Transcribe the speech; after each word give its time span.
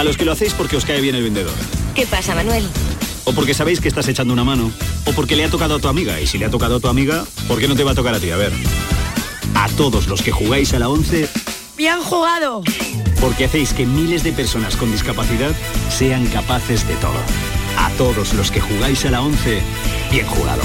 A 0.00 0.02
los 0.02 0.16
que 0.16 0.24
lo 0.24 0.32
hacéis 0.32 0.54
porque 0.54 0.78
os 0.78 0.86
cae 0.86 0.98
bien 1.02 1.14
el 1.14 1.22
vendedor. 1.22 1.52
¿Qué 1.94 2.06
pasa, 2.06 2.34
Manuel? 2.34 2.66
O 3.24 3.34
porque 3.34 3.52
sabéis 3.52 3.82
que 3.82 3.88
estás 3.88 4.08
echando 4.08 4.32
una 4.32 4.44
mano. 4.44 4.72
O 5.04 5.12
porque 5.12 5.36
le 5.36 5.44
ha 5.44 5.50
tocado 5.50 5.74
a 5.74 5.78
tu 5.78 5.88
amiga. 5.88 6.18
Y 6.22 6.26
si 6.26 6.38
le 6.38 6.46
ha 6.46 6.50
tocado 6.50 6.76
a 6.76 6.80
tu 6.80 6.88
amiga, 6.88 7.26
¿por 7.46 7.58
qué 7.58 7.68
no 7.68 7.76
te 7.76 7.84
va 7.84 7.90
a 7.90 7.94
tocar 7.94 8.14
a 8.14 8.18
ti? 8.18 8.30
A 8.30 8.38
ver. 8.38 8.50
A 9.54 9.68
todos 9.76 10.08
los 10.08 10.22
que 10.22 10.32
jugáis 10.32 10.72
a 10.72 10.78
la 10.78 10.88
11, 10.88 11.28
¡Bien 11.76 12.00
jugado! 12.00 12.62
porque 13.20 13.44
hacéis 13.44 13.74
que 13.74 13.84
miles 13.84 14.22
de 14.22 14.32
personas 14.32 14.74
con 14.74 14.90
discapacidad 14.90 15.54
sean 15.90 16.24
capaces 16.28 16.88
de 16.88 16.94
todo. 16.94 17.20
A 17.76 17.90
todos 17.98 18.32
los 18.32 18.50
que 18.50 18.62
jugáis 18.62 19.04
a 19.04 19.10
la 19.10 19.20
11, 19.20 19.60
bien 20.10 20.26
jugado. 20.26 20.62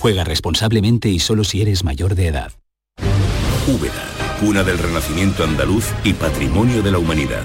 Juega 0.00 0.24
responsablemente 0.24 1.08
y 1.08 1.18
solo 1.18 1.44
si 1.44 1.62
eres 1.62 1.82
mayor 1.82 2.14
de 2.14 2.26
edad. 2.26 2.52
Úbeda, 3.66 4.36
cuna 4.38 4.64
del 4.64 4.76
renacimiento 4.76 5.44
andaluz 5.44 5.86
y 6.04 6.12
patrimonio 6.12 6.82
de 6.82 6.90
la 6.90 6.98
humanidad. 6.98 7.44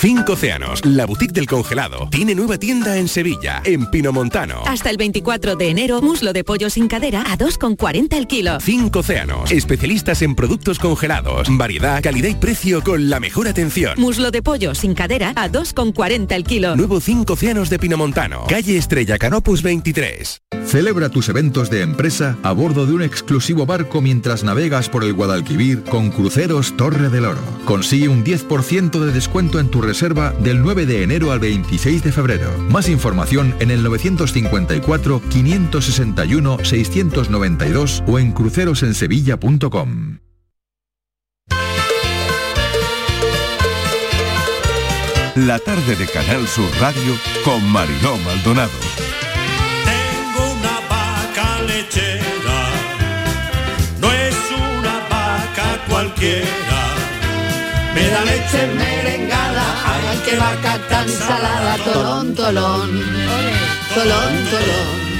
Cinco 0.00 0.32
Océanos, 0.32 0.82
la 0.86 1.04
boutique 1.04 1.34
del 1.34 1.46
congelado, 1.46 2.08
tiene 2.10 2.34
nueva 2.34 2.56
tienda 2.56 2.96
en 2.96 3.06
Sevilla, 3.06 3.60
en 3.66 3.90
Pinomontano. 3.90 4.62
Hasta 4.64 4.88
el 4.88 4.96
24 4.96 5.56
de 5.56 5.68
enero, 5.68 6.00
muslo 6.00 6.32
de 6.32 6.42
pollo 6.42 6.70
sin 6.70 6.88
cadera 6.88 7.20
a 7.30 7.36
2,40 7.36 8.16
el 8.16 8.26
kilo. 8.26 8.58
Cinco 8.60 9.00
Océanos, 9.00 9.52
especialistas 9.52 10.22
en 10.22 10.34
productos 10.34 10.78
congelados, 10.78 11.48
variedad, 11.50 12.02
calidad 12.02 12.30
y 12.30 12.34
precio 12.34 12.82
con 12.82 13.10
la 13.10 13.20
mejor 13.20 13.46
atención. 13.46 13.92
Muslo 13.98 14.30
de 14.30 14.40
pollo 14.40 14.74
sin 14.74 14.94
cadera 14.94 15.34
a 15.36 15.50
2,40 15.50 16.32
el 16.32 16.44
kilo. 16.44 16.76
Nuevo 16.76 16.98
Cinco 17.00 17.34
Océanos 17.34 17.68
de 17.68 17.78
Pinomontano, 17.78 18.46
calle 18.48 18.78
Estrella 18.78 19.18
Canopus 19.18 19.62
23. 19.62 20.40
Celebra 20.64 21.10
tus 21.10 21.28
eventos 21.28 21.68
de 21.68 21.82
empresa 21.82 22.38
a 22.42 22.52
bordo 22.52 22.86
de 22.86 22.92
un 22.94 23.02
exclusivo 23.02 23.66
barco 23.66 24.00
mientras 24.00 24.44
navegas 24.44 24.88
por 24.88 25.04
el 25.04 25.12
Guadalquivir 25.12 25.82
con 25.82 26.10
Cruceros 26.10 26.76
Torre 26.76 27.10
del 27.10 27.26
Oro. 27.26 27.40
Consigue 27.64 28.08
un 28.08 28.24
10% 28.24 29.04
de 29.04 29.12
descuento 29.12 29.58
en 29.58 29.68
tu 29.68 29.89
reserva 29.90 30.32
del 30.38 30.62
9 30.62 30.86
de 30.86 31.02
enero 31.02 31.32
al 31.32 31.40
26 31.40 32.04
de 32.04 32.12
febrero. 32.12 32.56
Más 32.68 32.88
información 32.88 33.56
en 33.58 33.72
el 33.72 33.82
954 33.82 35.20
561 35.28 36.58
692 36.62 38.04
o 38.06 38.20
en 38.20 38.30
crucerosensevilla.com. 38.30 40.18
La 45.34 45.58
tarde 45.58 45.96
de 45.96 46.06
Canal 46.06 46.46
Sur 46.46 46.70
Radio 46.80 47.16
con 47.44 47.64
Mariló 47.72 48.16
Maldonado. 48.18 48.70
Tengo 49.84 50.52
una 50.52 50.80
vaca 50.88 51.62
lechera, 51.62 52.60
no 54.00 54.12
es 54.12 54.36
una 54.52 55.08
vaca 55.08 55.84
cualquiera. 55.88 56.69
Me 57.94 58.08
da 58.08 58.24
leche 58.24 58.66
merengada, 58.78 59.64
ay 59.86 60.18
que 60.24 60.36
vaca 60.36 60.78
tan 60.88 61.08
salada, 61.08 61.76
Tolón, 61.84 62.34
tolón. 62.34 62.90
Tolón, 63.94 64.32
tolón. 64.50 65.10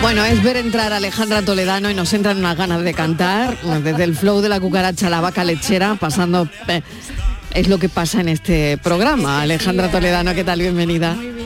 Bueno, 0.00 0.24
es 0.24 0.42
ver 0.42 0.56
entrar 0.56 0.92
a 0.94 0.96
Alejandra 0.96 1.42
Toledano 1.42 1.90
y 1.90 1.94
nos 1.94 2.12
entran 2.14 2.38
unas 2.38 2.56
ganas 2.56 2.82
de 2.82 2.94
cantar, 2.94 3.58
desde 3.82 4.04
el 4.04 4.16
flow 4.16 4.40
de 4.40 4.48
la 4.48 4.58
cucaracha 4.58 5.08
a 5.08 5.10
la 5.10 5.20
vaca 5.20 5.44
lechera, 5.44 5.94
pasando... 5.96 6.48
eh, 6.68 6.82
es 7.52 7.68
lo 7.68 7.78
que 7.78 7.88
pasa 7.88 8.20
en 8.20 8.28
este 8.28 8.78
programa. 8.78 9.42
Alejandra 9.42 9.90
Toledano, 9.90 10.32
¿qué 10.34 10.44
tal? 10.44 10.60
Bienvenida. 10.60 11.14
Muy 11.14 11.39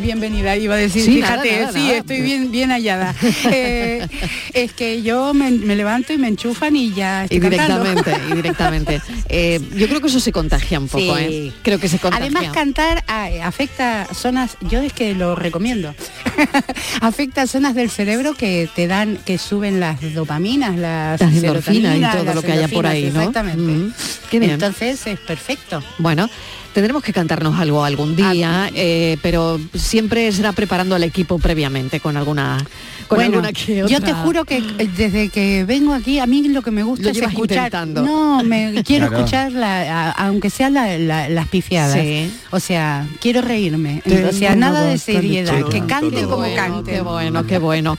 bienvenida, 0.00 0.56
iba 0.56 0.74
a 0.74 0.78
decir, 0.78 1.04
Sí, 1.04 1.14
fíjate, 1.16 1.60
nada, 1.60 1.72
sí, 1.72 1.78
nada. 1.80 1.96
estoy 1.98 2.20
bien, 2.20 2.50
bien 2.50 2.70
hallada. 2.70 3.14
Eh, 3.50 4.06
es 4.54 4.72
que 4.72 5.02
yo 5.02 5.34
me, 5.34 5.50
me 5.50 5.76
levanto 5.76 6.12
y 6.12 6.18
me 6.18 6.28
enchufan 6.28 6.76
y 6.76 6.92
ya 6.92 7.24
estoy 7.24 7.38
Y 7.38 7.40
cantando. 7.40 7.84
directamente, 7.84 8.30
y 8.30 8.34
directamente. 8.34 9.02
Eh, 9.34 9.60
yo 9.76 9.88
creo 9.88 10.00
que 10.02 10.08
eso 10.08 10.20
se 10.20 10.30
contagia 10.30 10.78
un 10.78 10.88
poco, 10.88 11.16
Sí. 11.16 11.22
¿eh? 11.24 11.52
Creo 11.62 11.78
que 11.80 11.88
se 11.88 11.98
contagia. 11.98 12.26
Además 12.26 12.52
cantar 12.52 13.02
ah, 13.08 13.28
afecta 13.44 14.06
zonas, 14.14 14.56
yo 14.68 14.80
es 14.82 14.92
que 14.92 15.14
lo 15.14 15.34
recomiendo, 15.36 15.94
afecta 17.00 17.46
zonas 17.46 17.74
del 17.74 17.88
cerebro 17.90 18.34
que 18.34 18.68
te 18.74 18.86
dan, 18.86 19.18
que 19.24 19.38
suben 19.38 19.80
las 19.80 20.00
dopaminas, 20.14 20.76
las, 20.76 21.20
Las 21.20 21.32
endorfinas 21.34 21.96
y 21.96 22.00
todo 22.00 22.24
las 22.24 22.34
lo 22.34 22.42
que 22.42 22.52
haya 22.52 22.68
por 22.68 22.86
ahí, 22.86 23.04
¿no? 23.04 23.20
Exactamente. 23.20 23.62
Mm, 23.62 23.92
qué 24.30 24.38
bien. 24.38 24.52
Entonces 24.52 25.06
es 25.06 25.18
perfecto. 25.20 25.82
Bueno, 25.98 26.28
tendremos 26.72 27.02
que 27.02 27.12
cantarnos 27.12 27.58
algo 27.58 27.84
algún 27.84 28.16
día, 28.16 28.70
eh, 28.74 29.16
pero 29.22 29.60
siempre 29.74 30.30
será 30.32 30.52
preparando 30.52 30.94
al 30.94 31.02
equipo 31.02 31.38
previamente 31.38 32.00
con 32.00 32.16
alguna, 32.16 32.58
con 33.08 33.16
Bueno, 33.18 33.34
alguna 33.38 33.52
que 33.52 33.76
yo 33.76 33.84
otra- 33.84 34.00
te 34.00 34.12
juro 34.14 34.44
que 34.44 34.58
eh, 34.58 34.88
desde 34.96 35.28
que 35.28 35.64
vengo 35.64 35.92
aquí 35.92 36.18
a 36.18 36.26
mí 36.26 36.48
lo 36.48 36.62
que 36.62 36.70
me 36.70 36.82
gusta 36.82 37.04
Lo 37.06 37.10
es 37.10 37.18
escuchar. 37.18 37.56
intentando. 37.66 38.02
No, 38.02 38.42
me 38.44 38.82
quiero 38.86 39.08
Claro. 39.08 39.24
escuchar 39.24 39.52
la- 39.52 40.08
a- 40.08 40.10
aunque 40.26 40.50
sean 40.50 40.74
la- 40.74 40.96
la- 40.98 41.28
las 41.28 41.48
pifiadas. 41.48 41.98
Sí. 42.00 42.32
O 42.50 42.60
sea, 42.60 43.06
quiero 43.20 43.42
reírme. 43.42 44.02
O 44.28 44.32
sea, 44.32 44.54
nada 44.56 44.82
de 44.84 44.98
seriedad, 44.98 45.64
que 45.68 45.84
cante 45.86 46.22
como 46.24 46.46
cante. 46.54 46.92
Qué 46.92 47.00
bueno, 47.02 47.44
qué 47.46 47.58
bueno. 47.58 47.72
Bueno, 47.72 47.96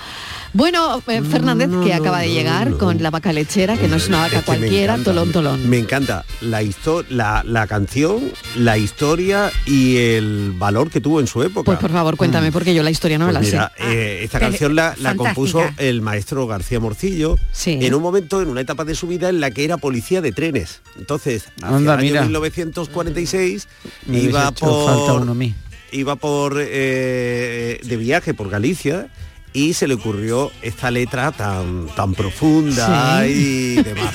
eh, 0.56 1.22
Fernández, 1.30 1.69
que 1.84 1.94
acaba 1.94 2.19
de 2.19 2.31
llegar 2.31 2.78
con 2.78 3.02
la 3.02 3.09
vaca 3.09 3.34
lechera, 3.34 3.75
que 3.78 3.88
no 3.88 3.96
es 3.96 4.08
una 4.08 4.19
vaca 4.19 4.40
Es 4.40 4.44
que 4.46 4.52
me 4.52 4.58
cualquiera, 4.58 4.94
encanta. 4.94 5.12
tolón, 5.12 5.31
tolón. 5.31 5.69
Me 5.69 5.80
encanta 5.80 6.25
la, 6.41 6.62
la, 7.09 7.44
la 7.46 7.68
canción, 7.68 8.22
la 8.56 8.78
historia 8.78 9.52
y 9.66 9.97
el 9.97 10.53
valor 10.58 10.90
que 10.92 11.02
tuvo 11.02 11.19
en 11.19 11.28
su 11.28 11.42
época. 11.44 11.66
Pues 11.66 11.80
por 11.80 11.92
favor, 11.92 12.18
cuéntame, 12.18 12.52
porque 12.52 12.74
yo 12.75 12.84
la 12.84 12.92
historia 12.92 13.18
no 13.18 13.25
me 13.28 13.34
Pues 13.34 13.52
la 13.52 13.72
mira, 13.72 13.72
sé. 13.78 13.92
eh, 14.19 14.24
esta 14.24 14.40
canción 14.40 14.75
la, 14.75 14.96
la 15.00 15.16
compuso 15.16 15.63
el 15.78 16.02
maestro 16.02 16.46
García 16.47 16.80
Morcillo 16.80 17.38
en 17.66 17.94
un 17.94 18.02
momento, 18.02 18.42
en 18.42 18.50
una 18.50 18.62
etapa 18.62 18.86
de 18.86 18.94
su 18.96 19.08
vida 19.08 19.30
en 19.30 19.40
la 19.40 19.50
que 19.52 19.63
era 19.66 19.78
policía 19.78 20.22
de 20.22 20.31
trenes. 20.31 20.81
Entonces, 20.97 21.46
hacia 21.62 21.75
Anda, 21.75 21.94
el 21.96 22.00
año 22.00 22.09
mira. 22.09 22.22
1946 22.24 23.68
Me 24.06 24.19
iba 24.19 24.44
falta 24.52 24.66
por 24.66 25.22
uno 25.22 25.31
a 25.31 25.36
mí. 25.36 25.56
iba 25.92 26.16
por 26.16 26.58
eh, 26.59 27.80
de 27.84 27.97
viaje 27.97 28.34
por 28.34 28.50
Galicia 28.50 29.08
y 29.53 29.74
se 29.74 29.88
le 29.88 29.94
ocurrió 29.94 30.52
esta 30.62 30.90
letra 30.91 31.31
tan 31.31 31.88
tan 31.95 32.13
profunda 32.16 33.24
Sí. 33.25 33.31
y 33.31 33.83
demás. 33.83 34.13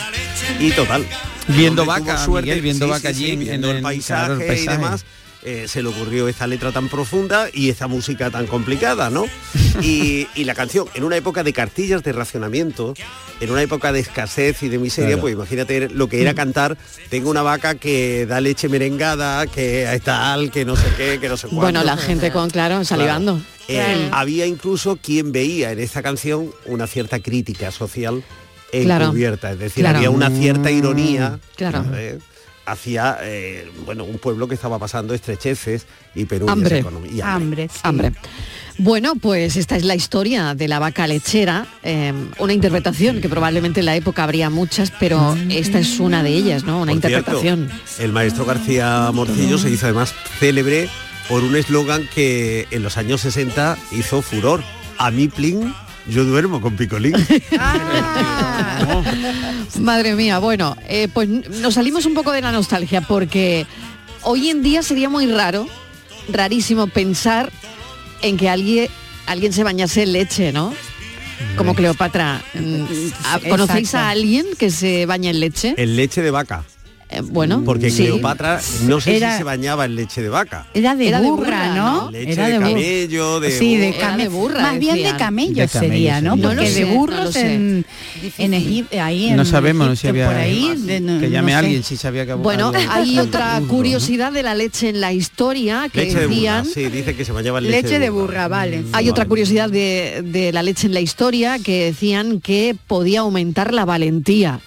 Y 0.59 0.71
total. 0.73 1.07
Viendo 1.49 1.87
vaca, 1.87 2.27
Miguel, 2.29 2.61
viendo 2.61 2.89
vaca 2.89 3.09
allí 3.09 3.31
en- 3.31 3.41
viendo 3.41 3.71
en- 3.71 3.77
el 3.79 3.83
paisaje, 3.83 4.25
claro, 4.27 4.35
el 4.41 4.43
y 4.43 4.47
paisaje. 4.49 4.77
demás. 4.79 5.05
Eh, 5.45 5.67
se 5.69 5.83
le 5.83 5.89
ocurrió 5.89 6.29
esta 6.29 6.47
letra 6.47 6.73
tan 6.73 6.89
profunda 6.89 7.49
y 7.53 7.69
esta 7.71 7.87
música 7.87 8.31
tan 8.31 8.47
complicada, 8.47 9.11
¿no? 9.11 9.25
Y, 9.81 10.27
y 10.35 10.43
la 10.45 10.55
canción, 10.57 10.87
en 10.95 11.05
una 11.05 11.17
época 11.17 11.45
de 11.45 11.53
cartillas 11.53 12.03
de 12.03 12.13
racionamiento, 12.13 12.95
en 13.41 13.51
una 13.53 13.63
época 13.63 13.93
de 13.93 14.01
escasez 14.01 14.61
y 14.65 14.69
de 14.69 14.79
miseria, 14.79 15.11
Claro. 15.11 15.21
pues 15.23 15.35
imagínate 15.35 15.89
lo 15.89 16.09
que 16.09 16.21
era 16.21 16.35
cantar, 16.35 16.77
tengo 17.11 17.31
una 17.31 17.43
vaca 17.43 17.77
que 17.77 18.27
da 18.27 18.41
leche 18.41 18.69
merengada, 18.69 19.47
que 19.47 19.85
es 19.93 20.03
tal, 20.03 20.51
que 20.51 20.65
no 20.65 20.75
sé 20.75 20.87
qué, 20.97 21.19
que 21.21 21.29
no 21.29 21.37
sé 21.37 21.43
cuánto. 21.47 21.61
Bueno, 21.63 21.85
la 21.85 21.97
gente 21.97 22.33
con, 22.33 22.51
claro, 22.51 22.85
salivando. 22.85 23.41
Eh, 23.69 24.09
Había 24.11 24.47
incluso 24.47 24.97
quien 24.97 25.31
veía 25.31 25.71
en 25.71 25.79
esta 25.79 26.03
canción 26.03 26.51
una 26.67 26.87
cierta 26.89 27.21
crítica 27.21 27.71
social 27.71 28.25
Claro. 28.73 29.07
encubierta, 29.07 29.53
es 29.53 29.59
decir, 29.61 29.85
Claro. 29.85 29.99
había 29.99 30.11
una 30.11 30.29
cierta 30.31 30.71
ironía 30.73 31.39
Claro. 31.57 31.85
eh, 31.95 32.19
hacia 32.71 33.19
eh, 33.23 33.71
bueno 33.87 34.05
un 34.05 34.19
pueblo 34.19 34.47
que 34.49 34.55
estaba 34.55 34.79
pasando 34.79 35.15
estrecheces 35.15 35.87
y 36.15 36.25
penurias 36.25 36.53
Hambre. 36.53 36.85
y 37.13 37.21
Hambre, 37.21 37.69
sí. 37.73 37.81
Hambre. 37.83 38.13
Bueno, 38.81 39.15
pues 39.17 39.57
esta 39.57 39.75
es 39.77 39.85
la 39.85 39.97
historia 39.97 40.55
de 40.55 40.69
la 40.69 40.79
vaca 40.79 41.07
lechera, 41.09 41.67
eh, 41.83 42.13
una 42.39 42.53
interpretación 42.53 43.21
que 43.21 43.29
probablemente 43.29 43.81
en 43.81 43.87
la 43.87 43.97
época 43.97 44.23
habría 44.23 44.51
muchas, 44.51 44.93
pero 45.01 45.37
esta 45.51 45.81
es 45.81 45.99
una 45.99 46.23
de 46.23 46.31
ellas, 46.31 46.63
¿no? 46.63 46.81
Una 46.83 46.93
Por 46.93 47.01
cierto, 47.01 47.19
interpretación. 47.33 47.71
el 47.99 48.13
maestro 48.13 48.45
García 48.45 49.11
Morcillo 49.13 49.59
se 49.59 49.71
hizo 49.71 49.87
además 49.87 50.15
célebre 50.39 50.89
por 51.29 51.43
un 51.43 51.57
eslogan 51.57 52.09
que 52.15 52.69
en 52.71 52.85
los 52.85 52.97
años 52.99 53.23
60 53.23 53.77
hizo 53.91 54.23
furor. 54.23 54.63
A 54.97 55.11
mí, 55.11 55.27
plin, 55.29 55.75
yo 56.09 56.25
duermo 56.25 56.61
con 56.61 56.77
picolín. 56.77 57.15
Madre 59.81 60.15
mía, 60.15 60.39
bueno, 60.39 60.77
eh, 60.89 61.09
pues 61.13 61.29
nos 61.29 61.75
salimos 61.75 62.07
un 62.07 62.15
poco 62.15 62.33
de 62.33 62.41
la 62.41 62.53
nostalgia 62.53 63.01
porque 63.03 63.67
hoy 64.23 64.51
en 64.51 64.63
día 64.63 64.83
sería 64.83 65.09
muy 65.09 65.27
raro, 65.27 65.69
rarísimo 66.31 66.87
pensar 66.87 67.53
en 68.23 68.37
que 68.37 68.49
alguien, 68.49 68.89
alguien 69.27 69.53
se 69.53 69.63
bañase 69.65 70.03
en 70.03 70.13
leche, 70.13 70.53
¿no? 70.53 70.75
Como 71.57 71.75
Cleopatra. 71.75 72.43
Mm, 72.55 72.83
¿a- 73.25 73.39
¿Conocéis 73.49 73.89
Exacto. 73.91 74.07
a 74.07 74.11
alguien 74.11 74.47
que 74.59 74.71
se 74.71 75.07
baña 75.07 75.31
en 75.31 75.41
leche? 75.41 75.75
En 75.77 75.95
leche 75.97 76.21
de 76.23 76.31
vaca. 76.33 76.65
Eh, 77.11 77.23
bueno, 77.23 77.63
Porque 77.65 77.89
sí. 77.91 78.03
Cleopatra 78.03 78.61
no 78.83 79.01
sé 79.01 79.17
Era- 79.17 79.33
si 79.33 79.39
se 79.39 79.45
bañaba 79.45 79.87
en 79.87 79.95
leche 79.95 80.21
de 80.21 80.29
vaca. 80.29 80.67
Era 80.75 80.95
de 80.95 81.09
Era 81.09 81.23
de 81.23 81.29
burra, 81.31 81.45
burra, 81.47 81.75
¿no? 81.75 82.11
Leche 82.11 82.33
Era 82.33 82.49
de 82.49 82.59
camello, 82.59 83.41
de 83.41 83.51
Sí, 83.51 83.77
de 83.77 83.87
de 83.87 83.95
camello. 83.97 84.31
burra, 84.31 84.61
Más 84.63 84.79
bien 84.79 84.97
de 84.97 85.17
camello 85.17 85.63
De 85.63 85.69
camello 85.69 85.89
sería, 85.95 86.21
¿no? 86.21 86.37
Porque 86.37 86.67
sé, 86.67 86.81
de 86.81 86.85
burros 86.85 87.35
en, 87.37 87.87
en 88.37 88.53
Egipto, 88.55 89.01
ahí 89.01 89.29
en 89.29 89.37
No 89.37 89.47
sabemos, 89.47 89.89
no 89.89 89.97
sé 89.97 90.01
si 90.03 90.07
Egipto, 90.09 90.29
había 90.29 90.37
por 90.37 90.37
ahí, 90.45 90.75
de- 90.77 91.01
no- 91.01 91.19
que 91.21 91.31
llame 91.31 91.53
no 91.53 91.57
a 91.59 91.61
sé. 91.61 91.67
alguien 91.67 91.83
si 91.83 91.97
sabía 91.97 92.27
que 92.27 92.35
Bueno, 92.35 92.73
hay 92.91 93.19
otra 93.19 93.55
burro, 93.55 93.61
¿no? 93.63 93.69
curiosidad 93.73 94.31
de 94.33 94.43
la 94.43 94.55
leche 94.55 94.91
en 94.91 95.01
la 95.01 95.13
historia 95.15 95.89
que 95.91 96.01
Leche 96.03 96.19
de 96.21 96.27
burra, 96.27 96.35
decían... 96.37 96.67
sí, 96.67 96.89
dice 96.89 97.17
que 97.17 97.25
se 97.25 97.33
bañaba 97.33 97.59
en 97.61 97.65
leche, 97.71 97.83
Leche 97.85 97.99
de 98.01 98.11
burra, 98.11 98.49
vale. 98.49 98.85
Hay 98.93 99.09
otra 99.09 99.25
curiosidad 99.25 99.71
de, 99.71 100.23
de 100.27 100.53
la 100.53 100.63
leche 100.63 100.87
en 100.87 100.93
la 100.93 101.01
historia 101.01 101.59
que 101.59 101.87
decían 101.87 102.41
que 102.43 102.77
podía 102.87 103.21
aumentar 103.21 103.73
la 103.73 103.87
valentía. 103.87 104.61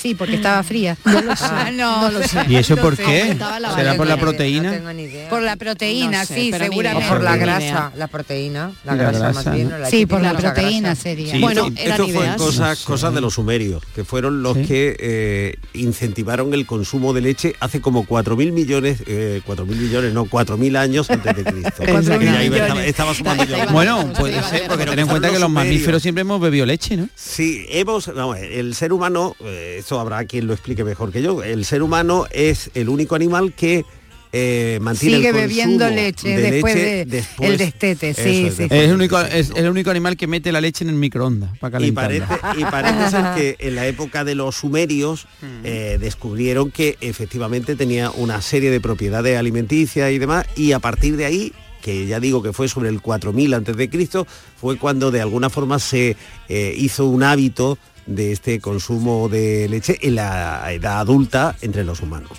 Sí, 0.00 0.14
porque 0.14 0.36
estaba 0.36 0.62
fría. 0.62 0.96
No 1.04 1.20
lo 1.22 1.36
sé, 1.36 1.44
Ah, 1.44 1.70
no 1.72 2.10
lo 2.10 2.22
sé. 2.22 2.44
¿Y 2.48 2.56
eso 2.56 2.76
por 2.76 2.96
qué? 2.96 3.36
¿Será 3.74 3.94
por 3.96 4.06
la 4.06 4.16
proteína? 4.16 4.70
No 4.70 4.76
tengo 4.76 4.92
ni 4.92 5.02
idea. 5.04 5.28
Por 5.28 5.42
la 5.42 5.56
proteína, 5.56 6.20
No 6.20 6.26
sé, 6.26 6.34
sí, 6.34 6.52
seguramente. 6.52 7.06
O 7.06 7.08
por 7.08 7.22
la 7.22 7.36
grasa, 7.36 7.92
la 7.96 8.06
proteína, 8.08 8.72
la, 8.84 8.94
La 8.94 9.02
grasa, 9.02 9.18
grasa, 9.18 9.42
más 9.44 9.54
bien. 9.54 9.70
La 9.80 9.90
Sí, 9.90 10.06
por 10.06 10.20
la 10.22 10.34
proteína 10.34 10.94
sería. 10.94 11.32
Sí, 11.32 11.40
Bueno, 11.40 11.66
esto, 11.66 11.80
eran 11.80 12.00
esto 12.00 12.04
fue 12.12 12.24
ideas. 12.24 12.36
cosa, 12.36 12.68
No 12.70 12.76
sé. 12.76 12.84
cosa 12.84 13.10
de 13.10 13.20
los 13.20 13.34
sumerios, 13.34 13.82
que 13.94 14.04
fueron 14.04 14.42
los 14.42 14.56
Sí. 14.56 14.64
que 14.64 14.96
eh, 14.98 15.56
incentivaron 15.74 16.54
el 16.54 16.66
consumo 16.66 17.12
de 17.12 17.20
leche 17.20 17.54
hace 17.60 17.80
como 17.80 18.04
4.000 18.06 18.52
millones, 18.52 19.02
eh, 19.06 19.42
4.000 19.44 19.76
millones, 19.76 20.12
no, 20.14 20.24
4.000 20.26 20.76
años 20.76 21.10
antes 21.10 21.36
de 21.36 21.44
Cristo. 21.44 21.82
Estaba, 21.82 22.84
estaba 22.84 23.14
sumando 23.14 23.44
yo. 23.44 23.56
Bueno, 23.72 24.12
puede 24.16 24.42
ser, 24.44 24.68
porque 24.68 24.86
ten 24.86 25.00
en 25.00 25.06
cuenta 25.08 25.30
que 25.30 25.38
los 25.38 25.50
mamíferos 25.50 26.02
siempre 26.02 26.22
hemos 26.22 26.40
bebido 26.40 26.64
leche, 26.66 26.96
¿no? 26.96 27.08
Sí, 27.14 27.66
hemos, 27.70 28.08
el 28.08 28.74
ser 28.74 28.92
humano, 28.92 29.36
eh, 29.44 29.82
esto 29.90 29.98
habrá 29.98 30.24
quien 30.24 30.46
lo 30.46 30.52
explique 30.52 30.84
mejor 30.84 31.10
que 31.10 31.20
yo, 31.20 31.42
el 31.42 31.64
ser 31.64 31.82
humano 31.82 32.26
es 32.30 32.70
el 32.74 32.88
único 32.88 33.16
animal 33.16 33.52
que 33.54 33.84
eh, 34.32 34.78
mantiene 34.80 35.16
Sigue 35.16 35.28
el 35.30 35.34
bebiendo 35.34 35.84
consumo 35.86 36.00
leche 36.00 36.28
de 36.28 36.50
después 36.52 36.74
leche 36.76 36.86
de 36.86 37.04
después- 37.06 37.50
el 37.50 37.58
destete, 37.58 38.14
sí, 38.14 38.20
es, 38.20 38.54
sí. 38.54 38.62
después 38.62 38.70
Es 38.70 38.70
el, 38.70 38.86
del 38.86 38.94
único, 38.94 39.18
destete, 39.18 39.40
es 39.40 39.50
¿no? 39.50 39.56
el 39.56 39.68
único 39.70 39.90
animal 39.90 40.16
que 40.16 40.28
mete 40.28 40.52
la 40.52 40.60
leche 40.60 40.84
en 40.84 40.90
el 40.90 40.94
microondas 40.94 41.58
para 41.58 41.70
Y 41.84 41.90
calentarla. 41.92 42.26
parece, 42.28 42.60
y 42.60 42.64
parece 42.66 43.10
ser 43.10 43.24
que 43.34 43.56
en 43.66 43.74
la 43.74 43.88
época 43.88 44.22
de 44.22 44.36
los 44.36 44.54
sumerios 44.54 45.26
eh, 45.64 45.98
descubrieron 46.00 46.70
que 46.70 46.96
efectivamente 47.00 47.74
tenía 47.74 48.12
una 48.12 48.40
serie 48.42 48.70
de 48.70 48.80
propiedades 48.80 49.36
alimenticias 49.36 50.12
y 50.12 50.18
demás, 50.18 50.46
y 50.54 50.70
a 50.70 50.78
partir 50.78 51.16
de 51.16 51.24
ahí, 51.24 51.52
que 51.82 52.06
ya 52.06 52.20
digo 52.20 52.42
que 52.44 52.52
fue 52.52 52.68
sobre 52.68 52.90
el 52.90 53.00
4000 53.00 53.54
antes 53.54 53.76
de 53.76 53.90
Cristo, 53.90 54.28
fue 54.60 54.76
cuando 54.78 55.10
de 55.10 55.22
alguna 55.22 55.50
forma 55.50 55.80
se 55.80 56.14
eh, 56.48 56.74
hizo 56.76 57.06
un 57.06 57.24
hábito 57.24 57.78
de 58.06 58.32
este 58.32 58.60
consumo 58.60 59.28
de 59.28 59.68
leche 59.68 59.98
en 60.02 60.16
la 60.16 60.62
edad 60.72 61.00
adulta 61.00 61.56
entre 61.62 61.84
los 61.84 62.00
humanos. 62.00 62.30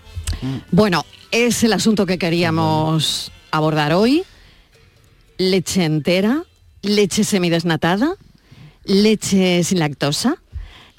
Bueno, 0.71 1.05
es 1.31 1.63
el 1.63 1.73
asunto 1.73 2.05
que 2.05 2.17
queríamos 2.17 3.31
abordar 3.51 3.93
hoy. 3.93 4.23
Leche 5.37 5.85
entera, 5.85 6.43
leche 6.81 7.23
semidesnatada, 7.23 8.15
leche 8.85 9.63
sin 9.63 9.79
lactosa, 9.79 10.35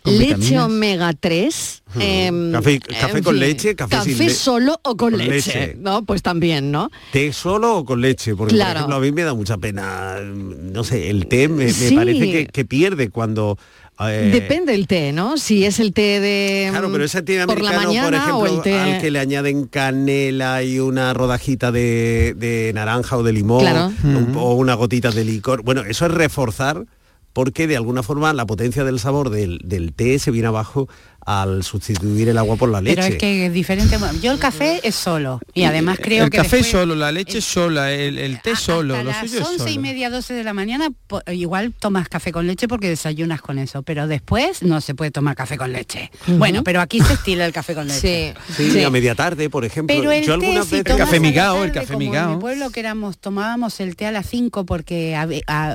leche 0.05 0.35
vitaminas. 0.35 0.65
omega 0.65 1.13
3. 1.13 1.83
em, 2.01 2.53
Café- 2.53 2.81
café 2.81 3.23
con 3.23 3.39
leche, 3.39 3.77
café 3.77 4.01
sin 4.03 4.19
le- 4.19 4.31
solo 4.31 4.73
o 4.83 4.97
con, 4.97 5.13
con 5.13 5.19
leche, 5.19 5.61
leche. 5.61 5.75
¿no? 5.79 6.05
Pues 6.05 6.23
también, 6.23 6.73
¿no? 6.73 6.91
¿Té 7.13 7.33
solo 7.33 7.77
o 7.79 7.85
con 7.85 8.01
leche? 8.01 8.35
Porque, 8.35 8.55
Claro. 8.55 8.71
por 8.71 8.77
ejemplo, 8.79 8.97
a 8.97 9.01
mí 9.01 9.13
me 9.13 9.23
da 9.23 9.35
mucha 9.35 9.59
pena, 9.59 10.19
no 10.23 10.83
sé, 10.83 11.09
el 11.11 11.27
té 11.29 11.49
me, 11.49 11.67
parece 11.95 12.33
que, 12.33 12.47
que 12.47 12.65
pierde 12.65 13.11
cuando... 13.11 13.59
eh, 14.01 14.31
Depende 14.33 14.75
el 14.75 14.87
té, 14.87 15.13
¿no? 15.13 15.37
Si 15.37 15.65
es 15.65 15.79
el 15.81 15.93
té 15.93 16.19
de 16.21 16.69
Claro, 16.71 16.91
pero 16.91 17.05
ese 17.05 17.23
té 17.23 17.45
por 17.47 17.61
la 17.61 17.71
americano, 17.71 17.83
por, 17.83 17.87
mañana 17.87 18.17
ejemplo, 18.17 18.37
o 18.39 18.47
el 18.47 18.63
té 18.63 18.79
al 18.79 19.01
que 19.01 19.11
le 19.11 19.19
añaden 19.19 19.67
canela 19.67 20.63
y 20.63 20.79
una 20.81 21.15
rodajita 21.15 21.71
de, 21.73 22.35
de 22.37 22.73
naranja 22.75 23.17
o 23.17 23.23
de 23.23 23.33
limón 23.33 23.61
Claro. 23.61 23.93
un- 24.05 24.35
o 24.37 24.55
una 24.55 24.75
gotita 24.75 25.11
de 25.11 25.25
licor. 25.25 25.63
Bueno, 25.63 25.83
eso 25.83 26.07
es 26.07 26.13
reforzar 26.13 26.85
porque 27.33 27.67
de 27.67 27.77
alguna 27.77 28.03
forma 28.03 28.33
la 28.35 28.45
potencia 28.47 28.85
del 28.85 28.99
sabor 28.99 29.31
del, 29.31 29.59
del 29.65 29.93
té 29.95 30.19
se 30.19 30.31
viene 30.31 30.49
abajo 30.49 30.89
al 31.25 31.63
sustituir 31.63 32.29
el 32.29 32.39
agua 32.39 32.57
por 32.57 32.69
la 32.71 32.81
leche. 32.81 32.97
Pero 32.97 33.07
es 33.15 33.19
que 33.19 33.47
es 33.47 33.53
diferente. 33.53 33.97
Yo 34.21 34.33
el 34.33 34.39
café 34.39 34.81
es 34.83 34.95
solo. 34.95 35.41
Y 35.55 35.65
además 35.65 35.99
creo 36.03 36.25
el 36.25 36.31
que 36.31 36.39
café 36.39 36.57
después- 36.59 36.71
solo, 36.73 36.95
la 36.95 37.13
leche 37.13 37.41
sola, 37.41 37.93
el, 37.93 38.19
el 38.19 38.41
té 38.41 38.57
solo, 38.57 38.95
a 38.97 39.03
lo 39.03 39.11
las 39.11 39.21
suyo 39.21 39.41
es 39.43 39.47
11 39.47 39.71
y 39.71 39.79
media, 39.79 40.11
12 40.11 40.35
de 40.35 40.45
la 40.45 40.53
mañana, 40.53 40.89
igual 41.33 41.73
tomas 41.79 42.09
café 42.09 42.33
con 42.33 42.47
leche 42.47 42.69
porque 42.69 42.89
desayunas 42.89 43.41
con 43.41 43.59
eso, 43.59 43.83
pero 43.83 44.07
después 44.07 44.63
no 44.63 44.81
se 44.81 44.95
puede 44.95 45.11
tomar 45.11 45.37
café 45.37 45.57
con 45.57 45.73
leche. 45.73 46.11
Bueno, 46.27 46.65
pero 46.65 46.81
aquí 46.81 47.01
se 47.01 47.13
estila 47.15 47.47
el 47.47 47.53
café 47.53 47.75
con 47.75 47.87
leche. 47.87 48.35
Sí, 48.57 48.83
a 48.83 48.91
media 48.91 49.15
tarde, 49.15 49.49
por 49.51 49.65
ejemplo. 49.65 49.95
Pero 49.97 50.11
el 50.11 50.25
Yo 50.25 50.39
té, 50.39 50.47
algunas 50.47 50.67
si 50.67 50.77
veces... 50.77 50.85
tomas 50.93 51.09
a 51.09 51.13
la 51.13 51.21
migao, 51.21 51.65
el 51.65 51.73
café 51.73 51.97
migao. 51.97 52.31
En 52.31 52.37
mi 52.37 52.41
pueblo 52.41 52.71
que 52.71 52.81
éramos, 52.81 53.19
tomábamos 53.19 53.79
el 53.81 53.97
té 53.97 54.07
a 54.07 54.13
las 54.13 54.27
5 54.29 54.67
porque 54.67 55.17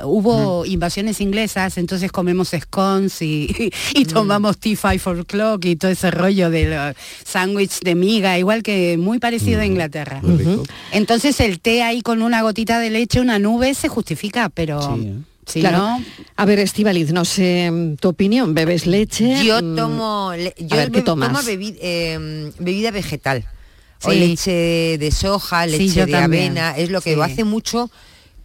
hubo 0.04 0.64
invasiones 0.66 1.20
inglesas, 1.20 1.78
entonces 1.78 2.12
comemos 2.12 2.50
scones 2.58 3.20
y, 3.22 3.72
y 3.94 4.04
tomamos 4.04 4.58
tea 4.58 4.76
five 4.76 4.98
for 4.98 5.24
y 5.62 5.76
todo 5.76 5.90
ese 5.90 6.10
rollo 6.10 6.50
del 6.50 6.72
uh, 6.72 6.94
sándwich 7.24 7.80
de 7.80 7.94
miga, 7.94 8.38
igual 8.38 8.62
que 8.62 8.96
muy 8.98 9.18
parecido 9.18 9.60
a 9.60 9.66
Inglaterra. 9.66 10.20
Entonces 10.92 11.40
el 11.40 11.60
té 11.60 11.82
ahí 11.82 12.02
con 12.02 12.22
una 12.22 12.42
gotita 12.42 12.78
de 12.80 12.90
leche, 12.90 13.20
una 13.20 13.38
nube, 13.38 13.74
se 13.74 13.88
justifica, 13.88 14.48
pero... 14.48 14.98
Si 15.46 15.60
Claro. 15.60 15.78
no, 15.78 16.04
A 16.36 16.44
ver, 16.44 16.58
Estivaliz, 16.58 17.10
no 17.10 17.24
sé 17.24 17.70
mm, 17.70 17.96
tu 17.96 18.08
opinión. 18.10 18.52
¿Bebes 18.54 18.86
leche? 18.86 19.42
Yo 19.44 19.62
Mm, 19.62 19.76
tomo, 19.76 20.32
le- 20.36 20.54
yo 20.58 20.76
ver, 20.76 20.90
¿qué 20.90 21.00
tomas? 21.00 21.28
tomo 21.32 21.40
bebi- 21.42 21.76
eh, 21.80 22.52
bebida 22.58 22.90
vegetal. 22.90 23.46
O 24.04 24.10
Sí. 24.12 24.18
leche 24.20 24.98
de 24.98 25.10
soja, 25.10 25.64
Sí, 25.64 25.70
leche 25.70 25.86
yo 25.94 26.06
de 26.06 26.12
también. 26.12 26.52
avena, 26.58 26.76
es 26.76 26.90
lo 26.90 27.00
que 27.00 27.14
Sí. 27.14 27.20
hace 27.22 27.44
mucho 27.44 27.90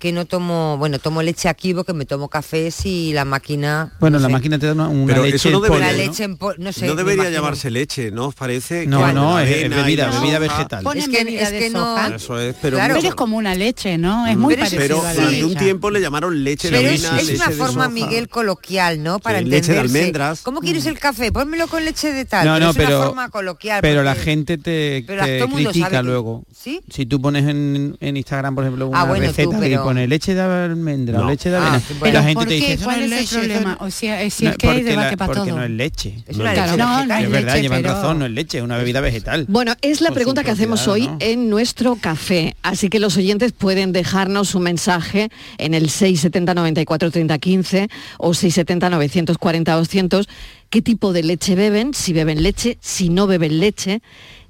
que 0.03 0.11
no 0.11 0.25
tomo, 0.25 0.75
bueno, 0.77 0.99
tomo 0.99 1.21
leche 1.23 1.47
aquí 1.47 1.73
porque 1.73 1.93
me 1.93 2.05
tomo 2.05 2.27
cafés 2.27 2.85
y 2.85 3.13
la 3.13 3.23
máquina 3.23 3.93
Bueno, 4.01 4.17
no 4.17 4.23
la 4.23 4.27
sé. 4.27 4.33
máquina 4.33 4.59
te 4.59 4.65
da 4.65 4.73
una, 4.73 4.89
una 4.89 5.13
Pero 5.13 5.23
leche 5.23 5.37
eso 5.37 5.49
no 5.51 5.55
en 5.59 5.63
debería, 5.63 5.79
polvo, 5.79 5.79
La 5.79 5.91
¿no? 6.03 6.09
leche 6.11 6.23
en 6.25 6.35
pol- 6.37 6.55
no 6.59 6.73
sé, 6.73 6.87
no 6.87 6.95
debería 6.95 7.29
llamarse 7.29 7.71
leche, 7.71 8.11
¿no? 8.11 8.25
¿Os 8.27 8.35
parece? 8.35 8.85
No, 8.85 9.05
que 9.07 9.13
no, 9.13 9.39
es- 9.39 9.49
es 9.49 9.55
avena 9.63 9.77
bebida, 9.77 10.09
bebida 10.19 10.39
vegetal. 10.39 10.83
ponen 10.83 11.03
Es 11.03 11.09
que- 11.09 11.23
bebida 11.23 11.41
es 11.43 11.51
de 11.51 11.59
que 11.59 11.69
no-. 11.69 11.97
Eso 12.15 12.37
es, 12.37 12.53
pero, 12.61 12.75
Claro. 12.75 12.95
pero 12.97 13.07
es 13.07 13.15
como 13.15 13.37
una 13.37 13.55
leche, 13.55 13.97
¿no? 13.97 14.27
Es 14.27 14.35
muy 14.35 14.55
Pero 14.55 14.65
parecido 14.69 14.81
pero 15.01 15.13
durante 15.13 15.45
un 15.45 15.55
tiempo 15.55 15.89
le 15.89 16.01
llamaron 16.01 16.43
leche 16.43 16.69
de 16.69 16.77
Pero 16.79 16.89
es, 16.89 17.05
avena, 17.05 17.21
es 17.21 17.27
leche 17.27 17.37
una 17.41 17.47
de 17.49 17.55
forma, 17.55 17.73
soja. 17.85 17.89
Miguel, 17.89 18.27
coloquial, 18.27 19.01
¿no? 19.03 19.19
Para 19.19 19.39
Sí, 19.39 19.45
leche 19.45 19.71
de 19.71 19.79
almendras. 19.79 20.41
¿Cómo 20.41 20.59
quieres 20.59 20.85
el 20.85 20.99
café? 20.99 21.31
Pónmelo 21.31 21.67
con 21.67 21.85
leche 21.85 22.11
de 22.11 22.25
tal. 22.25 22.45
No, 22.45 22.53
pero 22.55 22.65
no, 22.65 22.71
es 22.71 22.75
una 22.75 22.85
pero, 22.87 23.03
forma 23.05 23.29
coloquial. 23.29 23.79
pero 23.81 24.03
la 24.03 24.15
gente 24.15 24.57
te, 24.57 25.05
Pero 25.07 25.23
critica 25.47 25.89
que- 25.89 26.03
luego. 26.03 26.43
¿Sí? 26.53 26.81
Si 26.89 27.05
tú 27.05 27.21
pones 27.21 27.47
en, 27.47 27.95
en 28.01 28.17
Instagram, 28.17 28.53
por 28.53 28.65
ejemplo, 28.65 28.87
una 28.87 29.01
Ah, 29.01 29.05
receta 29.13 29.43
y 29.43 29.69
pero- 29.69 29.83
pone 29.93 30.07
leche 30.07 30.33
de 30.33 30.41
almendra 30.41 31.19
o 31.19 31.23
No. 31.23 31.29
leche 31.29 31.49
de 31.49 31.57
Ah, 31.57 31.67
avena, 31.67 31.83
bueno. 31.99 32.07
y 32.07 32.11
la 32.11 32.23
gente 32.23 32.33
¿Por 32.35 32.47
te 32.47 32.53
dice, 32.55 32.77
¿Cuál 32.83 32.95
no 32.97 33.03
es 33.03 33.03
el 33.03 33.09
leche, 33.11 33.23
eso 33.23 33.39
problema? 33.39 33.77
O 33.79 33.91
sea, 33.91 34.21
es, 34.21 34.33
si 34.33 34.45
No, 34.45 34.51
es 34.51 34.57
que 34.57 34.67
hay 34.67 34.73
porque 34.79 34.89
debate 34.89 35.11
la- 35.11 35.17
para 35.17 35.33
porque 35.33 35.49
todo. 35.49 35.59
no 35.59 35.63
es 35.65 35.69
leche. 35.71 36.23
Es 36.27 36.37
no 36.37 36.43
una 36.43 36.51
es 36.53 36.57
leche 36.59 36.71
leche. 36.71 36.77
No, 36.83 37.05
no 37.05 37.13
es 37.15 37.23
es 37.23 37.29
verdad, 37.31 37.61
llevan 37.61 37.81
pero- 37.81 37.93
razón, 37.93 38.19
no 38.19 38.25
es 38.25 38.31
leche, 38.31 38.57
es 38.57 38.63
una 38.63 38.77
bebida 38.77 39.01
vegetal. 39.01 39.45
Bueno, 39.47 39.73
es 39.81 40.01
la 40.01 40.11
pregunta 40.11 40.43
que 40.43 40.51
hacemos 40.51 40.87
hoy 40.87 41.09
en 41.19 41.49
nuestro 41.49 41.95
café, 41.95 42.55
así 42.63 42.89
que 42.89 42.99
los 42.99 43.17
oyentes 43.17 43.51
pueden 43.51 43.91
dejarnos 43.91 44.55
un 44.55 44.63
mensaje 44.63 45.29
en 45.57 45.73
el 45.73 45.89
670 45.89 46.53
94 46.53 47.11
30 47.11 47.37
15 47.37 47.87
o 48.17 48.33
670 48.33 48.89
940 48.89 49.73
200 49.75 50.27
qué 50.69 50.81
tipo 50.81 51.13
de 51.13 51.21
leche 51.23 51.53
beben, 51.55 51.93
si 51.93 52.13
beben 52.13 52.41
leche, 52.41 52.77
si 52.81 53.09
no 53.09 53.27
beben 53.27 53.59
leche, 53.59 54.01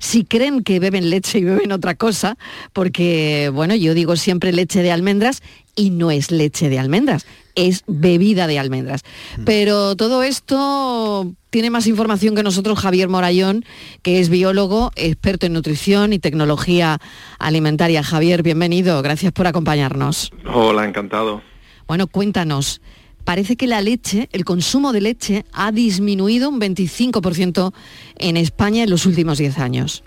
si 0.04 0.26
creen 0.26 0.64
que 0.64 0.82
beben 0.82 1.10
leche 1.10 1.40
y 1.40 1.46
beben 1.46 1.72
otra 1.72 1.96
cosa, 1.96 2.38
porque 2.74 3.50
bueno, 3.54 3.74
yo 3.74 3.94
digo 3.94 4.18
siempre 4.18 4.52
leche 4.52 4.84
de 4.84 4.92
almendras 4.92 5.42
y 5.78 5.92
no 5.92 6.12
es 6.12 6.30
leche 6.30 6.68
de 6.68 6.78
almendras, 6.78 7.26
es 7.56 7.84
bebida 7.88 8.46
de 8.46 8.60
almendras. 8.60 9.04
Mm. 9.38 9.46
Pero 9.46 9.96
todo 9.96 10.22
esto 10.22 11.32
tiene 11.50 11.70
más 11.70 11.88
información 11.88 12.36
que 12.36 12.44
nosotros 12.44 12.80
Javier 12.80 13.08
Morayón, 13.08 13.64
que 14.02 14.20
es 14.20 14.28
biólogo, 14.28 14.92
experto 14.98 15.46
en 15.46 15.54
nutrición 15.54 16.12
y 16.12 16.20
tecnología 16.20 17.00
alimentaria. 17.40 18.04
Javier, 18.04 18.44
bienvenido, 18.44 19.02
gracias 19.04 19.32
por 19.32 19.48
acompañarnos. 19.48 20.32
Hola, 20.54 20.84
encantado. 20.84 21.42
Bueno, 21.88 22.08
cuéntanos. 22.08 22.82
Parece 23.26 23.56
que 23.56 23.68
la 23.68 23.82
leche, 23.82 24.28
el 24.34 24.44
consumo 24.44 24.92
de 24.92 25.02
leche, 25.02 25.46
ha 25.54 25.72
disminuido 25.72 26.50
un 26.50 26.60
25% 26.60 27.74
en 28.20 28.38
España 28.38 28.84
en 28.84 28.90
los 28.90 29.06
últimos 29.06 29.38
10 29.38 29.60
años. 29.60 30.04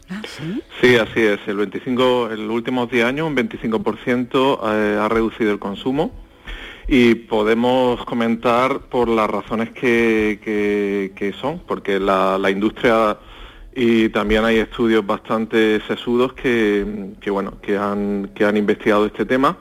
Sí, 0.80 0.96
así 0.96 1.20
es. 1.20 1.38
El 1.46 1.56
25, 1.56 2.30
en 2.32 2.46
los 2.46 2.54
últimos 2.54 2.90
10 2.90 3.04
años, 3.06 3.26
un 3.26 3.35
25% 3.37 4.58
eh, 4.64 4.99
ha 5.00 5.08
reducido 5.08 5.50
el 5.52 5.58
consumo 5.58 6.12
y 6.88 7.14
podemos 7.14 8.04
comentar 8.04 8.80
por 8.88 9.08
las 9.08 9.28
razones 9.28 9.70
que, 9.70 10.38
que- 10.44 11.12
que 11.16 11.32
son, 11.32 11.61
porque 11.66 11.99
la, 11.99 12.38
la 12.38 12.50
industria 12.50 13.18
y 13.75 14.08
también 14.11 14.44
hay 14.44 14.56
estudios 14.58 15.04
bastante 15.06 15.80
sesudos 15.87 16.32
que, 16.35 17.12
que, 17.20 17.30
bueno, 17.30 17.61
que 17.61 17.76
han, 17.76 18.30
que 18.35 18.44
han 18.44 18.56
investigado 18.56 19.04
este 19.06 19.25
tema 19.26 19.58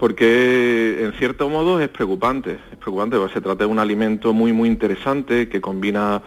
porque 0.00 1.04
en 1.04 1.12
cierto 1.12 1.50
modo 1.50 1.78
es 1.78 1.90
preocupante, 1.90 2.58
es 2.72 2.78
preocupante 2.78 3.18
porque 3.18 3.34
se 3.34 3.42
trata 3.42 3.64
de 3.64 3.70
un 3.70 3.78
alimento 3.78 4.32
muy 4.32 4.50
muy 4.50 4.66
interesante 4.70 5.50
que 5.50 5.60
combina 5.60 6.22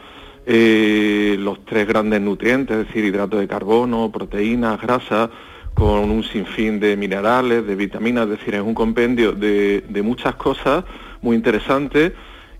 eh, 0.46 1.36
los 1.40 1.66
tres 1.66 1.88
grandes 1.88 2.22
nutrientes, 2.22 2.78
es 2.78 2.88
decir, 2.88 3.04
hidratos 3.04 3.40
de 3.40 3.48
carbono, 3.48 4.12
proteínas, 4.12 4.80
grasas, 4.80 5.32
con 5.74 6.12
un 6.12 6.24
sinfín 6.24 6.80
de 6.80 6.96
minerales, 6.96 7.66
de 7.66 7.76
vitaminas, 7.76 8.26
es 8.26 8.38
decir, 8.38 8.54
es 8.54 8.62
un 8.62 8.76
compendio 8.76 9.32
de, 9.32 9.84
de 9.90 10.02
muchas 10.04 10.36
cosas 10.36 10.84
muy 11.24 11.36
interesantes 11.36 12.12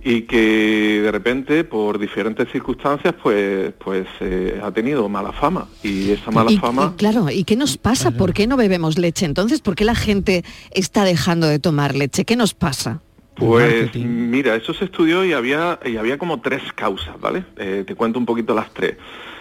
y 0.06 0.24
que 0.24 1.00
de 1.02 1.12
repente 1.12 1.64
por 1.64 1.98
diferentes 1.98 2.52
circunstancias 2.52 3.14
pues 3.24 3.72
pues 3.84 4.06
eh, 4.20 4.60
ha 4.62 4.70
tenido 4.72 5.08
mala 5.08 5.32
fama 5.32 5.68
y 5.82 6.12
esa 6.12 6.30
mala 6.30 6.52
Y- 6.52 6.58
fama 6.58 6.92
y 6.94 6.98
claro, 6.98 7.30
¿y 7.30 7.44
qué 7.46 7.56
nos 7.56 7.78
pasa? 7.78 8.12
¿Por 8.12 8.34
qué 8.34 8.46
no 8.46 8.58
bebemos 8.58 8.98
leche? 8.98 9.26
Entonces, 9.26 9.62
¿por 9.62 9.76
qué 9.76 9.86
la 9.86 9.96
gente 9.96 10.44
está 10.72 11.06
dejando 11.06 11.48
de 11.48 11.60
tomar 11.60 11.96
leche? 11.96 12.26
¿Qué 12.26 12.36
nos 12.36 12.54
pasa? 12.54 13.02
Pues 13.36 13.96
mira, 13.96 14.56
eso 14.56 14.74
se 14.76 14.86
estudió 14.86 15.26
y 15.26 15.34
había, 15.34 15.80
y 15.84 15.98
había 15.98 16.18
como 16.20 16.40
tres 16.42 16.62
causas, 16.76 17.20
¿vale? 17.20 17.44
Eh, 17.58 17.84
te 17.88 17.96
cuento 17.96 18.20
un 18.20 18.26
poquito 18.28 18.54
las 18.54 18.72
tres. 18.74 18.98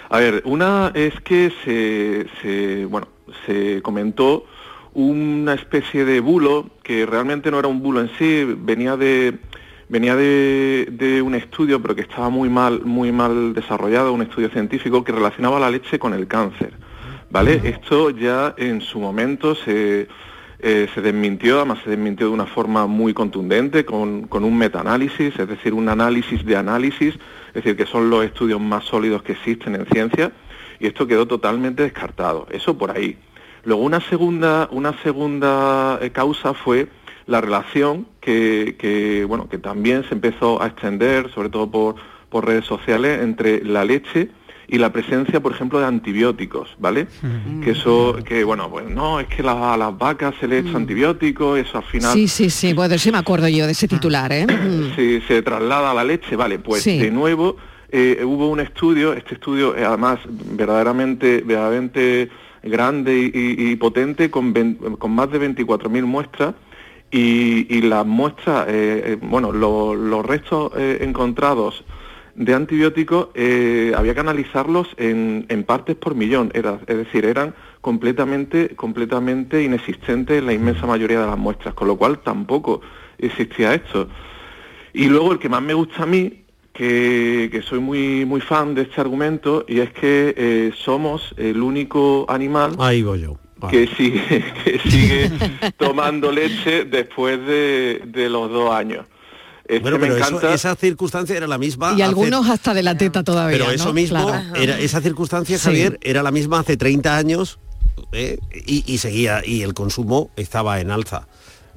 A 0.09 0.19
ver, 0.19 0.43
una 0.47 0.93
es 0.95 1.13
que 1.21 1.53
se, 1.65 2.27
se, 2.41 2.87
bueno, 2.87 3.09
se 3.47 3.83
comentó 3.83 4.47
una 4.95 5.55
especie 5.55 6.05
de 6.05 6.21
bulo 6.21 6.71
que 6.83 7.05
realmente 7.07 7.51
no 7.51 7.59
era 7.59 7.69
un 7.69 7.83
bulo 7.83 8.01
en 8.01 8.11
sí, 8.19 8.45
venía 8.59 8.97
de 8.97 9.39
venía 9.93 10.17
de, 10.17 10.89
de 10.91 11.21
un 11.21 11.35
estudio 11.35 11.83
pero 11.83 11.95
que 11.95 12.01
estaba 12.01 12.31
muy 12.31 12.49
mal 12.49 12.81
muy 12.83 13.13
mal 13.13 13.53
desarrollado, 13.53 14.15
un 14.15 14.23
estudio 14.23 14.49
científico 14.49 15.05
que 15.05 15.13
relacionaba 15.13 15.61
la 15.61 15.71
leche 15.71 15.99
con 15.99 16.15
el 16.15 16.27
cáncer. 16.27 16.73
¿Vale? 17.29 17.61
Esto 17.65 18.11
ya 18.11 18.55
en 18.57 18.81
su 18.81 18.99
momento 19.01 19.55
se, 19.55 20.09
eh, 20.61 20.89
se 20.95 21.01
desmintió, 21.01 21.57
además 21.57 21.79
se 21.85 21.91
desmintió 21.91 22.27
de 22.27 22.33
una 22.33 22.47
forma 22.47 22.87
muy 22.87 23.13
contundente, 23.15 23.85
con, 23.85 24.29
con 24.29 24.45
un 24.45 24.57
metaanálisis, 24.57 25.39
es 25.39 25.49
decir, 25.49 25.73
un 25.73 25.89
análisis 25.89 26.45
de 26.45 26.57
análisis, 26.57 27.15
es 27.49 27.55
decir, 27.55 27.77
que 27.77 27.87
son 27.87 28.11
los 28.11 28.25
estudios 28.25 28.61
más 28.61 28.85
sólidos 28.85 29.23
que 29.23 29.33
existen 29.33 29.75
en 29.75 29.87
ciencia, 29.87 30.33
y 30.79 30.87
esto 30.87 31.07
quedó 31.07 31.27
totalmente 31.27 31.83
descartado. 31.83 32.47
Eso 32.51 32.77
por 32.77 32.91
ahí. 32.91 33.17
Luego 33.65 33.83
una 33.83 34.01
segunda, 34.01 34.69
una 34.71 34.93
segunda 35.03 35.99
eh, 36.03 36.11
causa 36.11 36.53
fue 36.53 36.89
la 37.27 37.41
relación 37.41 38.07
que, 38.21 38.77
que, 38.79 39.25
bueno, 39.25 39.49
que 39.49 39.59
también 39.59 40.05
se 40.09 40.15
empezó 40.15 40.63
a 40.63 40.67
extender, 40.67 41.31
sobre 41.35 41.49
todo 41.49 41.71
por, 41.71 41.95
por 42.29 42.47
redes 42.47 42.65
sociales, 42.65 43.21
entre 43.23 43.65
la 43.65 43.85
leche 43.85 44.29
y 44.69 44.79
la 44.79 44.91
presencia, 44.93 45.41
por 45.41 45.53
ejemplo, 45.53 45.81
de 45.81 45.87
antibióticos, 45.87 46.77
¿vale? 46.79 47.07
Que 47.63 47.73
eso, 47.73 48.17
que 48.25 48.43
bueno, 48.43 48.71
pues 48.71 48.89
no, 48.89 49.21
es 49.21 49.27
que 49.27 49.43
la- 49.43 49.75
a 49.75 49.77
las 49.77 49.97
vacas 49.99 50.35
se 50.41 50.49
le 50.49 50.59
echa 50.61 50.77
antibióticos, 50.77 51.59
eso 51.59 51.79
al 51.79 51.85
final 51.85 52.13
Sí, 52.15 52.27
sí, 52.27 52.49
sí, 52.49 52.73
bueno, 52.73 52.97
sí 52.97 53.13
me 53.13 53.19
acuerdo 53.19 53.49
yo 53.49 53.67
de 53.67 53.73
ese 53.73 53.87
titular, 53.87 54.33
¿eh? 54.33 54.47
Mm. 54.47 54.95
se, 54.97 55.21
se 55.23 55.43
traslada 55.43 55.91
a 55.91 55.95
la 55.95 56.05
leche, 56.05 56.37
vale, 56.37 56.59
pues 56.59 56.83
Sí. 56.83 56.99
de 56.99 57.11
nuevo 57.11 57.57
eh, 57.91 58.23
hubo 58.25 58.49
un 58.49 58.61
estudio, 58.61 59.13
este 59.13 59.35
estudio 59.35 59.77
eh, 59.77 59.85
además 59.85 60.21
verdaderamente, 60.27 61.43
verdaderamente 61.45 62.31
grande 62.63 63.19
y, 63.19 63.27
y- 63.39 63.71
y 63.73 63.77
potente, 63.77 64.31
con, 64.31 64.53
ven- 64.55 64.75
con 64.99 65.11
más 65.13 65.31
de 65.31 65.39
24.000 65.55 66.05
muestras, 66.07 66.55
y, 67.13 67.83
las 67.83 68.07
muestras, 68.07 68.67
eh, 68.69 69.03
eh, 69.07 69.19
bueno, 69.21 69.53
lo- 69.53 69.95
los 69.95 70.25
restos 70.25 70.73
eh, 70.77 70.99
encontrados 71.03 71.85
de 72.35 72.55
antibióticos 72.55 73.29
eh, 73.35 73.93
había 73.95 74.15
que 74.15 74.21
analizarlos 74.21 74.89
en, 74.97 75.45
en 75.51 75.65
partes 75.65 75.95
por 75.97 76.15
millón, 76.15 76.51
era, 76.55 76.79
es 76.87 76.97
decir, 76.97 77.27
eran 77.27 77.55
completamente, 77.83 78.75
completamente 78.75 79.63
inexistentes 79.63 80.39
en 80.39 80.47
la 80.47 80.55
inmensa 80.55 80.87
mayoría 80.87 81.21
de 81.21 81.27
las 81.27 81.37
muestras, 81.39 81.75
con 81.75 81.89
lo 81.89 81.97
cual 81.97 82.21
tampoco 82.21 82.81
existía 83.19 83.75
esto. 83.75 84.09
Y 84.95 85.09
luego 85.09 85.33
el 85.33 85.39
que 85.39 85.51
más 85.51 85.61
me 85.63 85.75
gusta 85.75 86.05
a 86.05 86.07
mí, 86.07 86.45
que, 86.73 87.51
que 87.53 87.61
soy 87.61 87.81
muy 87.81 88.25
muy 88.25 88.41
fan 88.41 88.75
de 88.75 88.83
este 88.83 88.99
argumento, 89.03 89.67
y 89.69 89.81
es 89.81 89.93
que 89.93 90.73
somos 90.75 91.35
el 91.37 91.63
único 91.63 92.25
animal 92.31 92.73
Ahí 92.79 93.03
voy 93.03 93.21
yo. 93.21 93.37
Que 93.71 93.87
sigue, 93.97 94.53
que 94.65 94.79
sigue 94.91 95.31
tomando 95.79 96.31
leche 96.33 96.85
después 96.85 97.39
de, 97.47 98.03
de 98.07 98.29
los 98.29 98.51
dos 98.51 98.71
años. 98.75 99.07
Este 99.65 99.79
Bueno, 99.81 99.99
me 99.99 100.09
pero 100.09 100.17
eso- 100.19 100.49
esa 100.53 100.75
circunstancia 100.75 101.37
era 101.37 101.47
la 101.47 101.57
misma. 101.59 101.91
Y 101.93 101.95
hace- 101.95 102.03
algunos 102.05 102.49
hasta 102.49 102.75
de 102.75 102.83
la 102.83 102.97
teta 102.97 103.23
todavía. 103.23 103.57
Pero 103.59 103.71
eso 103.71 103.87
¿no? 103.87 103.93
mismo, 103.95 104.27
Claro. 104.27 104.57
era, 104.57 104.79
esa 104.79 105.01
circunstancia, 105.01 105.57
Sí. 105.59 105.65
Javier, 105.65 105.99
era 106.03 106.23
la 106.23 106.31
misma 106.33 106.59
hace 106.61 106.77
30 106.77 107.17
años 107.17 107.59
¿eh? 108.13 108.39
y, 108.67 108.83
y 108.93 108.99
seguía, 108.99 109.41
y 109.45 109.63
el 109.63 109.73
consumo 109.75 110.31
estaba 110.37 110.81
en 110.81 110.91
alza. 110.91 111.29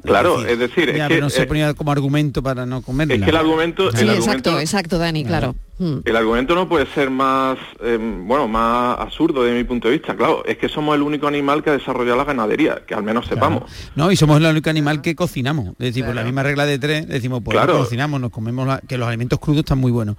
Claro, 0.05 0.45
es 0.45 0.57
decir, 0.59 0.89
es 0.89 0.97
Ya, 0.97 1.07
que, 1.07 1.15
pero 1.15 1.25
no 1.25 1.29
se 1.29 1.45
ponía 1.45 1.73
como 1.73 1.91
argumento 1.91 2.41
para 2.43 2.65
no 2.65 2.81
comerla. 2.81 3.15
es 3.15 3.21
que 3.23 3.29
el 3.29 3.35
argumento, 3.37 3.91
Sí, 3.91 3.97
el 4.01 4.09
exacto, 4.09 4.29
argumento, 4.49 4.59
exacto, 4.59 4.97
Dani, 4.97 5.25
claro. 5.25 5.55
Mm. 5.77 5.97
el 6.05 6.15
argumento 6.15 6.55
no 6.55 6.69
puede 6.69 6.85
ser 6.85 7.09
más, 7.09 7.57
eh, 7.83 7.97
bueno, 7.99 8.47
más 8.47 8.97
absurdo 8.97 9.43
de 9.43 9.51
mi 9.53 9.65
punto 9.65 9.89
de 9.89 9.95
vista. 9.97 10.15
Claro, 10.15 10.45
es 10.45 10.57
que 10.57 10.69
somos 10.69 10.95
el 10.95 11.01
único 11.01 11.27
animal 11.27 11.61
que 11.63 11.69
ha 11.69 11.73
desarrollado 11.73 12.15
la 12.15 12.23
ganadería, 12.23 12.83
que 12.87 12.93
al 12.93 13.03
menos 13.03 13.25
sepamos. 13.27 13.69
No, 13.93 14.09
y 14.09 14.15
somos 14.15 14.37
el 14.39 14.45
único 14.45 14.69
animal 14.69 15.01
que 15.01 15.15
cocinamos. 15.15 15.69
Es 15.71 15.87
decir, 15.87 16.05
por 16.05 16.15
la 16.15 16.23
misma 16.23 16.43
regla 16.43 16.65
de 16.65 16.79
tres, 16.79 17.05
decimos, 17.09 17.41
pues 17.43 17.55
Claro. 17.57 17.73
no 17.73 17.79
cocinamos, 17.79 18.21
nos 18.21 18.31
comemos 18.31 18.65
la- 18.65 18.79
que 18.87 18.97
los 18.97 19.05
alimentos 19.05 19.37
crudos 19.39 19.59
están 19.59 19.79
muy 19.79 19.91
buenos. 19.91 20.15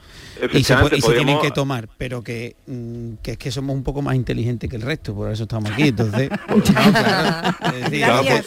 Y 0.52 0.62
se, 0.62 0.74
y 0.94 1.00
tienen 1.00 1.40
que 1.40 1.50
tomar, 1.50 1.88
pero 1.96 2.22
que, 2.22 2.56
mm, 2.66 3.14
que 3.22 3.32
es 3.32 3.38
que 3.38 3.50
somos 3.50 3.74
un 3.74 3.82
poco 3.82 4.02
más 4.02 4.14
inteligentes 4.14 4.68
que 4.68 4.76
el 4.76 4.82
resto, 4.82 5.14
por 5.14 5.32
eso 5.32 5.44
estamos 5.44 5.70
aquí. 5.70 5.84
Entonces, 5.88 6.28
no, 6.48 6.62
claro, 6.62 7.56
es 7.74 7.80
decir, 7.84 8.04
Claro, 8.04 8.22
pues, 8.28 8.44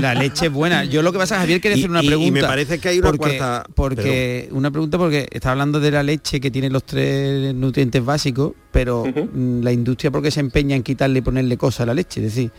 la 0.00 0.14
leche 0.14 0.46
es 0.46 0.52
buena. 0.52 0.84
Yo 0.84 1.02
lo 1.02 1.12
que 1.12 1.18
pasa, 1.18 1.38
Javier, 1.38 1.60
quiere 1.60 1.76
Y- 1.76 1.80
hacer 1.80 1.90
una 1.90 2.02
y- 2.02 2.06
y 2.06 2.10
me 2.10 2.16
pregunta. 2.16 2.46
parece 2.48 2.78
que 2.78 2.88
hay 2.88 2.98
una 2.98 3.10
porque, 3.10 3.38
cuarta- 3.38 3.64
Porque, 3.74 4.48
una 4.52 4.70
pregunta 4.70 4.98
porque 4.98 5.28
está 5.30 5.52
hablando 5.52 5.80
de 5.80 5.90
la 5.90 6.02
leche 6.02 6.40
que 6.40 6.50
tiene 6.50 6.70
los 6.70 6.84
tres 6.84 7.54
nutrientes 7.54 8.04
básicos, 8.04 8.52
pero 8.70 9.04
mm, 9.04 9.62
la 9.62 9.72
industria 9.72 10.10
porque 10.10 10.30
se 10.30 10.40
empeña 10.40 10.76
en 10.76 10.82
quitarle 10.82 11.18
y 11.20 11.22
ponerle 11.22 11.56
cosas 11.56 11.80
a 11.82 11.86
la 11.86 11.94
leche, 11.94 12.20
es 12.20 12.34
decir. 12.34 12.50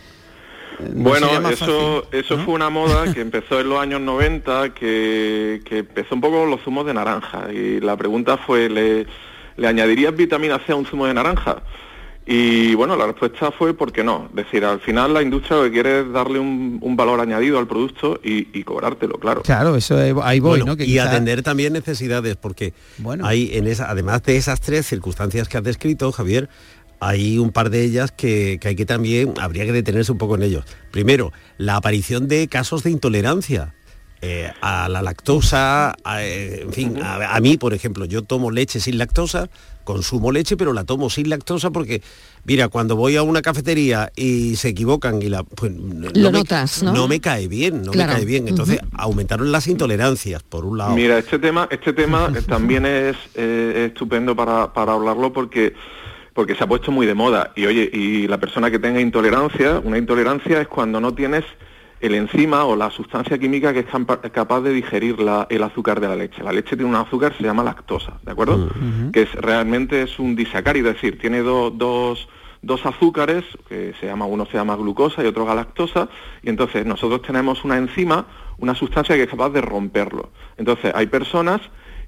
eh, 0.80 0.89
¿no 0.96 1.03
Bueno, 1.10 1.27
eso, 1.51 2.01
fácil, 2.01 2.20
eso 2.20 2.38
no? 2.38 2.46
fue 2.46 2.53
una 2.56 2.70
moda 2.72 3.13
que 3.13 3.22
empezó 3.22 3.60
en 3.60 3.70
los 3.70 3.80
años 3.80 4.01
90, 4.01 4.74
que, 4.74 5.62
que 5.65 5.80
empezó 5.80 6.15
un 6.15 6.22
poco 6.22 6.39
con 6.42 6.50
los 6.50 6.62
zumos 6.62 6.86
de 6.88 6.94
naranja. 6.96 7.53
Y 7.53 7.80
la 7.80 7.96
pregunta 7.96 8.38
fue, 8.38 8.70
¿le, 8.70 9.06
¿le 9.56 9.68
añadirías 9.68 10.15
vitamina 10.15 10.60
C 10.65 10.72
a 10.72 10.75
un 10.75 10.86
zumo 10.88 11.06
de 11.06 11.13
naranja? 11.13 11.62
Y 12.25 12.74
bueno, 12.75 12.96
la 12.96 13.06
respuesta 13.08 13.51
fue 13.51 13.74
¿por 13.74 13.92
qué 13.92 14.01
no? 14.03 14.27
Es 14.30 14.46
decir, 14.46 14.63
al 14.63 14.80
final 14.80 15.13
la 15.13 15.22
industria 15.22 15.58
lo 15.58 15.63
que 15.63 15.72
quiere 15.72 16.00
es 16.01 16.12
darle 16.13 16.39
un, 16.39 16.77
un 16.82 16.96
valor 16.96 17.20
añadido 17.20 17.60
al 17.60 17.68
producto 17.68 18.20
y, 18.24 18.48
y 18.58 18.63
cobrártelo, 18.63 19.15
claro. 19.20 19.42
Claro, 19.42 19.75
eso 19.75 20.01
es- 20.01 20.15
ahí 20.24 20.39
voy, 20.39 20.51
Bueno, 20.60 20.65
¿no? 20.65 20.77
Que 20.77 20.86
y 20.86 20.94
quizá- 20.94 21.10
atender 21.10 21.44
también 21.44 21.74
necesidades, 21.74 22.38
porque 22.38 22.74
Bueno. 23.00 23.25
hay 23.25 23.50
en 23.53 23.68
esa, 23.68 23.89
además 23.89 24.24
de 24.24 24.38
esas 24.38 24.62
tres 24.62 24.86
circunstancias 24.88 25.50
que 25.50 25.58
has 25.58 25.63
descrito, 25.63 26.12
Javier, 26.13 26.48
hay 27.01 27.38
un 27.38 27.51
par 27.51 27.70
de 27.70 27.84
ellas 27.84 28.13
que, 28.13 28.58
que 28.62 28.70
hay 28.70 28.75
que 28.77 28.86
también, 28.86 29.34
habría 29.42 29.65
que 29.65 29.74
detenerse 29.74 30.13
un 30.13 30.18
poco 30.18 30.36
en 30.36 30.44
ellos. 30.44 30.63
Primero, 30.92 31.34
la 31.58 31.75
aparición 31.75 32.30
de 32.30 32.48
casos 32.48 32.84
de 32.84 32.92
intolerancia. 32.92 33.74
Eh, 34.25 34.50
a 34.62 34.88
la 34.88 35.01
lactosa, 35.01 35.96
a, 36.06 36.24
eh, 36.24 36.62
en 36.62 36.72
fin, 36.72 36.98
a, 37.03 37.36
a 37.36 37.39
mí, 37.42 37.58
por 37.58 37.74
ejemplo, 37.74 38.06
yo 38.06 38.22
tomo 38.22 38.51
leche 38.51 38.80
sin 38.80 38.98
lactosa, 38.98 39.50
consumo 39.84 40.32
leche, 40.32 40.56
pero 40.56 40.72
la 40.72 40.86
tomo 40.86 41.10
sin 41.10 41.30
lactosa 41.30 41.72
porque, 41.72 42.01
mira, 42.46 42.70
cuando 42.70 42.96
voy 42.96 43.18
a 43.18 43.24
una 43.24 43.42
cafetería 43.42 44.13
y 44.15 44.56
se 44.56 44.70
equivocan 44.70 45.22
y 45.22 45.27
la... 45.27 45.44
Pues, 45.44 45.74
Lo 45.74 46.32
me- 46.32 46.39
notas, 46.39 46.84
¿no? 46.84 47.06
me 47.10 47.20
cae 47.20 47.50
bien, 47.50 47.82
no 47.84 47.92
Claro. 47.92 48.12
me 48.13 48.15
cae 48.20 48.25
bien. 48.25 48.48
Entonces, 48.48 48.80
aumentaron 48.94 49.51
las 49.51 49.68
intolerancias, 49.68 50.42
por 50.42 50.63
un 50.63 50.77
lado. 50.77 50.96
Mira, 50.96 51.18
este 51.18 51.38
tema, 51.38 51.68
este 51.70 51.92
tema 51.92 52.32
eh, 52.34 52.42
también 52.44 52.86
es 52.86 53.18
eh, 53.36 53.88
estupendo 53.92 54.36
para, 54.38 54.72
para 54.74 54.94
hablarlo 54.94 55.34
porque 55.34 55.74
porque 56.34 56.56
se 56.56 56.63
ha 56.63 56.68
puesto 56.68 56.92
muy 56.92 57.06
de 57.06 57.13
moda. 57.13 57.51
Y 57.56 57.65
oye, 57.68 57.88
y 57.94 58.27
la 58.27 58.39
persona 58.39 58.72
que 58.72 58.80
tenga 58.80 59.00
intolerancia, 59.00 59.80
una 59.84 60.00
intolerancia 60.00 60.62
es 60.62 60.68
cuando 60.68 61.00
no 61.00 61.13
tienes 61.13 61.44
el 62.03 62.15
enzima 62.15 62.65
o 62.65 62.75
la 62.75 62.89
sustancia 62.91 63.38
química 63.39 63.72
que 63.74 63.79
es 63.79 64.31
capaz 64.33 64.60
de 64.62 64.74
digerir 64.74 65.19
la- 65.19 65.48
el 65.50 65.63
azúcar 65.63 66.01
de 66.01 66.10
la 66.10 66.15
leche. 66.17 66.43
La 66.43 66.51
leche 66.51 66.75
tiene 66.75 66.89
un 66.89 66.95
azúcar 66.98 67.31
que 67.31 67.38
se 67.38 67.43
llama 67.45 67.63
lactosa, 67.63 68.19
¿de 68.24 68.31
acuerdo? 68.31 68.69
Que 69.13 69.22
es 69.22 69.33
realmente 69.36 70.01
es 70.01 70.19
un 70.19 70.36
disacárido, 70.36 70.89
es 70.89 70.95
decir, 70.95 71.17
tiene 71.17 71.39
do- 71.41 71.72
dos, 71.72 72.27
dos 72.62 72.86
azúcares, 72.86 73.45
que 73.69 73.93
se 74.01 74.05
llama, 74.07 74.25
uno 74.25 74.45
se 74.45 74.57
llama 74.57 74.75
glucosa 74.75 75.24
y 75.24 75.27
otro 75.27 75.45
galactosa, 75.45 76.10
y 76.41 76.50
entonces 76.50 76.86
nosotros 76.86 77.22
tenemos 77.22 77.63
una 77.63 77.77
enzima, 77.77 78.25
una 78.57 78.75
sustancia 78.75 79.15
que 79.15 79.24
es 79.24 79.29
capaz 79.29 79.51
de 79.51 79.62
romperlo. 79.62 80.29
Entonces 80.57 80.91
hay 80.93 81.07
personas 81.07 81.62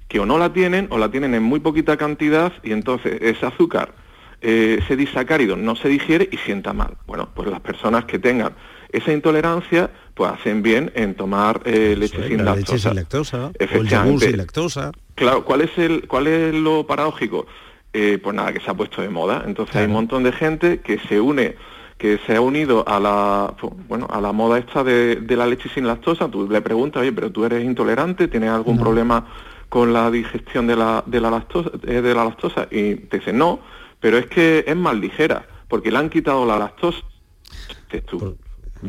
que 0.08 0.20
o 0.20 0.26
no 0.26 0.36
la 0.38 0.52
tienen 0.52 0.88
o 0.90 0.98
la 0.98 1.10
tienen 1.10 1.34
en 1.34 1.42
muy 1.42 1.60
poquita 1.60 1.96
cantidad 1.96 2.52
y 2.62 2.72
entonces 2.72 3.18
ese 3.22 3.46
azúcar, 3.46 3.94
eh, 4.42 4.78
ese 4.82 4.94
disacárido 4.94 5.56
no 5.56 5.74
se 5.74 5.88
digiere 5.88 6.28
y 6.30 6.36
sienta 6.36 6.74
mal. 6.74 6.98
Bueno, 7.06 7.30
pues 7.34 7.48
las 7.48 7.60
personas 7.60 8.04
que 8.04 8.18
tengan 8.18 8.52
esa 8.96 9.12
intolerancia, 9.12 9.90
pues 10.14 10.30
hacen 10.32 10.62
bien 10.62 10.90
en 10.94 11.14
tomar 11.14 11.60
eh, 11.64 11.94
leche 11.96 12.26
sin 12.28 12.38
la 12.44 12.54
lactosa. 12.54 12.72
leche 12.72 12.78
sin 12.88 12.94
lactosa, 12.96 13.36
o 13.36 13.40
el 13.46 13.52
yogur 13.52 13.56
Efectivamente. 13.60 14.26
sin 14.28 14.36
lactosa. 14.38 14.92
Claro, 15.14 15.44
¿cuál 15.44 15.60
es 15.62 15.76
el, 15.78 16.06
cuál 16.08 16.26
es 16.26 16.54
lo 16.54 16.86
paradójico? 16.86 17.46
Eh, 17.92 18.18
pues 18.22 18.34
nada, 18.36 18.52
que 18.52 18.60
se 18.60 18.70
ha 18.70 18.74
puesto 18.74 19.00
de 19.02 19.08
moda. 19.08 19.44
Entonces 19.46 19.74
hay 19.76 19.86
un 19.86 19.92
montón 19.92 20.22
de 20.22 20.32
gente 20.32 20.80
que 20.80 20.98
se 21.08 21.20
une, 21.20 21.56
que 21.98 22.18
se 22.26 22.36
ha 22.36 22.40
unido 22.40 22.84
a 22.86 23.00
la, 23.00 23.54
fu- 23.58 23.74
bueno, 23.88 24.06
a 24.10 24.20
la 24.20 24.32
moda 24.32 24.58
esta 24.58 24.84
de, 24.84 25.16
de 25.16 25.36
la 25.36 25.46
leche 25.46 25.68
sin 25.74 25.86
lactosa. 25.86 26.28
Tú 26.28 26.46
le 26.48 26.60
preguntas, 26.60 27.00
oye, 27.00 27.12
pero 27.12 27.30
tú 27.32 27.44
eres 27.46 27.64
intolerante, 27.64 28.28
tienes 28.28 28.50
algún 28.50 28.78
problema 28.78 29.26
con 29.70 29.92
la 29.92 30.10
digestión 30.10 30.66
de 30.66 30.76
la, 30.76 31.02
de 31.06 31.20
la 31.20 31.30
lactosa, 31.30 31.70
eh, 31.86 32.00
de 32.02 32.14
la 32.14 32.24
lactosa, 32.24 32.68
y 32.70 32.96
te 32.96 33.18
dicen 33.18 33.36
no, 33.38 33.60
pero 33.98 34.16
es 34.18 34.26
que 34.26 34.64
es 34.66 34.76
más 34.76 34.94
ligera, 34.96 35.46
porque 35.68 35.90
le 35.90 35.98
han 35.98 36.08
quitado 36.10 36.44
la 36.46 36.58
lactosa. 36.58 36.98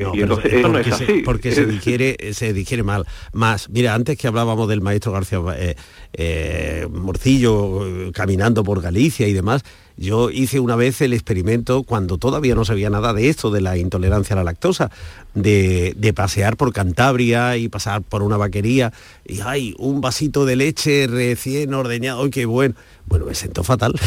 No, 0.03 0.15
y 0.15 0.19
pero 0.19 0.23
entonces 0.35 0.45
es 0.45 0.53
esto 0.57 0.67
no 0.69 0.79
es 0.79 0.87
porque 0.87 1.05
se- 1.05 1.23
porque 1.23 1.51
se 1.51 1.65
digiere, 1.65 2.33
se 2.33 2.53
digiere 2.53 2.83
mal. 2.83 3.05
Más, 3.33 3.69
mira, 3.69 3.93
antes 3.93 4.17
que 4.17 4.27
hablábamos 4.27 4.67
del 4.69 4.81
maestro 4.81 5.11
García 5.11 5.39
eh, 5.57 5.75
eh, 6.13 6.87
Morcillo 6.91 7.85
eh, 8.07 8.11
caminando 8.13 8.63
por 8.63 8.81
Galicia 8.81 9.27
y 9.27 9.33
demás, 9.33 9.63
yo 9.97 10.29
hice 10.29 10.59
una 10.59 10.75
vez 10.75 11.01
el 11.01 11.13
experimento 11.13 11.83
cuando 11.83 12.17
todavía 12.17 12.55
no 12.55 12.63
sabía 12.65 12.89
nada 12.89 13.13
de 13.13 13.29
esto, 13.29 13.51
de 13.51 13.61
la 13.61 13.77
intolerancia 13.77 14.33
a 14.33 14.37
la 14.37 14.43
lactosa, 14.43 14.91
de, 15.33 15.93
de 15.97 16.13
pasear 16.13 16.55
por 16.57 16.71
Cantabria 16.73 17.57
y 17.57 17.67
pasar 17.69 18.01
por 18.01 18.23
una 18.23 18.37
vaquería 18.37 18.93
y 19.25 19.41
hay 19.41 19.75
un 19.77 20.01
vasito 20.01 20.45
de 20.45 20.55
leche 20.55 21.07
recién 21.07 21.73
ordeñado, 21.73 22.23
¡ay, 22.23 22.29
qué 22.29 22.45
bueno! 22.45 22.75
Bueno, 23.07 23.25
me 23.25 23.35
sentó 23.35 23.63
fatal. 23.63 23.93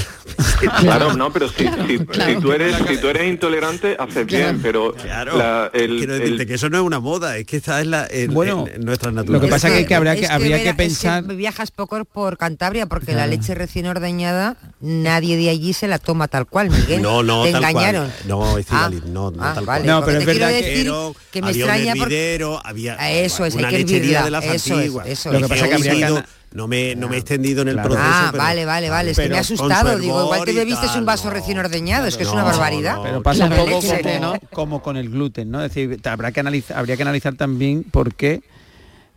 Claro, 0.81 1.15
no, 1.15 1.33
pero 1.33 1.49
si, 1.49 1.65
si- 1.67 1.99
si 1.99 2.37
tú 2.41 2.53
eres 2.53 2.77
si 2.87 2.99
tú 2.99 3.09
eres 3.09 3.27
intolerante 3.31 3.97
haces 3.99 4.27
bien, 4.27 4.61
pero 4.63 4.95
la- 5.35 5.71
el- 5.73 5.97
Quiero 5.97 6.13
decirte 6.15 6.43
el- 6.43 6.47
que 6.49 6.55
eso 6.55 6.69
no 6.69 6.77
es 6.77 6.83
una 6.83 7.01
moda, 7.01 7.39
es 7.39 7.47
que 7.47 7.57
esta 7.57 7.81
es 7.81 7.87
la, 7.87 8.07
en, 8.11 8.35
Bueno, 8.35 8.67
en 8.73 8.85
nuestra 8.85 9.11
lo 9.11 9.17
naturaleza. 9.17 9.47
que 9.47 9.51
pasa 9.51 9.69
es 9.69 9.75
que- 9.81 9.87
que 9.87 9.95
habría 9.95 10.17
que- 10.17 10.27
habría 10.27 10.63
que 10.63 10.75
pensar- 10.75 11.25
viajas 11.35 11.71
poco 11.71 12.05
por 12.05 12.37
Cantabria 12.37 12.85
porque 12.87 13.13
la 13.13 13.25
Claro. 13.25 13.31
leche 13.31 13.55
recién 13.55 13.87
ordeñada 13.87 14.57
nadie 14.81 15.37
de 15.39 15.49
allí 15.49 15.73
se 15.81 15.89
la 15.89 15.99
toma 15.99 16.29
tal 16.29 16.47
cual, 16.47 16.71
Miguel. 16.71 17.01
No, 17.03 17.23
no, 17.23 17.45
te 17.45 17.53
tal 17.53 17.61
cual. 17.63 17.71
engañaron. 17.73 18.13
No, 18.27 18.55
Ah, 18.57 18.61
Estivali, 18.61 19.03
no, 19.07 19.31
no 19.31 19.43
ah, 19.43 19.53
tal 19.55 19.65
vale, 19.65 19.85
cual. 19.85 19.87
No, 19.87 20.05
pero 20.05 20.19
es 20.19 20.25
te 20.27 20.31
quiero 20.33 20.47
verdad 20.47 20.59
que- 20.61 21.31
que 21.33 21.43
me 21.43 21.49
había 21.49 21.65
extraña 21.65 21.93
un 21.95 21.99
porque 21.99 22.15
hervidero, 22.35 22.61
había 22.65 22.97
Ah, 22.99 23.11
eso 23.11 23.45
es, 23.47 23.55
hay 23.55 23.61
una 23.61 23.69
que 23.71 23.79
lechería 23.79 23.97
hervirla, 24.21 24.25
de 24.25 24.31
las 24.31 24.45
eso 24.45 24.55
es, 24.55 24.71
antiguas. 24.73 25.07
eso 25.09 25.33
Lo 25.33 25.37
es. 25.39 25.43
que 25.45 25.49
pasa 25.49 25.65
es 25.65 25.69
que 25.83 25.91
habría 25.91 26.25
no 26.53 26.67
me, 26.67 26.97
no 26.97 27.09
me 27.09 27.15
he 27.15 27.19
extendido 27.21 27.63
en 27.63 27.69
el 27.69 27.75
Claro. 27.75 27.91
proceso. 27.91 28.11
Ah, 28.13 28.29
pero- 28.33 28.43
vale, 28.43 28.65
vale, 28.65 28.91
vale. 28.91 29.11
Es 29.13 29.19
que 29.19 29.29
me 29.29 29.37
ha 29.37 29.41
asustado. 29.41 29.93
su 29.93 29.99
Digo, 30.01 30.23
igual 30.25 30.49
y 30.49 30.53
bebiste 30.53 30.87
un 30.87 30.93
tal, 30.93 31.05
vaso 31.05 31.25
no. 31.29 31.31
recién 31.35 31.59
ordeñado. 31.59 32.07
Es 32.07 32.17
que 32.17 32.25
es 32.25 32.29
una 32.29 32.43
barbaridad. 32.43 32.97
no. 32.97 33.03
Pero 33.05 33.23
pasa 33.23 33.45
un 33.47 34.39
como 34.53 34.83
con 34.83 34.97
el 34.97 35.11
gluten, 35.11 35.51
¿no? 35.51 35.63
Es 35.65 35.73
decir, 35.73 36.01
habrá 36.05 36.33
que 36.33 36.41
analizar, 36.41 36.77
habría 36.77 36.97
que 36.97 37.03
analizar 37.03 37.35
también 37.35 37.85
por 37.85 38.15
qué 38.15 38.43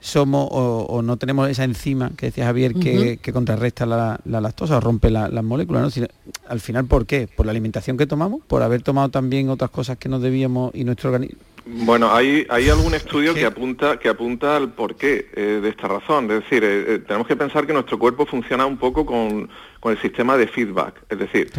somos 0.04 0.50
o, 0.52 0.86
o 0.90 1.02
no 1.02 1.16
tenemos 1.16 1.50
esa 1.50 1.64
enzima 1.64 2.12
que 2.18 2.26
decía 2.26 2.44
Javier 2.46 2.74
que, 2.74 3.20
que 3.22 3.32
contrarresta 3.32 3.86
la, 3.86 4.20
la 4.26 4.42
lactosa 4.42 4.78
o 4.78 4.82
rompe 4.82 5.10
la- 5.10 5.30
las 5.30 5.44
moléculas, 5.46 5.82
¿no? 5.82 5.90
Si- 5.90 6.04
al 6.50 6.60
final, 6.60 6.86
¿por 6.86 7.06
qué? 7.06 7.30
¿Por 7.34 7.46
la 7.46 7.52
alimentación 7.54 7.96
que 7.96 8.06
tomamos? 8.06 8.42
¿Por 8.46 8.62
haber 8.64 8.82
tomado 8.82 9.08
también 9.10 9.50
otras 9.50 9.70
cosas 9.72 9.98
que 9.98 10.10
no 10.10 10.20
debíamos 10.20 10.76
y 10.76 10.84
nuestro 10.84 11.10
organismo? 11.12 11.40
Bueno, 11.66 12.14
hay, 12.14 12.46
hay 12.50 12.68
algún 12.68 12.94
estudio 13.02 13.34
que 13.34 13.46
apunta, 13.46 13.98
que 13.98 14.10
apunta 14.10 14.58
al 14.58 14.74
porqué 14.74 15.30
eh, 15.34 15.60
de 15.64 15.70
esta 15.70 15.88
razón. 15.88 16.26
Es 16.30 16.42
decir, 16.44 16.62
eh, 16.66 16.96
eh, 16.96 17.00
tenemos 17.08 17.26
que 17.26 17.38
pensar 17.38 17.66
que 17.66 17.72
nuestro 17.72 17.98
cuerpo 17.98 18.26
funciona 18.26 18.66
un 18.66 18.76
poco 18.76 19.06
con, 19.06 19.50
con 19.80 19.94
el 19.94 20.02
sistema 20.02 20.36
de 20.36 20.48
feedback. 20.48 20.96
Es 21.10 21.18
decir, 21.20 21.50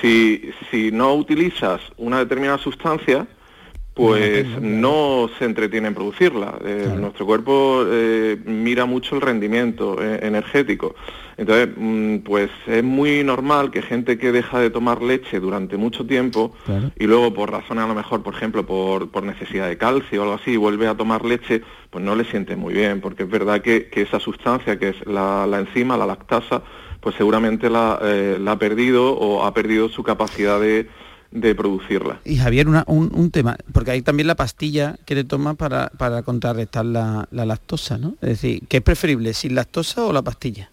si, 0.00 0.50
si 0.70 0.92
no 0.92 1.14
utilizas 1.14 1.80
una 1.96 2.20
determinada 2.20 2.58
sustancia, 2.58 3.26
pues 3.98 4.46
no 4.60 5.28
se 5.40 5.44
entretiene 5.44 5.88
en 5.88 5.94
producirla. 5.94 6.56
Eh, 6.64 6.88
Nuestro 6.96 7.26
cuerpo 7.26 7.84
eh, 7.84 8.38
mira 8.44 8.84
mucho 8.84 9.16
el 9.16 9.20
rendimiento 9.20 10.00
eh, 10.00 10.20
energético. 10.22 10.94
Entonces, 11.36 11.70
mm, 11.76 12.18
pues 12.18 12.48
es 12.68 12.84
muy 12.84 13.24
normal 13.24 13.72
que 13.72 13.82
gente 13.82 14.16
que 14.16 14.30
deja 14.30 14.60
de 14.60 14.70
tomar 14.70 15.02
leche 15.02 15.40
durante 15.40 15.76
mucho 15.76 16.06
tiempo 16.06 16.54
y 16.96 17.06
luego 17.08 17.34
por 17.34 17.50
razones 17.50 17.82
a 17.82 17.88
lo 17.88 17.94
mejor, 17.96 18.22
por 18.22 18.34
ejemplo, 18.34 18.64
por, 18.64 19.10
por 19.10 19.24
necesidad 19.24 19.66
de 19.66 19.76
calcio 19.76 20.20
o 20.20 20.22
algo 20.22 20.36
así, 20.36 20.56
vuelve 20.56 20.86
a 20.86 20.96
tomar 20.96 21.24
leche, 21.24 21.62
pues 21.90 22.04
no 22.04 22.14
le 22.14 22.22
siente 22.24 22.54
muy 22.54 22.74
bien, 22.74 23.00
porque 23.00 23.24
es 23.24 23.30
verdad 23.30 23.62
que, 23.62 23.88
que 23.88 24.02
esa 24.02 24.20
sustancia 24.20 24.78
que 24.78 24.90
es 24.90 25.06
la, 25.06 25.44
la 25.48 25.58
enzima, 25.58 25.96
la 25.96 26.06
lactasa, 26.06 26.62
pues 27.00 27.16
seguramente 27.16 27.68
la, 27.68 27.98
eh, 28.00 28.38
la 28.40 28.52
ha 28.52 28.58
perdido 28.58 29.12
o 29.12 29.44
ha 29.44 29.52
perdido 29.52 29.88
su 29.88 30.04
capacidad 30.04 30.60
de, 30.60 30.88
de 31.30 31.54
producirla. 31.54 32.20
Y 32.24 32.36
Javier, 32.36 32.68
una- 32.68 32.84
un, 32.86 33.10
un 33.14 33.30
tema, 33.30 33.56
porque 33.72 33.90
hay 33.90 34.02
también 34.02 34.26
la 34.26 34.34
pastilla 34.34 34.96
que 35.04 35.14
te 35.14 35.24
tomas 35.24 35.56
para, 35.56 35.88
para 35.98 36.22
contrarrestar 36.22 36.86
la, 36.86 37.28
la 37.30 37.44
lactosa, 37.44 37.98
¿no? 37.98 38.14
Es 38.22 38.28
decir, 38.40 38.62
¿qué 38.68 38.78
es 38.78 38.82
preferible, 38.82 39.34
sin 39.34 39.54
lactosa 39.54 40.04
o 40.04 40.12
la 40.12 40.22
pastilla? 40.22 40.70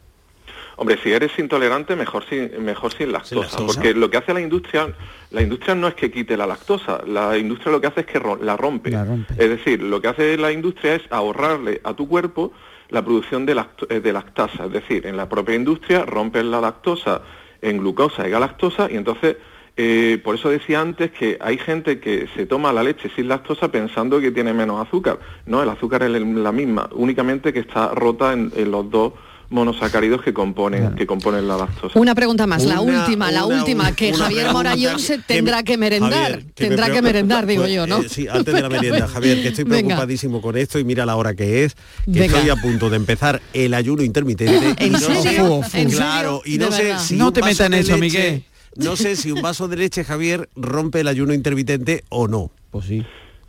Hombre, 0.78 0.98
si 1.02 1.12
eres 1.12 1.32
intolerante, 1.40 1.96
mejor 1.96 2.26
sin, 2.30 2.52
mejor 2.64 2.94
sin 2.94 3.12
lactosa, 3.12 3.36
lactosa. 3.60 3.66
porque 3.66 3.94
lo 3.94 4.10
que 4.10 4.18
hace 4.18 4.34
la 4.34 4.42
industria, 4.42 4.94
la 5.32 5.42
industria 5.42 5.74
no 5.74 5.88
es 5.88 5.94
que 5.94 6.12
quite 6.12 6.36
la 6.36 6.46
lactosa, 6.46 7.02
la 7.08 7.38
industria 7.38 7.72
lo 7.72 7.80
que 7.80 7.88
hace 7.88 8.02
es 8.02 8.06
que 8.06 8.20
ro- 8.20 8.38
la 8.42 8.58
rompe. 8.58 8.92
La 8.92 9.06
rompe. 9.06 9.34
Es 9.38 9.50
decir, 9.50 9.82
lo 9.82 10.02
que 10.02 10.10
hace 10.10 10.38
la 10.38 10.52
industria 10.52 10.96
es 10.96 11.02
ahorrarle 11.10 11.80
a 11.84 11.94
tu 11.94 12.08
cuerpo 12.10 12.52
la 12.90 13.02
producción 13.04 13.46
de, 13.46 13.56
lacto- 13.56 13.88
eh, 13.90 14.02
de 14.02 14.12
lactasa, 14.14 14.66
es 14.66 14.72
decir, 14.74 15.08
en 15.08 15.16
la 15.18 15.28
propia 15.30 15.56
industria 15.56 16.04
rompen 16.06 16.52
la 16.52 16.60
lactosa 16.62 17.22
en 17.62 17.78
glucosa 17.78 18.28
y 18.28 18.32
galactosa 18.32 18.92
y 18.92 18.96
entonces 18.98 19.38
eh, 19.78 20.20
por 20.24 20.36
eso 20.36 20.50
decía 20.50 20.80
antes 20.82 21.12
que 21.12 21.38
hay 21.42 21.58
gente 21.58 22.00
que 22.00 22.28
se 22.36 22.46
toma 22.46 22.72
la 22.72 22.82
leche 22.84 23.10
sin 23.16 23.28
lactosa 23.28 23.70
pensando 23.70 24.20
que 24.22 24.32
tiene 24.32 24.54
menos 24.54 24.86
azúcar. 24.86 25.20
No, 25.46 25.62
el 25.62 25.70
azúcar 25.70 26.04
es 26.04 26.12
la 26.12 26.52
misma, 26.52 26.90
únicamente 26.94 27.52
que 27.52 27.60
está 27.60 27.90
rota 27.90 28.34
en, 28.34 28.52
en 28.56 28.72
los 28.72 28.90
dos 28.90 29.14
monosacáridos 29.48 30.24
que 30.24 30.34
componen, 30.34 30.96
que 30.96 31.06
componen 31.06 31.48
la 31.48 31.56
lactosa. 31.56 32.00
Una 32.00 32.16
pregunta 32.16 32.48
más, 32.48 32.64
la 32.66 32.82
Una- 32.82 33.04
última, 33.04 33.32
la 33.32 33.46
una- 33.46 33.60
última, 33.60 33.92
que 33.96 34.10
una 34.10 34.18
Javier 34.26 34.52
Morayón 34.52 35.00
se 35.00 35.20
tendrá 35.20 35.62
que 35.62 35.78
merendar, 35.78 36.12
Javier, 36.32 36.40
que 36.56 36.64
me 36.64 36.68
tendrá 36.70 36.90
que 36.92 37.02
merendar, 37.04 37.46
digo 37.46 37.62
pues, 37.62 37.74
yo, 37.76 37.86
¿no? 37.86 38.00
eh, 38.02 38.10
sí, 38.10 38.28
antes 38.28 38.54
de 38.56 38.62
la 38.62 38.70
merienda, 38.70 39.08
Javier, 39.08 39.44
que 39.44 39.50
estoy 39.50 39.64
Venga. 39.66 39.88
preocupadísimo 39.90 40.42
con 40.42 40.58
esto 40.58 40.80
y 40.80 40.84
mira 40.84 41.06
la 41.06 41.16
hora 41.16 41.36
que 41.36 41.64
es, 41.64 41.76
que 41.76 41.82
Venga. 42.08 42.26
estoy 42.38 42.50
a 42.50 42.56
punto 42.56 42.90
de 42.90 42.96
empezar 42.98 43.40
el 43.54 43.74
ayuno 43.76 44.02
intermitente. 44.02 44.76
y 44.80 44.86
¿En 44.88 44.92
no 44.94 44.98
serio? 45.00 45.62
sé- 45.64 45.82
¿En 45.82 45.90
serio? 45.92 45.98
Claro, 45.98 46.42
y 46.44 46.58
no 46.58 46.66
De 46.66 46.72
sé 46.72 46.84
verdad. 46.86 47.00
si 47.02 47.16
No 47.16 47.32
te 47.32 47.42
metas 47.44 47.68
en 47.68 47.74
eso, 47.76 47.92
leche- 47.98 48.00
Miguel. 48.00 48.44
No 48.76 48.96
sé 48.96 49.16
si 49.16 49.32
un 49.32 49.42
vaso 49.42 49.68
de 49.68 49.78
leche, 49.78 50.04
Javier, 50.04 50.50
rompe 50.56 51.00
el 51.00 51.08
ayuno 51.08 51.34
intermitente 51.34 52.04
o 52.10 52.28
no. 52.28 52.52
Pues 52.72 52.86
sí. 52.86 53.06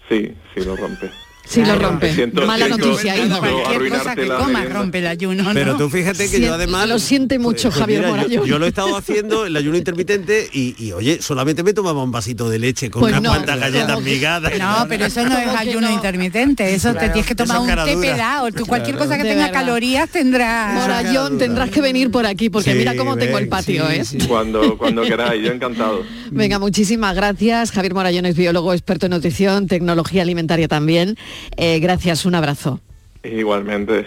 Sí, 0.08 0.34
sí 0.54 0.64
lo 0.64 0.76
rompe. 0.76 1.10
Sí 1.48 1.64
lo 1.64 1.76
rompe. 1.78 2.12
Siento- 2.12 2.44
Mala 2.46 2.66
siento- 2.66 2.86
noticia, 2.88 3.14
siento. 3.14 3.38
Cualquier 3.38 3.88
cosa 3.90 4.14
que 4.14 4.22
merienda. 4.26 4.64
rompe 4.74 4.98
el 4.98 5.06
ayuno, 5.06 5.42
¿no? 5.44 5.54
Pero 5.54 5.76
tú 5.76 5.88
fíjate 5.88 6.28
que 6.28 6.40
yo 6.40 6.54
además... 6.54 6.88
lo 6.88 6.98
siente 6.98 7.38
mucho, 7.38 7.68
pues 7.68 7.80
Javier 7.80 8.00
mira, 8.00 8.10
yo- 8.10 8.16
Morayón. 8.16 8.46
Yo, 8.46 8.58
lo 8.58 8.66
he 8.66 8.68
estado 8.68 8.96
haciendo, 8.96 9.46
el 9.46 9.56
ayuno 9.56 9.76
intermitente, 9.76 10.48
y, 10.52 10.74
y, 10.78 10.92
oye, 10.92 11.22
solamente 11.22 11.62
me 11.62 11.72
tomaba 11.72 12.02
un 12.02 12.10
vasito 12.10 12.50
de 12.50 12.58
leche 12.58 12.90
con 12.90 13.00
Pues 13.00 13.12
unas 13.12 13.22
no, 13.22 13.28
cuantas 13.30 13.60
galletas 13.60 14.00
migadas. 14.02 14.52
No, 14.58 14.86
pero 14.88 15.06
eso 15.06 15.22
no 15.24 15.38
es 15.38 15.44
¿Cómo 15.46 15.52
que 15.52 15.58
ayuno 15.70 15.88
no? 15.88 15.94
intermitente, 15.94 16.74
eso 16.74 16.88
te 16.88 16.98
Claro, 16.98 17.12
tienes 17.12 17.28
que 17.28 17.34
tomar 17.34 17.60
un 17.60 17.66
té 17.84 17.94
dura. 17.94 18.00
pedado, 18.12 18.50
tú 18.52 18.66
cualquier 18.66 18.96
cosa 18.96 19.16
que 19.16 19.22
tenga 19.22 19.44
verdad. 19.46 19.52
calorías 19.52 20.08
tendrá... 20.10 20.72
Morayón, 20.74 21.38
tendrás 21.38 21.70
que 21.70 21.80
venir 21.80 22.10
por 22.10 22.26
aquí 22.26 22.50
porque 22.50 22.72
Sí, 22.72 22.78
mira 22.78 22.96
cómo 22.96 23.16
tengo 23.16 23.38
el 23.38 23.48
patio, 23.48 23.86
sí, 23.88 23.96
¿eh? 23.96 24.04
sí. 24.04 24.18
Cuando, 24.26 24.76
cuando 24.76 25.02
queráis, 25.02 25.44
yo 25.44 25.52
encantado. 25.52 26.02
Venga, 26.30 26.58
muchísimas 26.58 27.14
gracias. 27.14 27.70
Javier 27.70 27.94
Morayón 27.94 28.26
es 28.26 28.36
biólogo, 28.36 28.72
experto 28.72 29.06
en 29.06 29.12
nutrición, 29.12 29.68
tecnología 29.68 30.22
alimentaria 30.22 30.66
también. 30.68 31.16
Eh, 31.56 31.78
gracias, 31.80 32.24
un 32.24 32.34
abrazo. 32.34 32.80
Igualmente. 33.22 34.06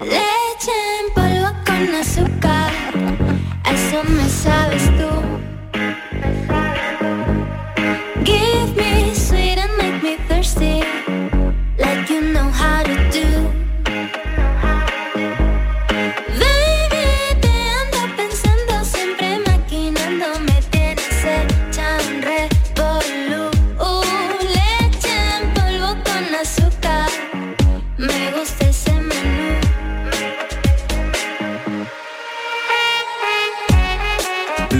Leche 0.00 0.72
en 1.00 1.14
polvo 1.14 1.52
con 1.64 1.94
azúcar, 1.94 2.72
eso 3.64 4.02
me 4.04 4.28
sabes 4.28 4.84
tú. 4.96 5.37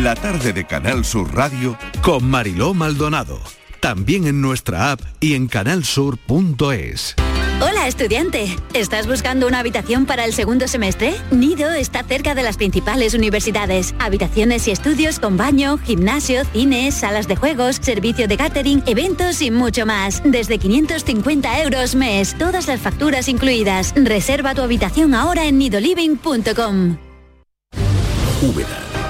La 0.09 0.15
tarde 0.15 0.55
de 0.55 0.65
Canal 0.65 1.05
Sur 1.05 1.35
Radio 1.35 1.77
con 2.01 2.25
Mariló 2.25 2.73
Maldonado. 2.73 3.39
También 3.79 4.27
en 4.27 4.41
nuestra 4.41 4.91
app 4.93 5.03
y 5.21 5.35
en 5.35 5.49
canalsur.es. 5.49 7.15
Hola 7.61 7.87
estudiante, 7.87 8.57
¿estás 8.73 9.07
buscando 9.07 9.47
una 9.47 9.59
habitación 9.59 10.07
para 10.07 10.25
el 10.25 10.33
segundo 10.33 10.67
semestre? 10.67 11.15
Nido 11.31 11.71
está 11.73 12.05
cerca 12.05 12.35
de 12.35 12.43
las 12.43 12.57
principales 12.57 13.13
universidades. 13.13 13.95
Habitaciones 13.99 14.67
y 14.67 14.71
estudios 14.71 15.21
con 15.21 15.37
baño, 15.37 15.77
gimnasio, 15.77 16.47
cines, 16.55 16.95
salas 16.95 17.29
de 17.29 17.37
juegos, 17.37 17.77
servicio 17.83 18.27
de 18.29 18.39
catering, 18.39 18.83
eventos 18.87 19.43
y 19.43 19.51
mucho 19.51 19.85
más. 19.85 20.23
Desde 20.25 20.57
550 20.57 21.65
euros 21.65 21.95
mes, 21.95 22.35
todas 22.39 22.67
las 22.67 22.81
facturas 22.81 23.29
incluidas. 23.29 23.93
Reserva 23.95 24.55
tu 24.55 24.63
habitación 24.63 25.13
ahora 25.15 25.45
en 25.45 25.59
nidoliving.com. 25.59 26.97
Úbeda, 28.41 28.88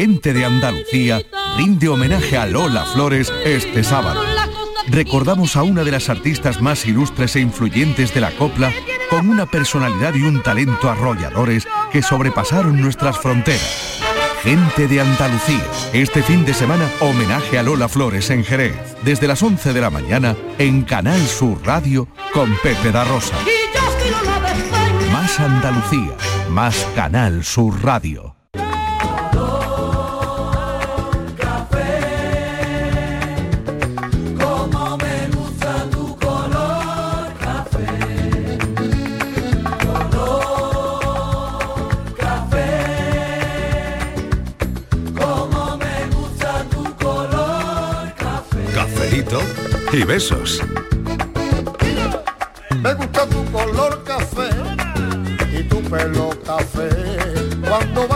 Gente 0.00 0.32
de 0.32 0.46
Andalucía 0.46 1.20
rinde 1.58 1.86
homenaje 1.86 2.38
a 2.38 2.46
Lola 2.46 2.86
Flores 2.86 3.30
este 3.44 3.84
sábado. 3.84 4.18
Recordamos 4.88 5.56
a 5.56 5.62
una 5.62 5.84
de 5.84 5.90
las 5.90 6.08
artistas 6.08 6.62
más 6.62 6.86
ilustres 6.86 7.36
e 7.36 7.40
influyentes 7.40 8.14
de 8.14 8.22
la 8.22 8.30
copla 8.30 8.72
con 9.10 9.28
una 9.28 9.44
personalidad 9.44 10.14
y 10.14 10.22
un 10.22 10.42
talento 10.42 10.88
arrolladores 10.88 11.68
que 11.92 12.00
sobrepasaron 12.00 12.80
nuestras 12.80 13.18
fronteras. 13.18 14.00
Gente 14.42 14.88
de 14.88 15.02
Andalucía. 15.02 15.66
Este 15.92 16.22
fin 16.22 16.46
de 16.46 16.54
semana, 16.54 16.88
homenaje 17.00 17.58
a 17.58 17.62
Lola 17.62 17.86
Flores 17.86 18.30
en 18.30 18.42
Jerez. 18.42 18.96
Desde 19.02 19.28
las 19.28 19.42
11 19.42 19.74
de 19.74 19.80
la 19.82 19.90
mañana 19.90 20.34
en 20.56 20.80
Canal 20.80 21.20
Sur 21.26 21.60
Radio 21.62 22.08
con 22.32 22.56
Pepe 22.62 22.90
da 22.90 23.04
Rosa. 23.04 23.36
Más 25.12 25.38
Andalucía. 25.38 26.16
Más 26.48 26.88
Canal 26.94 27.44
Sur 27.44 27.84
Radio. 27.84 28.39
Y 49.92 50.04
besos. 50.04 50.60
Me 52.82 52.94
gusta 52.94 53.26
tu 53.26 53.44
color 53.50 54.02
café 54.04 54.50
y 55.52 55.62
tu 55.64 55.80
pelo 55.82 56.30
café. 56.44 56.88
Cuando 57.68 58.06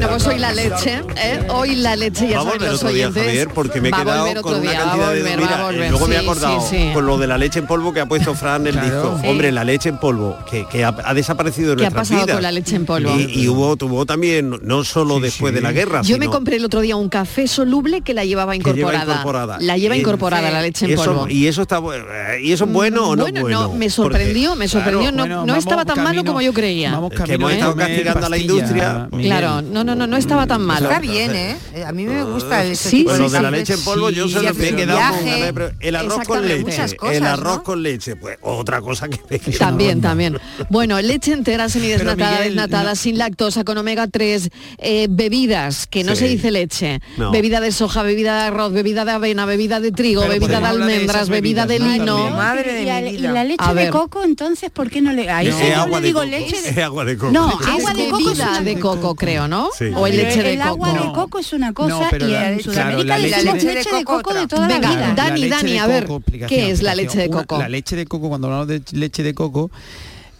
Bueno, 0.00 0.16
pues 0.16 0.26
hoy 0.28 0.38
la 0.38 0.52
leche, 0.52 1.02
¿eh? 1.16 1.40
Hoy 1.50 1.74
la 1.76 1.94
leche, 1.94 2.26
ya 2.28 2.36
Va 2.36 2.40
a 2.40 2.44
saben 2.44 2.58
volver 2.58 2.72
los 2.72 2.82
otro 2.82 2.94
día, 2.94 3.06
oyentes. 3.08 3.24
Javier, 3.26 3.48
porque 3.54 3.80
me 3.82 3.88
he 3.88 3.90
va 3.90 3.98
quedado 3.98 4.42
con 4.42 4.54
una 4.54 4.70
día, 4.70 4.80
cantidad 4.80 5.12
de... 5.12 5.20
volver, 5.20 5.40
Mira, 5.40 5.62
volver, 5.64 5.90
luego 5.90 6.06
me 6.08 6.14
he 6.14 6.18
acordado 6.18 6.60
sí, 6.62 6.76
sí. 6.78 6.90
con 6.94 7.04
lo 7.06 7.18
de 7.18 7.26
la 7.26 7.36
leche 7.36 7.58
en 7.58 7.66
polvo 7.66 7.92
que 7.92 8.00
ha 8.00 8.06
puesto 8.06 8.34
Fran 8.34 8.66
en 8.66 8.78
el 8.78 8.80
disco. 8.82 9.18
Sí. 9.20 9.28
Hombre, 9.28 9.52
la 9.52 9.62
leche 9.64 9.90
en 9.90 9.98
polvo, 9.98 10.38
que, 10.50 10.66
que 10.66 10.84
ha, 10.84 10.94
ha 11.04 11.12
desaparecido 11.12 11.70
de 11.70 11.76
¿Qué 11.76 11.82
ha 11.86 11.90
nuestras 11.90 12.08
pasado 12.08 12.24
vidas. 12.24 12.36
con 12.36 12.42
la 12.42 12.52
leche 12.52 12.76
en 12.76 12.86
polvo? 12.86 13.10
Y, 13.14 13.42
y 13.42 13.48
hubo, 13.48 13.76
tuvo 13.76 14.06
también, 14.06 14.58
no 14.62 14.84
solo 14.84 15.20
después 15.20 15.52
de 15.52 15.60
la 15.60 15.72
guerra, 15.72 16.00
Yo 16.00 16.16
me 16.16 16.28
compré 16.28 16.56
el 16.56 16.64
otro 16.64 16.80
día 16.80 16.96
un 16.96 17.10
café 17.10 17.46
soluble 17.46 18.00
que 18.00 18.14
la 18.14 18.24
llevaba 18.24 18.54
lleva 18.56 18.94
incorporada. 18.94 19.58
La 19.60 19.76
lleva 19.76 19.96
Y- 19.96 20.00
incorporada 20.00 20.50
la 20.50 20.62
leche 20.62 20.86
en 20.86 20.92
eso- 20.92 21.04
polvo. 21.04 21.28
Y 21.28 21.46
eso 21.46 21.60
está 21.60 21.78
eh, 21.78 22.40
y 22.42 22.52
eso 22.52 22.64
es 22.64 22.72
bueno 22.72 23.08
o 23.10 23.16
no 23.16 23.22
bueno, 23.24 23.42
bueno. 23.42 23.62
no, 23.64 23.74
me 23.74 23.90
sorprendió, 23.90 24.56
me 24.56 24.66
sorprendió, 24.66 25.12
no, 25.12 25.44
no 25.44 25.56
estaba 25.56 25.84
tan 25.84 26.02
malo 26.02 26.24
como 26.24 26.40
yo 26.40 26.54
creía. 26.54 26.98
Que 27.26 27.34
hemos 27.34 27.52
estado 27.52 27.76
castigando 27.76 28.26
a 28.26 28.30
la 28.30 28.38
industria. 28.38 29.08
Claro, 29.20 29.60
no, 29.60 29.84
no, 29.84 29.89
no, 29.94 30.06
no 30.06 30.16
estaba 30.16 30.46
tan 30.46 30.62
malo. 30.62 30.88
Está 30.88 31.00
bien, 31.00 31.34
¿eh? 31.34 31.56
A 31.86 31.92
mí 31.92 32.04
me 32.04 32.22
gusta 32.24 32.64
el 32.64 32.76
Sí, 32.76 32.88
sí, 32.90 33.04
lo 33.04 33.28
de 33.30 33.36
sí. 33.36 33.42
la 33.42 33.50
leche 33.50 33.74
en 33.74 33.84
polvo 33.84 34.10
yo 34.10 34.28
sí, 34.28 34.36
me 34.56 34.68
he 34.68 34.76
quedado 34.76 35.16
con 35.18 35.74
el 35.80 35.96
arroz 35.96 36.26
con 36.26 36.46
leche. 36.48 36.64
Cosas, 36.96 36.96
el 37.14 37.26
arroz 37.26 37.56
¿no? 37.58 37.62
con 37.62 37.82
leche, 37.82 38.16
pues 38.16 38.38
otra 38.42 38.80
cosa 38.80 39.08
que. 39.08 39.38
También, 39.58 40.00
también. 40.00 40.38
Bueno, 40.68 41.00
leche 41.00 41.32
entera, 41.32 41.68
semidesnatada, 41.68 42.30
Miguel, 42.38 42.54
desnatada, 42.54 42.90
no- 42.90 42.96
sin 42.96 43.18
lactosa, 43.18 43.64
con 43.64 43.78
omega 43.78 44.06
3, 44.08 44.48
eh, 44.78 45.06
bebidas, 45.10 45.86
que 45.86 46.04
no 46.04 46.12
Sí. 46.12 46.20
se 46.20 46.28
dice 46.28 46.50
leche, 46.50 47.00
No. 47.16 47.30
bebida 47.30 47.60
de 47.60 47.72
soja, 47.72 48.02
bebida 48.02 48.34
de 48.36 48.48
arroz, 48.48 48.72
bebida 48.72 49.04
de 49.04 49.12
avena, 49.12 49.44
bebida 49.46 49.80
de 49.80 49.92
trigo, 49.92 50.22
Pero 50.22 50.32
bebida 50.34 50.60
de 50.60 50.66
almendras, 50.66 51.28
bebida 51.28 51.66
de 51.66 51.78
¿no? 51.78 51.86
lino. 51.92 52.30
Madre 52.30 52.72
de 52.72 52.82
y, 52.82 53.18
la, 53.18 53.44
y 53.44 53.48
leche 53.48 53.74
de 53.74 53.90
coco, 53.90 54.24
entonces, 54.24 54.70
¿por 54.70 54.90
qué 54.90 55.00
no 55.00 55.12
le...? 55.12 55.28
A 55.30 55.42
Es 55.42 55.48
eso 55.54 55.58
yo 55.68 55.76
agua 55.82 56.00
le 56.00 56.06
digo 56.06 56.24
leche 56.24 56.82
agua 56.82 57.04
de 57.04 57.16
coco. 57.16 57.32
No, 57.32 57.46
agua 57.66 57.92
de 57.94 58.08
coco 58.08 58.34
de 58.62 58.78
coco, 58.78 59.14
creo, 59.14 59.48
¿no? 59.48 59.70
Sí. 59.80 59.86
O 59.96 60.02
Pero 60.02 60.06
leche 60.08 60.42
de 60.42 60.52
el 60.52 60.58
coco. 60.58 60.68
agua 60.86 60.92
de 60.92 61.12
coco 61.12 61.38
es 61.38 61.52
una 61.54 61.72
cosa 61.72 61.88
No, 61.88 61.98
y 61.98 62.30
la- 62.30 62.52
en 62.52 62.58
claro, 62.58 62.62
Sudamérica 62.62 63.04
la 63.04 63.18
le 63.18 63.28
leche- 63.30 63.42
de 63.66 63.74
leche 63.74 63.90
de 63.96 64.04
coco 64.04 64.22
coco 64.22 64.34
de 64.34 64.46
toda 64.46 64.68
la 64.68 64.78
vida. 64.78 65.14
Dani, 65.16 65.16
La 65.16 65.36
leche 65.36 65.48
Dani, 65.48 65.72
de 65.72 65.78
a 65.78 65.86
ver, 65.86 66.06
¿qué 66.48 66.70
es 66.70 66.82
la 66.82 66.94
leche 66.94 67.16
de 67.18 67.28
Una- 67.28 67.38
coco? 67.38 67.58
La 67.58 67.68
leche 67.70 67.96
de 67.96 68.04
coco, 68.06 68.28
cuando 68.28 68.48
hablamos 68.48 68.68
de 68.68 68.82
leche 68.92 69.22
de 69.22 69.32
coco, 69.34 69.70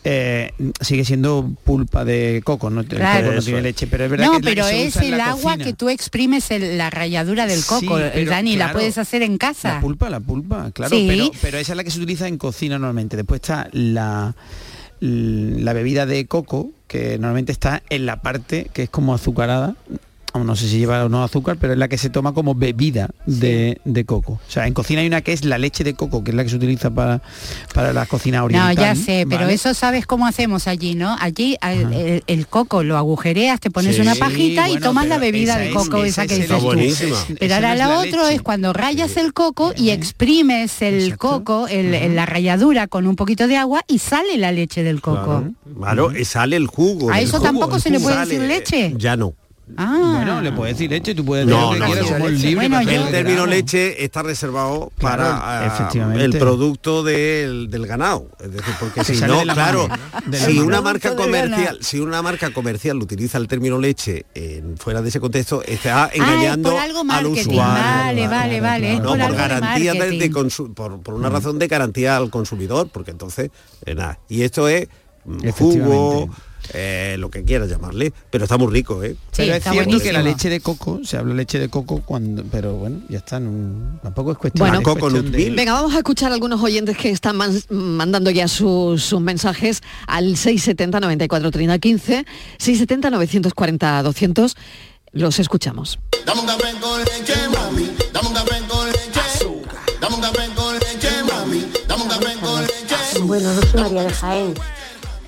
eh, 0.05 0.53
sigue 0.81 1.05
siendo 1.07 1.51
pulpa 1.65 2.05
de 2.05 2.43
coco, 2.45 2.69
no, 2.71 2.81
El 2.83 2.87
Claro. 2.89 3.25
coco 3.27 3.35
no 3.37 3.43
tiene 3.43 3.63
leche, 3.63 3.87
pero 3.87 4.05
es 4.05 4.11
verdad 4.11 4.27
No, 4.27 4.33
que 4.33 4.37
es 4.39 4.45
la 4.45 4.51
que 4.51 4.55
pero 4.57 4.69
es 4.69 4.97
el 4.97 5.11
la 5.17 5.27
agua 5.31 5.43
cocina. 5.53 5.65
que 5.65 5.73
tú 5.75 5.89
exprimes 5.89 6.51
en 6.51 6.77
la 6.79 6.91
ralladura 6.91 7.47
del 7.47 7.65
coco, 7.65 7.97
Sí, 7.99 8.03
el 8.05 8.11
pero, 8.13 8.31
Dani, 8.31 8.53
la 8.57 8.65
claro, 8.67 8.79
puedes 8.79 8.99
hacer 8.99 9.23
en 9.23 9.39
casa. 9.39 9.75
La 9.75 9.81
pulpa, 9.81 10.09
la 10.11 10.21
pulpa, 10.21 10.71
claro, 10.73 10.95
Sí. 10.97 11.07
pero, 11.09 11.31
pero 11.41 11.59
esa 11.59 11.73
es 11.73 11.77
la 11.77 11.85
que 11.85 11.91
se 11.91 11.99
utiliza 11.99 12.29
en 12.29 12.39
cocina 12.39 12.79
normalmente. 12.79 13.17
Después 13.17 13.41
está 13.41 13.69
la, 13.73 14.35
la 15.01 15.73
bebida 15.73 16.07
de 16.07 16.27
coco, 16.27 16.71
que 16.87 17.19
normalmente 17.19 17.53
está 17.53 17.83
en 17.89 18.07
la 18.07 18.21
parte 18.21 18.71
que 18.73 18.85
es 18.85 18.91
como 18.91 19.15
azucarada. 19.15 19.75
No 20.33 20.55
sé 20.55 20.69
si 20.69 20.79
lleva 20.79 21.05
o 21.05 21.09
no 21.09 21.25
azúcar, 21.25 21.57
pero 21.61 21.73
es 21.73 21.79
la 21.79 21.89
que 21.89 21.99
se 21.99 22.09
toma 22.09 22.33
como 22.33 22.55
bebida 22.55 23.09
de, 23.27 23.81
de 23.85 24.05
coco. 24.05 24.35
O 24.35 24.51
sea, 24.51 24.67
en 24.69 24.75
cocina 24.75 25.01
hay 25.01 25.09
una 25.09 25.23
que 25.23 25.33
es 25.33 25.45
la 25.45 25.59
leche 25.59 25.83
de 25.83 25.95
coco, 25.95 26.23
que 26.23 26.31
es 26.31 26.37
la 26.37 26.45
que 26.45 26.51
se 26.51 26.57
utiliza 26.57 26.91
para, 26.91 27.21
para 27.75 27.93
la 27.93 28.07
cocina 28.07 28.39
No, 28.39 28.45
oriental. 28.45 28.77
ya 28.77 28.95
sé, 28.95 29.27
pero 29.29 29.49
eso 29.49 29.75
sabes 29.75 30.07
cómo 30.07 30.27
hacemos 30.29 30.69
allí, 30.69 30.95
¿no? 30.95 31.17
Allí 31.21 31.57
al- 31.61 31.93
el, 31.93 32.23
el 32.29 32.47
coco 32.47 32.85
lo 32.85 32.97
agujereas, 32.97 33.59
te 33.61 33.71
pones 33.73 33.97
Sí, 33.97 34.03
una 34.03 34.15
pajita 34.15 34.69
y 34.71 34.77
tomas 34.79 35.09
la 35.09 35.19
bebida 35.19 35.59
de 35.59 35.69
es- 35.71 35.75
coco, 35.75 36.05
esa 36.05 36.23
esa 36.25 36.27
que 36.27 36.35
es 36.35 36.49
dices 36.77 37.25
tú. 37.27 37.35
Pero 37.39 37.49
no 37.49 37.55
ahora 37.57 37.75
la 37.75 38.03
leche. 38.03 38.35
es 38.35 38.43
cuando 38.43 38.73
rayas 38.73 39.17
el 39.17 39.33
coco 39.33 39.73
y 39.77 39.91
exprimes 39.91 40.81
el 40.83 41.17
coco 41.19 41.67
el- 41.69 41.93
en 41.95 42.15
la 42.15 42.27
ralladura 42.27 42.87
con 42.87 43.07
un 43.07 43.17
poquito 43.17 43.49
de 43.49 43.57
agua 43.57 43.83
y 43.89 43.99
sale 43.99 44.37
la 44.39 44.53
leche 44.53 44.83
del 44.85 45.01
coco. 45.01 45.45
Claro, 45.77 46.13
sale 46.25 46.57
el 46.57 46.67
jugo. 46.69 47.11
¿A 47.11 47.21
eso 47.21 47.33
jugo, 47.39 47.43
tampoco 47.45 47.79
se 47.81 47.91
le 47.91 47.99
puede 48.01 48.19
decir 48.21 48.41
leche? 48.43 48.95
Ya 48.97 49.17
no. 49.17 49.35
Ah. 49.77 50.13
Bueno, 50.17 50.41
le 50.41 50.53
puedes 50.53 50.75
decir 50.77 50.91
leche, 50.91 51.15
tú 51.15 51.25
puedes 51.25 51.47
No, 51.47 51.57
decir 51.57 51.67
lo 51.69 51.73
que 51.73 51.79
no, 51.81 51.87
quieras, 51.87 52.05
no. 52.11 52.17
somos 52.17 52.31
Leche. 52.33 52.47
libres 52.49 52.55
Bueno, 52.69 52.75
para 52.77 52.81
hacer 52.81 52.95
yo- 52.95 53.01
lo 53.01 53.07
El 53.07 53.13
término 53.13 53.47
leche 53.47 54.05
está 54.05 54.23
reservado 54.23 54.93
para 55.01 55.37
ah, 55.67 55.91
el 56.19 56.31
producto 56.39 57.03
del, 57.03 57.71
del 57.71 57.87
ganado. 57.87 58.29
Es 58.41 58.53
decir, 58.53 58.75
porque 58.81 59.01
Que 59.01 59.05
si 59.05 59.17
sale 59.17 59.33
no, 59.45 59.53
claro, 59.55 59.89
mano, 59.89 60.37
si 60.37 60.59
una 60.59 60.81
marca 60.81 61.15
comercial, 61.17 61.79
si 61.81 62.01
una 62.01 62.23
marca 62.23 62.51
comercial 62.53 62.97
utiliza 62.99 63.39
el 63.39 63.49
término 63.49 63.79
leche 63.79 64.27
en, 64.35 64.77
fuera 64.79 65.03
de 65.03 65.09
ese 65.09 65.21
contexto, 65.21 65.63
está 65.63 66.05
Ah, 66.05 66.11
es 66.13 66.21
engañando 66.21 66.71
por 66.71 66.79
algo 66.81 67.03
al 67.09 67.27
usuario. 67.27 67.57
Vale, 67.61 68.29
vale, 68.29 68.61
vale. 68.61 68.95
Es 68.95 69.01
No, 69.01 69.09
por, 69.11 69.19
garantía 69.35 69.93
de, 69.95 70.11
de 70.19 70.31
por, 70.75 71.01
por 71.01 71.15
una 71.15 71.29
razón 71.31 71.59
de 71.59 71.67
garantía 71.69 72.17
al 72.17 72.31
consumidor, 72.31 72.89
porque 72.93 73.11
entonces, 73.11 73.51
eh, 73.87 73.95
nada. 73.95 74.19
Y 74.29 74.43
esto 74.43 74.69
es 74.69 74.89
mm, 75.25 75.39
Efectivamente. 75.47 75.85
jugo, 75.85 76.31
eh, 76.73 77.17
lo 77.19 77.31
que 77.31 77.45
quieras 77.45 77.69
llamarle, 77.69 78.13
pero 78.31 78.45
está 78.45 78.57
muy 78.59 78.73
rico, 78.73 79.03
¿eh? 79.03 79.17
Sí, 79.33 79.43
pero 79.45 79.55
es 79.55 79.63
cierto 79.65 79.99
que 79.99 80.13
la 80.13 80.21
buenísimo. 80.21 80.23
leche 80.25 80.49
de 80.51 80.61
coco, 80.61 81.01
se 81.05 81.17
habla 81.17 81.35
leche 81.35 81.59
de 81.59 81.69
coco 81.69 82.03
cuando, 82.03 82.45
pero 82.45 82.75
bueno, 82.75 83.01
ya 83.09 83.19
está, 83.19 83.41
no- 83.41 83.99
tampoco 84.03 84.33
es 84.33 84.39
cuestión, 84.39 84.67
Bueno, 84.69 84.79
es 84.79 84.85
Coco 84.85 85.01
cuestión 85.01 85.33
de-. 85.33 85.51
Venga, 85.51 85.73
vamos 85.73 85.95
a 85.95 85.99
escuchar 85.99 86.31
a 86.31 86.35
algunos 86.35 86.61
oyentes 86.63 86.97
que 86.97 87.11
están 87.11 87.37
man- 87.37 87.61
mandando 87.71 88.31
ya 88.31 88.49
sus, 88.49 89.03
sus 89.03 89.21
mensajes 89.21 89.83
al 90.07 90.37
670 90.37 91.01
94 91.01 91.51
30 91.51 91.79
15, 91.79 92.25
670 92.59 93.11
940 93.11 94.03
200. 94.03 94.57
Los 95.13 95.39
escuchamos. 95.41 95.99
Dame 96.25 96.41
un 96.43 96.47
café 96.47 96.73
con 96.81 97.01
leche, 97.01 97.35
mami. 97.53 97.91
Dame 98.13 98.29
un 98.29 98.35
café 98.35 98.61
con 98.69 98.87
leche. 98.87 99.21
Dame 100.01 100.15
un 100.15 100.21
café 100.23 100.49
con 100.55 100.75
leche, 100.75 101.11
mami. 101.29 101.65
Dame 101.89 102.03
un 102.05 102.09
café 102.09 102.37
con 102.41 102.61
leche. 102.63 103.21
Bueno, 103.23 103.53
yo 103.55 103.61
soy 103.69 103.81
María 103.83 104.03
de 104.05 104.11
Jaén. 104.11 104.55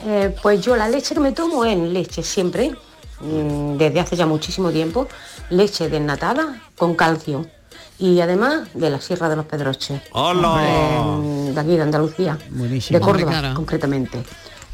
Eh, 0.05 0.35
pues 0.43 0.61
yo 0.61 0.77
la 0.77 0.89
leche 0.89 1.15
que 1.15 1.21
me 1.21 1.33
tomo 1.33 1.65
es 1.65 1.79
leche 1.79 2.23
siempre, 2.23 2.73
mm, 3.21 3.77
desde 3.77 4.01
hace 4.01 4.17
ya 4.17 4.27
muchísimo 4.27 4.71
tiempo, 4.71 5.09
leche 5.51 5.89
desnatada 5.89 6.61
con 6.77 6.95
calcio. 6.95 7.47
Y 7.99 8.21
además 8.21 8.69
de 8.75 8.91
la 8.91 9.01
Sierra 9.01 9.29
de 9.29 9.37
los 9.37 9.47
Pedroches. 9.47 10.01
¡Hola! 10.13 10.61
Eh, 10.61 11.53
de 11.55 11.61
aquí 11.61 11.77
de 11.77 11.83
Andalucía. 11.83 12.37
Buenísimo. 12.51 12.99
De 12.99 13.05
Córdoba, 13.05 13.37
Hombre, 13.39 13.55
concretamente. 13.55 14.23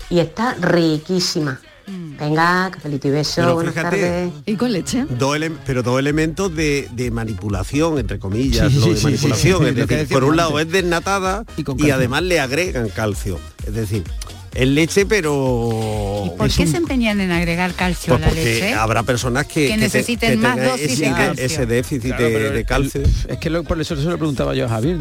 Y 0.08 0.20
está 0.20 0.54
riquísima. 0.54 1.60
Venga, 1.90 2.70
cafelito 2.70 3.08
y 3.08 3.10
beso, 3.12 3.40
Pero 3.40 3.54
buenas 3.54 3.72
fíjate. 3.74 3.96
tardes. 4.00 4.32
¿Y 4.44 4.56
con 4.56 4.72
leche? 4.72 5.06
Ele- 5.34 5.52
pero 5.64 5.82
dos 5.82 5.98
elementos 5.98 6.54
de, 6.54 6.86
de 6.92 7.10
manipulación, 7.10 7.98
entre 7.98 8.18
comillas, 8.18 8.70
Sí, 8.70 8.78
lo 8.78 8.84
sí, 8.84 8.90
de 8.90 8.96
sí, 8.96 9.04
manipulación. 9.04 9.58
sí, 9.60 9.64
sí, 9.74 9.80
es 9.80 9.88
decir, 9.88 10.08
por 10.08 10.24
un 10.24 10.36
lado 10.36 10.58
es 10.60 10.70
desnatada 10.70 11.44
y, 11.56 11.64
con 11.64 11.78
además 11.90 12.22
le 12.24 12.40
agregan 12.40 12.88
calcio. 12.90 13.38
Es 13.66 13.72
decir, 13.74 14.04
es 14.54 14.68
leche, 14.68 15.06
pero... 15.06 16.34
¿Por 16.36 16.46
es 16.48 16.56
qué 16.56 16.62
un- 16.62 16.68
se 16.68 16.76
empeñan 16.78 17.20
en 17.20 17.30
agregar 17.30 17.72
calcio 17.74 18.14
pues 18.14 18.18
a 18.18 18.20
la 18.20 18.26
porque 18.28 18.44
leche? 18.44 18.74
habrá 18.74 19.02
personas 19.02 19.46
que, 19.46 19.66
Que 19.68 19.74
te- 19.74 19.76
necesiten 19.76 20.30
que 20.30 20.36
más 20.36 20.56
dosis 20.56 20.92
ese, 20.92 21.04
de 21.04 21.10
calcio. 21.12 21.44
ese 21.44 21.66
déficit 21.66 22.14
Claro, 22.16 22.24
de, 22.24 22.58
el- 22.58 22.64
calcio. 22.66 23.02
Es 23.28 23.38
que 23.38 23.50
lo- 23.50 23.62
por 23.64 23.80
eso 23.80 23.96
se 23.96 24.02
lo 24.02 24.16
preguntaba 24.18 24.54
yo 24.54 24.66
a 24.66 24.68
Javier, 24.68 24.96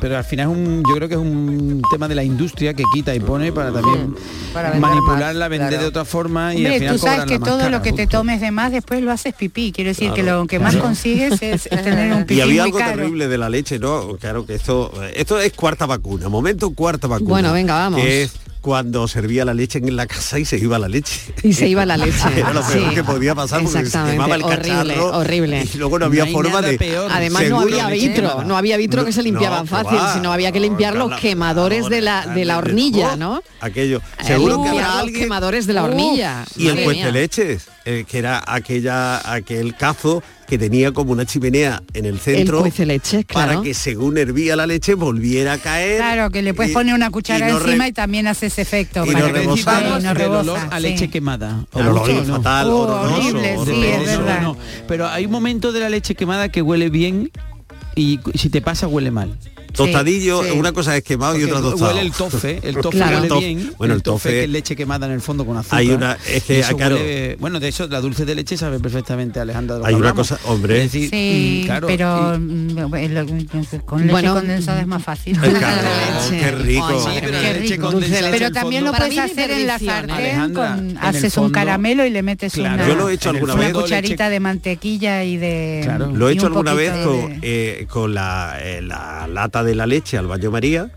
pero 0.00 0.16
al 0.18 0.24
final 0.24 0.50
es 0.50 0.56
un, 0.56 0.82
yo 0.88 0.94
creo 0.96 1.08
que 1.08 1.14
es 1.14 1.20
un 1.20 1.82
tema 1.90 2.08
de 2.08 2.14
la 2.14 2.24
industria 2.24 2.74
que 2.74 2.82
quita 2.92 3.14
y 3.14 3.20
pone 3.20 3.52
para 3.52 3.72
también 3.72 4.14
Para 4.52 4.70
vender 4.70 4.88
manipularla, 4.90 5.44
más, 5.46 5.50
vender 5.50 5.68
claro. 5.68 5.82
de 5.82 5.88
otra 5.88 6.04
forma 6.04 6.54
y 6.54 6.58
Hombre, 6.58 6.72
al 6.74 6.78
final 6.80 6.94
tú 6.96 7.02
sabes 7.02 7.24
que 7.26 7.38
todo 7.38 7.58
cara, 7.58 7.70
lo 7.70 7.82
que 7.82 7.92
te 7.92 8.06
tomes 8.06 8.40
de 8.40 8.50
más 8.50 8.72
después 8.72 9.02
lo 9.02 9.12
haces 9.12 9.34
pipí. 9.34 9.72
Quiero 9.72 9.88
decir 9.90 10.12
que 10.12 10.22
lo 10.22 10.46
que 10.46 10.58
más 10.58 10.72
claro. 10.74 10.86
consigues 10.86 11.40
es, 11.42 11.66
es 11.70 11.82
tener 11.82 12.12
un 12.12 12.22
pipí 12.24 12.34
Y 12.34 12.40
había 12.40 12.62
muy 12.62 12.68
algo 12.70 12.78
caro. 12.78 12.96
terrible 12.96 13.28
de 13.28 13.38
la 13.38 13.48
leche, 13.48 13.78
¿no? 13.78 14.16
Claro 14.20 14.44
que 14.46 14.54
esto, 14.54 14.92
esto 15.14 15.40
es 15.40 15.52
cuarta 15.52 15.86
vacuna, 15.86 16.28
momento 16.28 16.70
cuarta 16.70 17.06
vacuna. 17.06 17.30
Bueno, 17.30 17.52
venga, 17.52 17.74
vamos. 17.74 18.00
Que 18.00 18.22
es 18.24 18.32
cuando 18.60 19.08
servía 19.08 19.44
la 19.44 19.54
leche 19.54 19.78
en 19.78 19.96
la 19.96 20.06
casa 20.06 20.38
y 20.38 20.44
se 20.44 20.58
iba 20.58 20.78
la 20.78 20.88
leche. 20.88 21.20
Y 21.42 21.52
se 21.54 21.66
iba 21.68 21.86
la 21.86 21.96
leche. 21.96 22.18
Era 22.36 22.52
lo 22.52 22.60
peor 22.62 22.88
Sí. 22.90 22.94
que 22.94 23.04
podía 23.04 23.34
pasar 23.34 23.62
porque 23.62 23.86
se 23.86 23.98
quemaba 24.04 24.34
el 24.36 24.42
horrible, 24.42 24.98
horrible. 24.98 25.66
y 25.72 25.78
luego 25.78 25.98
no 25.98 26.06
había 26.06 26.26
No 26.26 26.32
forma 26.32 26.60
de... 26.62 26.76
peor. 26.78 27.10
Además 27.12 27.44
no 27.48 27.60
había 27.60 27.88
vitro, 27.88 28.44
no 28.44 28.56
había 28.56 28.76
vitro 28.76 29.04
que 29.04 29.12
se 29.12 29.22
limpiaban 29.22 29.64
que 29.64 29.70
fácil, 29.70 29.98
va. 29.98 30.14
sino 30.14 30.32
había 30.32 30.52
que 30.52 30.60
limpiar 30.60 30.94
los 30.94 31.18
quemadores 31.20 31.88
de 31.88 32.00
la, 32.02 32.26
de 32.26 32.44
la 32.44 32.58
hornilla, 32.58 33.16
¿no? 33.16 33.42
Aquello. 33.60 34.02
Eh, 34.18 34.24
Seguro 34.26 34.62
que 34.62 34.68
habrá 34.68 34.88
los 34.88 34.96
alguien... 35.00 35.20
quemadores 35.22 35.66
de 35.66 35.72
la 35.72 35.84
hornilla. 35.84 36.44
Y 36.56 36.68
el 36.68 36.86
mía. 36.86 37.10
leches, 37.10 37.68
eh, 37.84 38.04
que 38.08 38.18
era 38.18 38.42
aquella 38.46 39.32
aquel 39.32 39.74
cazo 39.76 40.22
que 40.50 40.58
tenía 40.58 40.90
como 40.92 41.12
una 41.12 41.24
chimenea 41.24 41.80
en 41.94 42.04
el 42.06 42.18
centro 42.18 42.58
cueceleches, 42.60 43.24
claro. 43.24 43.48
para 43.52 43.62
que 43.62 43.72
según 43.72 44.18
hervía 44.18 44.56
la 44.56 44.66
leche 44.66 44.94
volviera 44.94 45.52
a 45.54 45.58
caer. 45.58 45.98
Claro, 45.98 46.30
que 46.30 46.42
le 46.42 46.52
puedes 46.54 46.72
y- 46.72 46.74
poner 46.74 46.92
una 46.94 47.08
cuchara 47.10 47.48
y 47.48 47.52
no 47.52 47.58
re- 47.60 47.66
encima 47.66 47.86
y 47.88 47.92
también 47.92 48.26
hace 48.26 48.46
ese 48.46 48.62
efecto. 48.62 49.04
y 49.06 49.12
para 49.12 49.28
no 49.28 49.98
no 50.00 50.08
del 50.08 50.16
rebosa, 50.16 50.40
olor 50.40 50.58
a 50.70 50.76
sí. 50.78 50.82
leche 50.82 51.08
quemada. 51.08 51.64
El 51.72 51.82
¿Os 51.82 51.86
olor 51.86 51.98
gusta 52.08 52.22
o 52.22 52.24
no? 52.26 52.36
fatal, 52.38 52.66
Oh, 52.68 52.78
horroroso, 52.80 53.14
horrible, 53.28 53.42
sí, 53.42 53.56
horroroso. 53.58 53.84
es 54.10 54.18
verdad. 54.18 54.42
No, 54.42 54.56
pero 54.88 55.06
hay 55.08 55.24
un 55.24 55.30
momento 55.30 55.70
de 55.72 55.80
la 55.80 55.88
leche 55.88 56.16
quemada 56.16 56.48
que 56.50 56.60
huele 56.62 56.90
bien 56.90 57.30
y 57.94 58.18
si 58.34 58.50
te 58.50 58.60
pasa 58.60 58.88
huele 58.88 59.12
mal. 59.12 59.38
Tostadillo, 59.72 60.42
Sí. 60.44 60.50
una 60.50 60.72
cosa 60.72 60.96
es 60.96 61.02
quemado 61.02 61.38
y 61.38 61.44
otra 61.44 61.60
tostado. 61.60 61.90
Huele 61.94 62.00
el 62.06 62.12
tofe, 62.12 62.60
el 62.62 62.76
tofe 62.80 62.96
Claro. 62.98 63.20
huele 63.22 63.38
bien. 63.38 63.72
Bueno, 63.78 63.94
el 63.94 64.02
tofe 64.02 64.28
tofe- 64.28 64.32
que 64.32 64.44
es 64.44 64.50
leche 64.50 64.76
quemada 64.76 65.06
en 65.06 65.12
el 65.12 65.20
fondo 65.20 65.44
con 65.46 65.56
azúcar. 65.56 65.78
Hay 65.80 65.90
una- 65.90 66.16
es 66.28 66.44
que, 66.44 66.56
Y 66.56 66.60
eso 66.60 66.76
claro. 66.76 66.96
huele- 66.96 67.36
bueno, 67.38 67.60
de 67.60 67.68
eso 67.68 67.86
la 67.88 68.00
dulce 68.00 68.24
de 68.24 68.34
leche 68.34 68.56
sabe 68.56 68.78
perfectamente 68.80 69.40
Alejandra. 69.40 69.76
de 69.76 69.80
lo 69.82 69.86
Hay 69.86 69.94
una 69.94 70.10
hablamos. 70.10 70.28
cosa, 70.30 70.40
hombre. 70.50 70.84
Es 70.84 70.92
decir, 70.92 71.10
Sí, 71.10 71.60
mm, 71.62 71.66
claro, 71.66 71.86
pero 71.86 72.34
y- 72.34 72.38
mm, 72.38 72.88
bueno, 72.90 73.26
con 73.86 74.00
leche 74.00 74.10
Bueno, 74.12 74.34
condensada 74.34 74.80
es 74.80 74.86
más 74.86 75.02
fácil. 75.02 75.38
Claro, 75.38 75.88
qué 76.30 76.50
rico. 76.52 76.86
Ay, 77.08 77.18
pero 77.20 77.32
mía. 77.32 77.42
la 77.42 77.52
leche 77.52 77.68
Qué 77.68 77.76
rico. 77.76 77.92
leche. 77.92 78.30
Pero 78.30 78.50
también 78.52 78.84
lo 78.84 78.92
puedes 78.92 79.18
hacer 79.18 79.50
en 79.50 79.66
la 79.66 79.78
sartén, 79.78 80.54
con- 80.54 80.98
haces 81.00 81.36
un 81.36 81.50
caramelo 81.50 82.04
y 82.06 82.10
le 82.10 82.22
metes 82.22 82.52
Claro. 82.54 82.74
una, 82.74 82.88
Yo 82.88 82.94
lo 82.94 83.08
he 83.08 83.14
hecho 83.14 83.30
alguna 83.30 83.54
vez. 83.54 83.66
una 83.70 83.78
leche- 83.78 83.82
cucharita 83.82 84.28
de 84.30 84.40
mantequilla 84.40 85.24
y 85.24 85.36
de 85.36 85.80
Claro. 85.84 86.10
Lo 86.12 86.28
he 86.28 86.32
hecho 86.32 86.46
un 86.46 86.52
alguna 86.52 86.74
vez 86.74 86.92
con, 87.04 87.38
eh, 87.42 87.86
con 87.88 88.14
la, 88.14 88.56
eh, 88.60 88.80
lata 89.60 89.64
de 89.68 89.74
la 89.74 89.86
leche 89.86 90.16
al 90.18 90.26
baño 90.26 90.50
María 90.50 90.90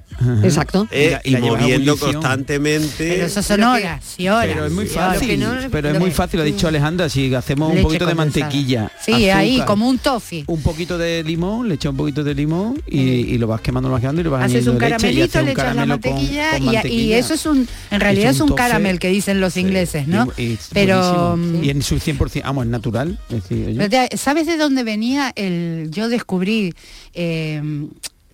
Exacto. 0.43 0.88
eh, 0.91 1.19
Y 1.23 1.36
y 1.36 1.38
moviendo 1.41 1.97
constantemente. 1.97 2.93
Pero 2.97 3.26
eso 3.26 3.41
son 3.41 3.63
horas 3.63 4.13
y 4.17 4.28
horas. 4.28 4.45
Pero 4.47 4.65
es 4.67 4.71
muy 4.71 4.86
fácil, 4.86 5.39
no- 5.39 5.56
pero 5.71 5.89
es 5.89 5.99
muy 5.99 6.12
fácil, 6.12 6.38
lo 6.38 6.43
ha 6.43 6.45
dicho 6.45 6.67
Alejandra, 6.67 7.10
si 7.10 7.34
hacemos 7.34 7.73
un 7.73 7.82
poquito 7.82 8.06
de 8.06 8.13
condensada. 8.15 8.45
mantequilla. 8.45 8.91
Sí, 9.04 9.12
ahí, 9.30 9.49
azúcar, 9.56 9.67
como 9.67 9.89
un 9.89 9.97
toffee. 9.97 10.43
un 10.47 10.62
poquito 10.62 10.97
de 10.97 11.23
limón, 11.23 11.67
le 11.67 11.76
echas 11.76 11.89
un 11.91 11.97
poquito 11.97 12.23
de 12.23 12.36
limón 12.36 12.82
y, 12.88 12.99
y 12.99 13.38
lo 13.38 13.47
vas 13.47 13.62
quemando, 13.62 13.89
lo 13.89 13.93
vas 13.93 14.02
quemando 14.02 14.21
y 14.21 14.23
lo 14.23 14.32
vas 14.32 14.45
Haces 14.45 14.67
un 14.67 14.76
añadiendo 14.82 15.08
leche 15.08 15.26
y 15.26 15.30
caramelito, 15.30 15.41
le 15.41 15.52
echas 15.52 15.56
la 15.58 15.63
caramelo 15.73 15.99
con- 16.02 16.12
mantequilla, 16.12 16.52
con 16.52 16.60
y- 16.62 16.63
y, 16.63 16.73
mantequilla. 16.73 17.17
eso 17.17 17.34
es 17.34 17.45
un, 17.45 17.67
en 17.91 17.99
realidad 17.99 18.30
es 18.32 18.36
un 18.38 18.43
un 18.43 18.49
toffee. 18.49 18.63
caramel 18.65 18.99
que 18.99 19.08
dicen 19.10 19.41
los 19.41 19.58
ingleses, 19.58 20.08
¿no? 20.08 20.28
Y- 20.38 20.43
y 20.43 20.54
es 20.54 20.69
Pero 20.73 20.97
buenísimo. 21.36 21.60
mm, 21.60 21.63
y 21.63 21.69
en 21.71 21.82
su 21.82 21.95
100%, 21.99 22.43
vamos, 22.43 22.65
es 22.65 22.69
natural. 22.71 23.19
es 23.30 23.49
decir, 23.49 24.17
¿Sabes 24.17 24.45
de 24.47 24.58
dónde 24.58 24.84
venía 24.84 25.32
el? 25.36 25.89
Yo 25.91 26.08
descubrí. 26.08 26.73
eh, 27.15 27.62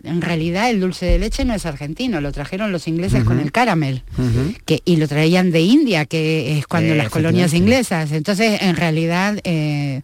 en 0.03 0.21
realidad 0.21 0.69
el 0.69 0.79
dulce 0.79 1.05
de 1.05 1.19
leche 1.19 1.45
no 1.45 1.53
es 1.53 1.65
argentino, 1.65 2.21
lo 2.21 2.31
trajeron 2.31 2.71
los 2.71 2.87
ingleses 2.87 3.23
con 3.23 3.39
el 3.39 3.51
caramel. 3.51 4.03
Que, 4.65 4.81
y 4.85 4.95
lo 4.97 5.07
traían 5.07 5.51
de 5.51 5.61
India, 5.61 6.05
que 6.05 6.57
es 6.57 6.67
cuando 6.67 6.93
Eh, 6.93 6.97
las 6.97 7.09
colonias 7.09 7.53
inglesas. 7.53 8.11
Entonces, 8.11 8.61
en 8.61 8.75
realidad, 8.75 9.39
eh, 9.43 10.01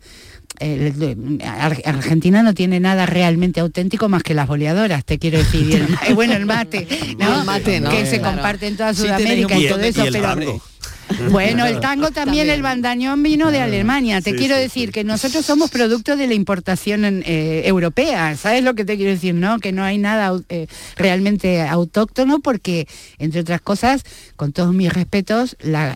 el- 0.60 1.40
Ar- 1.44 1.82
Argentina 1.86 2.42
no 2.44 2.54
tiene 2.54 2.80
nada 2.80 3.06
realmente 3.06 3.60
auténtico 3.60 4.08
más 4.10 4.24
que 4.24 4.34
las 4.34 4.48
boleadoras, 4.48 5.04
te 5.04 5.20
quiero 5.20 5.38
decir. 5.38 5.68
Y 5.70 5.74
el, 6.10 6.16
bueno, 6.16 6.34
el 6.34 6.46
mate, 6.46 6.88
¿no? 7.20 7.40
El 7.42 7.46
mate, 7.46 7.80
¿no? 7.82 7.90
Que 7.90 8.06
se 8.06 8.20
Claro. 8.20 8.36
comparte 8.36 8.68
en 8.68 8.78
toda 8.78 8.94
Sí 8.94 9.02
Sudamérica 9.02 9.58
y 9.58 9.66
y, 9.66 9.68
todo 9.68 9.80
eso, 9.82 10.04
y 10.04 10.08
el 10.08 10.14
pero. 10.14 10.62
bueno, 11.32 11.66
el 11.66 11.80
tango 11.80 12.12
también, 12.12 12.50
el 12.50 12.62
bandañón 12.62 13.22
vino 13.24 13.52
de 13.52 13.62
Alemania. 13.62 14.22
Te 14.22 14.32
Sí, 14.32 14.38
quiero 14.38 14.56
sí, 14.56 14.62
decir 14.62 14.92
que 14.92 15.04
nosotros 15.04 15.46
somos 15.46 15.70
producto 15.70 16.16
de 16.18 16.28
la 16.28 16.34
importación 16.34 17.06
en, 17.06 17.24
eh, 17.26 17.64
europea. 17.66 18.36
¿Sabes 18.38 18.64
lo 18.64 18.74
que 18.76 18.86
te 18.86 18.96
quiero 18.98 19.12
decir? 19.12 19.34
No, 19.36 19.60
que 19.60 19.72
no 19.72 19.84
hay 19.84 19.98
nada 19.98 20.38
eh, 20.50 20.68
realmente 20.98 21.62
autóctono 21.62 22.40
porque, 22.40 22.88
entre 23.20 23.42
otras 23.42 23.62
cosas, 23.62 24.04
con 24.36 24.52
todos 24.52 24.74
mis 24.74 24.92
respetos, 24.94 25.56
la, 25.62 25.96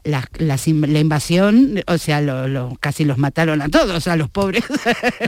invasión, 1.00 1.82
o 1.88 1.98
sea, 1.98 2.22
lo- 2.22 2.48
lo- 2.48 2.78
casi 2.80 3.06
los 3.06 3.18
mataron 3.18 3.62
a 3.62 3.70
todos, 3.70 4.08
a 4.08 4.16
los 4.16 4.30
pobres. 4.30 4.64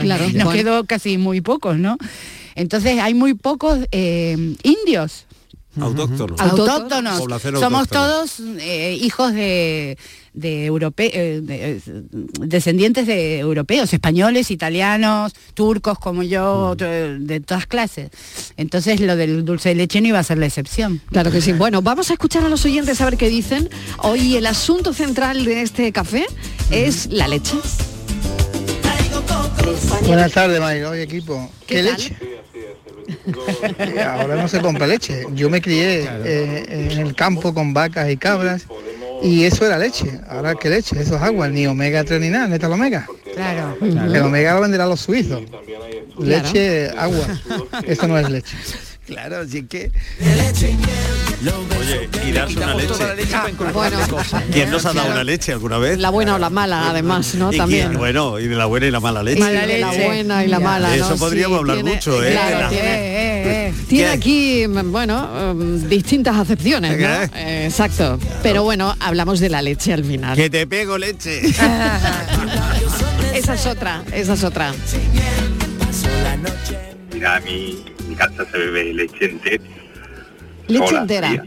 Claro, 0.00 0.24
Nos 0.24 0.32
bueno. 0.44 0.50
quedó 0.52 0.84
casi 0.84 1.18
muy 1.18 1.40
pocos, 1.40 1.76
¿no? 1.78 1.96
Entonces 2.54 2.98
hay 3.00 3.14
muy 3.14 3.34
pocos 3.34 3.78
eh, 3.92 4.36
indios 4.62 5.26
Autóctono. 5.80 6.34
autóctonos. 6.38 7.18
Población 7.18 7.56
Somos 7.58 7.88
todos 7.88 8.40
eh, 8.60 8.98
hijos 9.00 9.32
de, 9.32 9.96
de, 10.34 10.66
europe- 10.66 11.10
eh, 11.14 11.40
de- 11.42 11.76
eh, 11.76 11.80
descendientes 12.40 13.06
de 13.06 13.38
europeos, 13.38 13.92
españoles, 13.94 14.50
italianos, 14.50 15.32
turcos 15.54 15.98
como 15.98 16.22
yo, 16.22 16.74
de 16.76 17.40
todas 17.46 17.66
clases. 17.66 18.10
Entonces 18.58 19.00
lo 19.00 19.16
del 19.16 19.44
dulce 19.44 19.70
de 19.70 19.76
leche 19.76 20.00
no 20.02 20.08
iba 20.08 20.18
a 20.18 20.22
ser 20.24 20.36
la 20.38 20.46
excepción. 20.46 21.00
Claro 21.10 21.30
que 21.30 21.40
sí. 21.40 21.52
Bueno, 21.52 21.80
vamos 21.80 22.10
a 22.10 22.12
escuchar 22.12 22.44
a 22.44 22.48
los 22.50 22.64
oyentes 22.66 23.00
a 23.00 23.06
ver 23.06 23.16
qué 23.16 23.28
dicen. 23.30 23.70
Hoy 23.98 24.36
el 24.36 24.46
asunto 24.46 24.92
central 24.92 25.44
de 25.46 25.62
este 25.62 25.90
café 25.92 26.26
es 26.70 27.06
la 27.10 27.28
leche. 27.28 27.56
Buenas 30.06 30.32
tardes, 30.32 30.60
Mario. 30.60 30.92
Equipo. 30.94 31.50
¿Qué, 31.66 31.82
leche? 31.82 32.16
ahora 34.06 34.36
no 34.36 34.48
se 34.48 34.60
compra 34.60 34.86
leche. 34.86 35.26
Yo 35.34 35.50
me 35.50 35.60
crié 35.60 36.08
eh, 36.24 36.90
en 36.92 36.98
el 36.98 37.14
campo 37.14 37.54
con 37.54 37.74
vacas 37.74 38.10
y 38.10 38.16
cabras 38.16 38.66
y 39.22 39.44
eso 39.44 39.66
era 39.66 39.78
leche. 39.78 40.20
Ahora 40.28 40.54
qué 40.54 40.68
leche, 40.68 41.00
eso 41.00 41.16
es 41.16 41.22
agua, 41.22 41.48
ni 41.48 41.66
omega 41.66 42.04
3 42.04 42.20
ni 42.20 42.28
nada, 42.28 42.48
neta 42.48 42.66
el 42.66 42.72
omega. 42.72 43.06
Claro. 43.34 43.76
El 43.80 44.22
omega 44.22 44.54
lo 44.54 44.60
venderán 44.60 44.88
los 44.88 45.00
suizos. 45.00 45.42
Leche, 46.18 46.90
agua. 46.96 47.26
Eso 47.86 48.08
no 48.08 48.18
es 48.18 48.28
leche. 48.28 48.56
Claro, 49.06 49.38
así 49.40 49.64
que 49.64 49.90
Oye, 51.80 52.08
y 52.28 52.32
darse 52.32 52.56
una 52.56 52.74
leche. 52.74 52.94
incorporarle 53.50 54.04
bueno. 54.06 54.24
¿Quién 54.52 54.70
nos 54.70 54.86
ha 54.86 54.92
dado 54.92 55.10
una 55.10 55.24
leche 55.24 55.52
alguna 55.52 55.78
vez? 55.78 55.98
La 55.98 56.10
buena 56.10 56.36
o 56.36 56.38
la 56.38 56.50
mala, 56.50 56.88
además, 56.90 57.34
¿no? 57.34 57.52
¿Y 57.52 57.56
También. 57.56 57.88
quién? 57.88 57.98
Bueno, 57.98 58.38
y 58.38 58.46
de 58.46 58.54
la 58.54 58.66
buena 58.66 58.86
y 58.86 58.90
la 58.92 59.00
mala 59.00 59.22
leche. 59.24 59.40
Mala 59.40 59.66
la 59.66 59.90
buena 59.90 60.44
y 60.44 60.48
la 60.48 60.60
mala. 60.60 60.90
De 60.90 60.98
¿no? 60.98 61.06
eso 61.06 61.16
podríamos 61.16 61.56
Sí, 61.56 61.60
hablar 61.60 61.76
tiene- 61.78 61.94
mucho, 61.94 62.22
¿eh? 62.24 62.30
claro, 62.30 62.56
De 62.56 62.62
la- 62.62 62.68
tiene- 62.68 62.88
Eh, 63.42 63.68
eh, 63.68 63.74
Tiene 63.88 64.10
aquí, 64.10 64.66
mm, 64.68 64.92
bueno, 64.92 65.54
mm, 65.54 65.88
distintas 65.88 66.36
acepciones, 66.36 66.92
¿no? 66.92 66.96
¿Qué? 66.98 67.30
Eh, 67.34 67.66
Exacto. 67.66 68.18
Pero 68.42 68.62
bueno, 68.62 68.94
hablamos 69.00 69.40
de 69.40 69.48
la 69.50 69.60
leche 69.62 69.92
al 69.92 70.04
final. 70.04 70.36
Que 70.36 70.48
te 70.48 70.64
pego 70.68 70.96
leche. 70.96 71.40
Esa 73.34 73.54
es 73.54 73.66
otra, 73.66 74.04
esa 74.12 74.34
es 74.34 74.44
otra. 74.44 74.72
Mira, 77.12 77.40
mi, 77.40 77.84
mi 78.12 78.18
casa 78.18 78.44
se 78.44 78.58
bebe 78.58 78.92
leche 78.92 79.24
entera. 79.24 79.64
Leche 80.68 80.86
sola, 80.86 81.00
entera. 81.00 81.28
fría. 81.28 81.44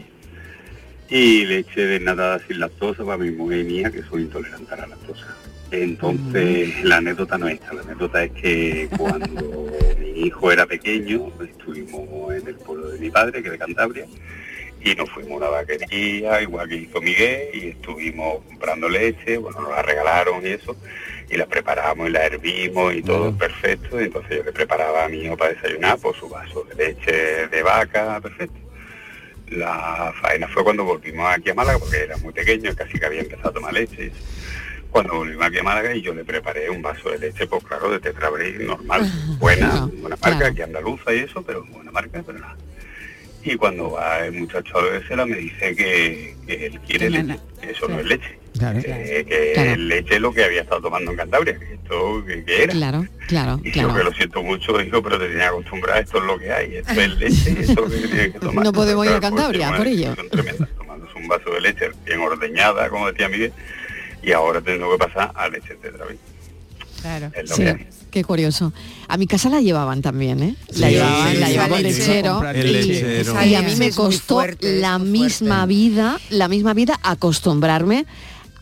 Y 1.08 1.44
leche 1.46 1.86
desnatada 1.86 2.40
sin 2.40 2.58
lactosa 2.58 3.04
para 3.04 3.18
mi 3.18 3.30
mujer 3.30 3.60
y 3.60 3.64
mía, 3.64 3.90
que 3.90 4.02
soy 4.02 4.22
intolerante 4.22 4.74
a 4.74 4.76
la 4.78 4.86
lactosa. 4.88 5.26
Entonces, 5.70 6.84
la 6.84 6.96
anécdota 6.96 7.38
no 7.38 7.48
es 7.48 7.54
esta, 7.54 7.74
la 7.74 7.82
anécdota 7.82 8.24
es 8.24 8.32
que 8.32 8.88
cuando 8.96 9.68
mi 9.98 10.26
hijo 10.26 10.50
era 10.50 10.66
pequeño, 10.66 11.32
estuvimos 11.40 12.34
en 12.34 12.48
el 12.48 12.54
pueblo 12.56 12.88
de 12.88 12.98
mi 12.98 13.10
padre, 13.10 13.42
que 13.42 13.48
es 13.48 13.52
de 13.52 13.58
Cantabria, 13.58 14.06
y 14.80 14.94
nos 14.94 15.10
fuimos 15.10 15.32
a 15.32 15.36
una 15.36 15.48
vaquería, 15.48 16.42
igual 16.42 16.68
que 16.68 16.76
hizo 16.76 17.00
Miguel, 17.00 17.48
y 17.52 17.68
estuvimos 17.68 18.44
comprando 18.44 18.88
leche, 18.88 19.36
bueno, 19.38 19.60
nos 19.60 19.70
la 19.70 19.82
regalaron 19.82 20.44
y 20.46 20.50
eso, 20.50 20.76
y 21.28 21.36
la 21.36 21.46
preparamos 21.46 22.08
y 22.08 22.12
la 22.12 22.26
hervimos 22.26 22.94
y 22.94 23.02
todo 23.02 23.36
perfecto, 23.36 24.00
y 24.00 24.04
entonces 24.04 24.38
yo 24.38 24.44
le 24.44 24.52
preparaba 24.52 25.04
a 25.04 25.08
mi 25.08 25.22
hijo 25.22 25.36
para 25.36 25.54
desayunar, 25.54 25.98
por 25.98 26.14
su 26.14 26.28
vaso 26.28 26.64
de 26.64 26.74
leche 26.74 27.12
de 27.48 27.62
vaca, 27.62 28.20
perfecto. 28.20 28.58
La 29.48 30.12
faena 30.20 30.48
fue 30.48 30.64
cuando 30.64 30.84
volvimos 30.84 31.26
aquí 31.32 31.50
a 31.50 31.54
Málaga, 31.54 31.78
porque 31.78 31.98
era 31.98 32.16
muy 32.16 32.32
pequeño, 32.32 32.74
casi 32.74 32.98
que 32.98 33.06
había 33.06 33.20
empezado 33.20 33.50
a 33.50 33.52
tomar 33.52 33.72
leche. 33.72 34.10
Cuando 34.90 35.14
volvimos 35.14 35.46
aquí 35.46 35.58
a 35.58 35.62
Málaga 35.62 35.94
y 35.94 36.02
yo 36.02 36.14
le 36.14 36.24
preparé 36.24 36.68
un 36.68 36.82
vaso 36.82 37.10
de 37.10 37.18
leche, 37.18 37.46
pues 37.46 37.62
claro, 37.64 37.90
de 37.90 38.00
Tetra 38.00 38.28
Break 38.30 38.60
normal, 38.60 39.08
buena, 39.38 39.88
buena 40.00 40.16
marca, 40.20 40.48
aquí 40.48 40.62
andaluza 40.62 41.12
y 41.12 41.18
eso, 41.18 41.42
pero 41.42 41.64
buena 41.64 41.92
marca, 41.92 42.22
pero 42.26 42.38
nada. 42.38 42.56
Y 43.48 43.56
cuando 43.56 43.92
va 43.92 44.26
el 44.26 44.32
muchacho 44.32 44.76
a 44.78 44.82
bebérsela 44.82 45.24
me 45.24 45.36
dice 45.36 45.74
que, 45.76 46.34
que 46.46 46.66
él 46.66 46.80
quiere 46.80 47.10
no, 47.10 47.22
leche, 47.22 47.40
eso 47.70 47.86
no 47.88 48.00
es 48.00 48.06
leche. 48.06 48.38
Claro. 48.58 48.80
Que, 48.80 49.24
que 49.28 49.52
Claro. 49.54 49.76
leche 49.82 50.14
es 50.16 50.20
lo 50.20 50.32
que 50.32 50.44
había 50.44 50.62
estado 50.62 50.80
tomando 50.80 51.10
en 51.12 51.16
Cantabria, 51.18 51.58
que 51.58 51.74
esto 51.74 52.24
que, 52.26 52.44
que 52.44 52.62
era. 52.64 52.72
Claro, 52.72 53.06
claro, 53.28 53.60
Y 53.62 53.70
claro. 53.70 53.88
yo 53.90 53.94
que 53.94 54.04
lo 54.04 54.12
siento 54.12 54.42
mucho, 54.42 54.80
hijo, 54.80 55.00
pero 55.02 55.18
te 55.18 55.28
tenía 55.28 55.48
acostumbrado, 55.48 56.00
esto 56.00 56.18
es 56.18 56.24
lo 56.24 56.38
que 56.38 56.52
hay, 56.52 56.76
esto 56.76 56.92
es 57.00 57.18
leche, 57.18 57.50
esto 57.60 57.72
es 57.72 57.76
lo 57.76 57.84
que 57.88 57.96
tienes 58.08 58.32
que 58.32 58.38
tomar. 58.40 58.64
No 58.64 58.72
podemos 58.72 59.06
ir 59.06 59.12
a 59.12 59.20
Cantabria 59.20 59.76
por 59.76 59.86
ello. 59.86 60.14
Tomándose 60.78 61.18
un 61.18 61.28
vaso 61.28 61.50
de 61.52 61.60
leche 61.60 61.90
bien 62.04 62.18
ordeñada, 62.20 62.88
como 62.88 63.12
decía 63.12 63.28
Miguel, 63.28 63.52
y 64.22 64.32
ahora 64.32 64.60
tengo 64.60 64.90
que 64.90 64.98
pasar 65.06 65.30
a 65.34 65.48
leche 65.48 65.76
de 65.80 65.90
vez. 65.90 66.18
Claro. 67.02 67.30
Es 67.34 67.48
lo 67.50 67.56
Sí, 67.56 67.62
que 67.62 67.68
hay. 67.68 67.86
Qué 68.16 68.24
curioso. 68.24 68.72
A 69.08 69.18
mi 69.18 69.26
casa 69.26 69.50
la 69.50 69.60
llevaban 69.60 70.00
también, 70.00 70.42
¿eh? 70.42 70.54
La 70.74 70.88
Sí, 70.88 70.94
llevaban, 70.94 71.32
sí, 71.32 71.36
la 71.38 71.48
llevaba 71.50 71.76
el 71.76 71.82
lechero. 71.82 72.48
el 72.50 72.66
y- 72.66 72.72
lechero. 72.72 73.44
Y 73.44 73.54
a 73.54 73.60
mí 73.60 73.76
me 73.76 73.90
costó 73.90 74.36
fuerte, 74.36 74.80
la 74.80 74.98
misma 74.98 75.66
vida, 75.66 76.18
la 76.30 76.48
misma 76.48 76.72
vida 76.72 76.98
acostumbrarme 77.02 78.06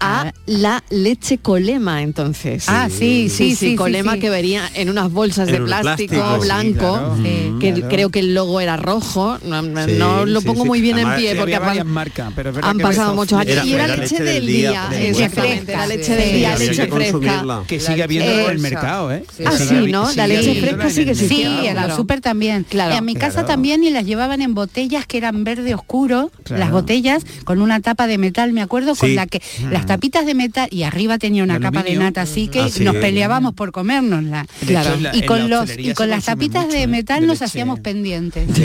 a 0.04 0.32
la 0.46 0.82
leche 0.90 1.38
colema 1.38 2.02
entonces. 2.02 2.64
Ah, 2.68 2.88
sí, 2.90 3.28
sí, 3.28 3.50
sí, 3.50 3.56
sí, 3.56 3.76
colema 3.76 4.14
sí. 4.14 4.20
que 4.20 4.30
venía 4.30 4.68
en 4.74 4.90
unas 4.90 5.10
bolsas 5.10 5.48
En 5.48 5.54
de 5.56 5.60
plástico, 5.62 6.38
blanco, 6.40 6.78
claro. 6.78 7.16
Sí, 7.22 7.52
que 7.60 7.72
claro. 7.72 7.88
creo 7.88 8.10
que 8.10 8.20
el 8.20 8.34
logo 8.34 8.60
era 8.60 8.76
rojo, 8.76 9.38
no, 9.44 9.62
no- 9.62 9.84
Sí, 9.86 9.92
no 9.98 10.24
lo 10.26 10.40
sí, 10.40 10.46
pongo 10.46 10.62
sí. 10.62 10.68
muy 10.68 10.80
bien 10.80 10.96
Además, 10.96 11.14
en 11.16 11.20
pie 11.22 11.32
sí, 11.32 11.38
porque 11.38 11.58
varias 11.58 11.86
marcas, 11.86 12.32
pero 12.36 12.50
es 12.50 12.54
verdad 12.56 12.70
han 12.70 12.76
que 12.78 12.82
pasado 12.82 13.06
eso- 13.08 13.14
muchos 13.16 13.38
años 13.38 13.52
Era- 13.52 13.64
y 13.64 13.72
era, 13.74 13.84
era 13.84 13.96
leche, 13.96 14.14
leche 14.14 14.24
del 14.24 14.34
del 14.34 14.46
día, 14.46 14.70
día, 14.70 14.88
de 14.90 15.08
exactamente, 15.10 15.64
fresca. 15.64 15.78
la 15.80 15.86
leche 15.86 16.04
Sí, 16.04 16.12
del 16.12 16.32
día, 16.36 16.58
leche 16.58 16.86
que 16.86 16.92
fresca. 16.92 17.62
Que 17.66 17.80
sigue 17.80 18.02
habiendo 18.02 18.30
en 18.32 18.50
el 18.50 18.58
mercado, 18.58 19.12
¿eh? 19.12 19.24
Ah, 19.46 19.52
sí, 19.52 19.74
¿no? 19.90 20.12
La 20.14 20.26
leche 20.26 20.60
fresca 20.60 20.84
en 20.84 20.90
sigue 20.90 21.14
Sí, 21.14 21.42
en 21.66 21.74
los 21.76 21.96
súper 21.96 22.20
también. 22.20 22.64
Claro. 22.68 22.94
Y 22.94 22.98
a 22.98 23.00
mi 23.00 23.14
casa 23.14 23.46
también 23.46 23.82
y 23.84 23.90
las 23.90 24.04
llevaban 24.04 24.42
en 24.42 24.54
botellas 24.54 25.06
que 25.06 25.16
eran 25.18 25.44
verde 25.44 25.74
oscuro, 25.74 26.30
las 26.50 26.70
botellas 26.70 27.24
con 27.44 27.62
una 27.62 27.80
tapa 27.80 28.06
de 28.06 28.18
metal, 28.18 28.52
me 28.52 28.60
acuerdo, 28.62 28.94
con 28.94 29.14
la 29.14 29.26
que 29.26 29.40
las 29.70 29.86
tapitas 29.96 30.26
de 30.26 30.34
metal 30.34 30.68
y 30.70 30.82
arriba 30.82 31.18
tenía 31.18 31.42
una 31.44 31.60
capa 31.60 31.82
de 31.82 31.96
nata, 31.96 32.22
así 32.22 32.48
que 32.48 32.60
Ah, 32.62 32.68
sí. 32.68 32.84
nos 32.84 32.96
peleábamos 32.96 33.54
por 33.54 33.72
comérnosla. 33.72 34.46
La- 34.68 35.14
y 35.14 35.22
con 35.22 35.48
la 35.50 35.60
los 35.60 35.78
y 35.78 35.94
con 35.94 36.10
las 36.10 36.24
tapitas 36.24 36.64
mucho, 36.66 36.76
de 36.76 36.82
¿eh? 36.82 36.86
metal 36.86 37.20
De 37.20 37.26
nos 37.26 37.36
leche. 37.36 37.44
hacíamos 37.44 37.80
pendientes. 37.80 38.48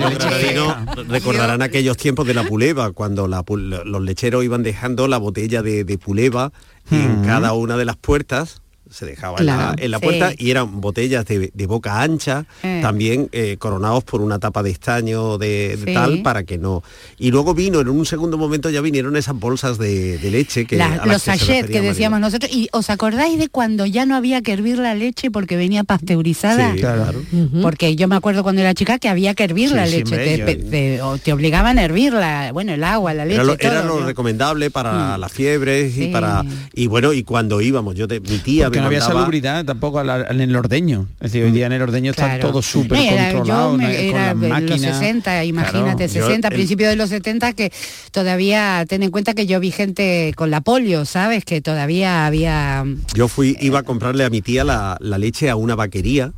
Los 0.00 0.14
granadinos 0.18 1.08
recordarán 1.08 1.62
aquellos 1.62 1.96
tiempos 1.96 2.26
de 2.26 2.34
la 2.34 2.44
puleva, 2.44 2.92
cuando 2.92 3.26
la 3.28 3.44
los 3.46 4.02
lecheros 4.02 4.44
iban 4.44 4.62
dejando 4.62 5.08
la 5.08 5.18
botella 5.18 5.62
de, 5.62 5.84
de 5.84 5.98
puleva 5.98 6.52
en 6.90 7.22
cada 7.24 7.52
una 7.52 7.76
de 7.76 7.84
las 7.84 7.96
puertas 7.96 8.60
se 8.90 9.06
dejaba 9.06 9.38
en 9.38 9.46
la- 9.46 9.54
Claro. 9.56 9.74
en 9.78 9.90
la, 9.90 9.98
Sí. 9.98 10.04
puerta 10.04 10.32
y 10.38 10.50
eran 10.50 10.80
botellas 10.80 11.24
de, 11.26 11.50
de 11.52 11.66
boca 11.66 12.00
ancha, 12.02 12.46
Eh. 12.62 12.80
también 12.82 13.28
eh, 13.32 13.56
coronados 13.58 14.04
por 14.04 14.20
una 14.20 14.38
tapa 14.38 14.62
de 14.62 14.70
estaño 14.70 15.38
de, 15.38 15.76
de 15.76 15.84
Sí. 15.86 15.94
tal 15.94 16.22
para 16.22 16.44
que 16.44 16.58
no. 16.58 16.82
Y 17.18 17.30
luego 17.30 17.54
vino, 17.54 17.80
en 17.80 17.88
un 17.88 18.06
segundo 18.06 18.38
momento 18.38 18.70
ya 18.70 18.80
vinieron 18.80 19.16
esas 19.16 19.34
bolsas 19.34 19.78
de, 19.78 20.18
de 20.18 20.30
leche 20.30 20.66
que 20.66 20.76
La- 20.76 20.94
a 20.94 21.06
los 21.06 21.22
sachets 21.22 21.68
que 21.68 21.80
decíamos 21.80 22.20
nosotros. 22.20 22.50
¿Y 22.52 22.68
os 22.72 22.90
acordáis 22.90 23.38
de 23.38 23.48
cuando 23.48 23.86
ya 23.86 24.06
no 24.06 24.14
había 24.16 24.40
que 24.42 24.52
hervir 24.52 24.78
la 24.78 24.94
leche 24.94 25.30
porque 25.30 25.56
venía 25.56 25.82
pasteurizada? 25.84 26.72
Sí, 26.74 26.78
claro. 26.80 27.22
Porque 27.62 27.96
yo 27.96 28.08
me 28.08 28.16
acuerdo 28.16 28.42
cuando 28.42 28.60
era 28.60 28.74
chica 28.74 28.98
que 28.98 29.08
había 29.08 29.34
que 29.34 29.44
hervir 29.44 29.70
Sí, 29.70 29.74
la 29.74 29.86
leche, 29.86 30.16
te, 30.44 30.54
te- 30.56 31.02
o 31.02 31.18
te 31.18 31.32
obligaban 31.32 31.78
a 31.78 31.84
hervirla, 31.84 32.50
bueno, 32.52 32.72
el 32.72 32.84
agua, 32.84 33.14
la 33.14 33.24
leche, 33.24 33.34
Era 33.36 33.44
lo, 33.44 33.56
todo, 33.56 33.70
era 33.70 33.82
lo 33.84 34.00
¿no? 34.00 34.06
recomendable 34.06 34.70
para 34.70 35.16
Mm. 35.16 35.20
las 35.20 35.32
fiebres 35.32 35.96
y 35.96 36.04
Sí. 36.04 36.08
para 36.12 36.44
y 36.74 36.86
bueno 36.86 37.12
y 37.12 37.22
cuando 37.24 37.60
íbamos 37.60 37.94
yo 37.94 38.06
te, 38.08 38.20
mi 38.20 38.38
tía 38.38 38.70
No 38.80 38.86
había 38.86 39.00
mandaba- 39.00 39.20
salubridad 39.20 39.64
tampoco 39.64 40.00
en 40.00 40.40
el 40.40 40.56
ordeño. 40.56 41.08
Es 41.20 41.32
decir, 41.32 41.44
hoy 41.44 41.50
día 41.52 41.66
en 41.66 41.72
el 41.72 41.82
ordeño 41.82 42.10
está 42.12 42.24
Claro. 42.26 42.48
todo 42.48 42.62
súper 42.62 42.98
controlado. 42.98 43.72
Yo 43.72 43.78
me- 43.78 43.84
¿no? 43.84 43.88
con 43.88 44.00
era 44.04 44.26
las 44.34 44.40
de 44.40 44.48
los 44.48 44.60
máquinas. 44.60 44.98
60, 44.98 45.44
imagínate, 45.44 46.06
Claro, 46.06 46.12
yo 46.12 46.26
60, 46.26 46.48
el- 46.48 46.54
principios 46.54 46.90
de 46.90 46.96
los 46.96 47.08
70, 47.10 47.52
que 47.52 47.72
todavía, 48.12 48.84
ten 48.88 49.02
en 49.02 49.10
cuenta 49.10 49.34
que 49.34 49.46
yo 49.46 49.60
vi 49.60 49.70
gente 49.70 50.32
con 50.36 50.50
la 50.50 50.60
polio, 50.60 51.04
¿sabes? 51.04 51.44
Que 51.44 51.60
todavía 51.60 52.26
había... 52.26 52.84
Yo 53.14 53.28
fui, 53.28 53.56
iba 53.60 53.80
a 53.80 53.82
comprarle 53.82 54.24
a 54.24 54.30
mi 54.30 54.42
tía 54.42 54.64
la, 54.64 54.96
la 55.00 55.18
leche 55.18 55.50
a 55.50 55.56
una 55.56 55.74
vaquería 55.74 56.32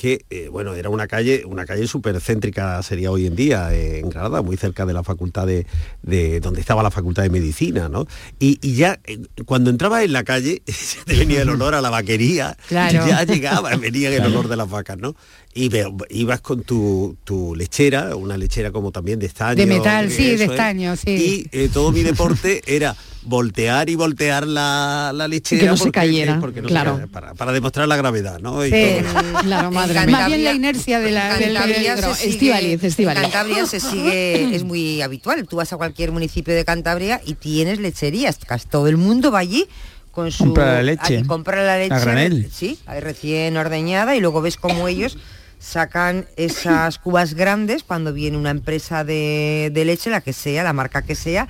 que, 0.00 0.24
eh, 0.30 0.48
bueno, 0.50 0.72
era 0.74 0.88
una 0.88 1.06
calle, 1.06 1.42
una 1.44 1.66
calle 1.66 1.86
súper 1.86 2.18
céntrica 2.22 2.82
sería 2.82 3.10
hoy 3.10 3.26
en 3.26 3.36
día, 3.36 3.74
eh, 3.74 3.98
en 3.98 4.08
Granada, 4.08 4.40
muy 4.40 4.56
cerca 4.56 4.86
de 4.86 4.94
la 4.94 5.04
facultad 5.04 5.46
de, 5.46 5.66
de 6.02 6.40
donde 6.40 6.58
estaba 6.62 6.82
la 6.82 6.90
facultad 6.90 7.22
de 7.22 7.28
medicina, 7.28 7.90
¿no? 7.90 8.06
Y, 8.38 8.58
y 8.62 8.76
ya, 8.76 8.98
eh, 9.04 9.18
cuando 9.44 9.68
entraba 9.68 10.02
en 10.02 10.14
la 10.14 10.24
calle, 10.24 10.62
venía 11.06 11.42
el 11.42 11.50
olor 11.50 11.74
a 11.74 11.82
la 11.82 11.90
vaquería, 11.90 12.56
Claro. 12.66 13.06
ya 13.06 13.24
llegaba, 13.24 13.76
venía 13.76 14.08
el 14.08 14.24
olor 14.24 14.48
de 14.48 14.56
las 14.56 14.70
vacas, 14.70 14.96
¿no? 14.96 15.14
Y 15.52 15.68
ve- 15.68 15.92
ibas 16.10 16.40
con 16.42 16.62
tu, 16.62 17.16
tu 17.24 17.56
lechera, 17.56 18.14
una 18.14 18.36
lechera 18.36 18.70
como 18.70 18.92
también 18.92 19.18
de 19.18 19.26
estaño. 19.26 19.56
De 19.56 19.66
metal, 19.66 20.08
sí, 20.10 20.24
de 20.24 20.34
eso 20.34 20.44
es. 20.44 20.50
estaño, 20.50 20.94
sí. 20.96 21.48
Y 21.52 21.58
eh, 21.58 21.68
todo 21.72 21.90
mi 21.90 22.02
deporte 22.04 22.62
era 22.66 22.94
voltear 23.22 23.90
y 23.90 23.96
voltear 23.96 24.46
la, 24.46 25.10
la 25.12 25.26
lechera 25.26 25.60
Que 25.60 25.66
no 25.66 25.76
se 25.76 25.90
cayera, 25.90 26.38
porque 26.40 26.62
no 26.62 26.68
se 26.68 26.72
claro. 26.72 26.92
cayera, 26.92 27.08
para, 27.08 27.34
para 27.34 27.50
demostrar 27.52 27.88
la 27.88 27.96
gravedad, 27.96 28.38
¿no? 28.40 28.64
Y 28.64 28.70
Sí, 28.70 28.86
todo. 29.12 29.40
claro, 29.42 29.70
madre. 29.72 30.06
Más 30.06 30.28
bien 30.28 30.44
la 30.44 30.52
inercia 30.52 31.00
de 31.00 31.10
la, 31.10 31.36
del 31.36 31.52
Cantabria 31.54 31.96
se 32.14 33.02
en 33.02 33.14
Cantabria 33.14 33.66
se 33.66 33.80
sigue, 33.80 34.54
es 34.54 34.62
muy 34.62 35.02
habitual. 35.02 35.44
Tú 35.48 35.56
vas 35.56 35.72
a 35.72 35.76
cualquier 35.76 36.12
municipio 36.12 36.54
de 36.54 36.64
Cantabria 36.64 37.20
y 37.26 37.34
tienes 37.34 37.80
lecherías. 37.80 38.38
Casi 38.46 38.68
todo 38.68 38.86
el 38.86 38.96
mundo 38.96 39.32
va 39.32 39.40
allí 39.40 39.66
con 40.12 40.30
su 40.30 40.44
Compra 40.44 40.74
la 40.74 40.82
leche. 40.84 41.18
a- 41.18 41.24
compra 41.26 41.62
la 41.64 41.76
leche 41.78 41.94
A 41.94 41.98
granel. 42.00 42.48
sí, 42.52 42.78
recién 43.00 43.56
ordeñada 43.56 44.14
y 44.16 44.20
luego 44.20 44.40
ves 44.42 44.56
cómo 44.56 44.88
ellos 44.88 45.18
sacan 45.60 46.26
esas 46.36 46.98
cubas 46.98 47.34
grandes 47.34 47.84
cuando 47.84 48.12
viene 48.12 48.36
una 48.36 48.50
empresa 48.50 49.04
de, 49.04 49.70
de 49.72 49.84
leche, 49.84 50.10
la 50.10 50.22
que 50.22 50.32
sea, 50.32 50.64
la 50.64 50.72
marca 50.72 51.02
que 51.02 51.14
sea, 51.14 51.46